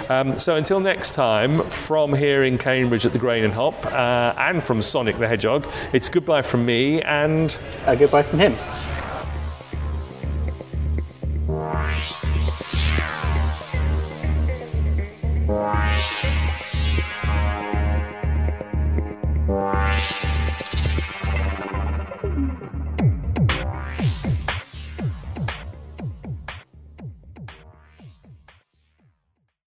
Um, 0.09 0.39
so 0.39 0.57
until 0.57 0.81
next 0.81 1.13
time, 1.13 1.63
from 1.65 2.15
here 2.15 2.45
in 2.45 2.57
Cambridge 2.57 3.05
at 3.05 3.13
the 3.13 3.19
Grain 3.19 3.45
and 3.45 3.53
Hop, 3.53 3.85
uh, 3.87 4.35
and 4.39 4.63
from 4.63 4.81
Sonic 4.81 5.19
the 5.19 5.29
Hedgehog, 5.29 5.67
it's 5.93 6.09
goodbye 6.09 6.43
from 6.43 6.65
me 6.65 7.03
and 7.03 7.57
a 7.87 7.95
goodbye 7.95 8.23
from 8.23 8.39
him. 8.39 8.55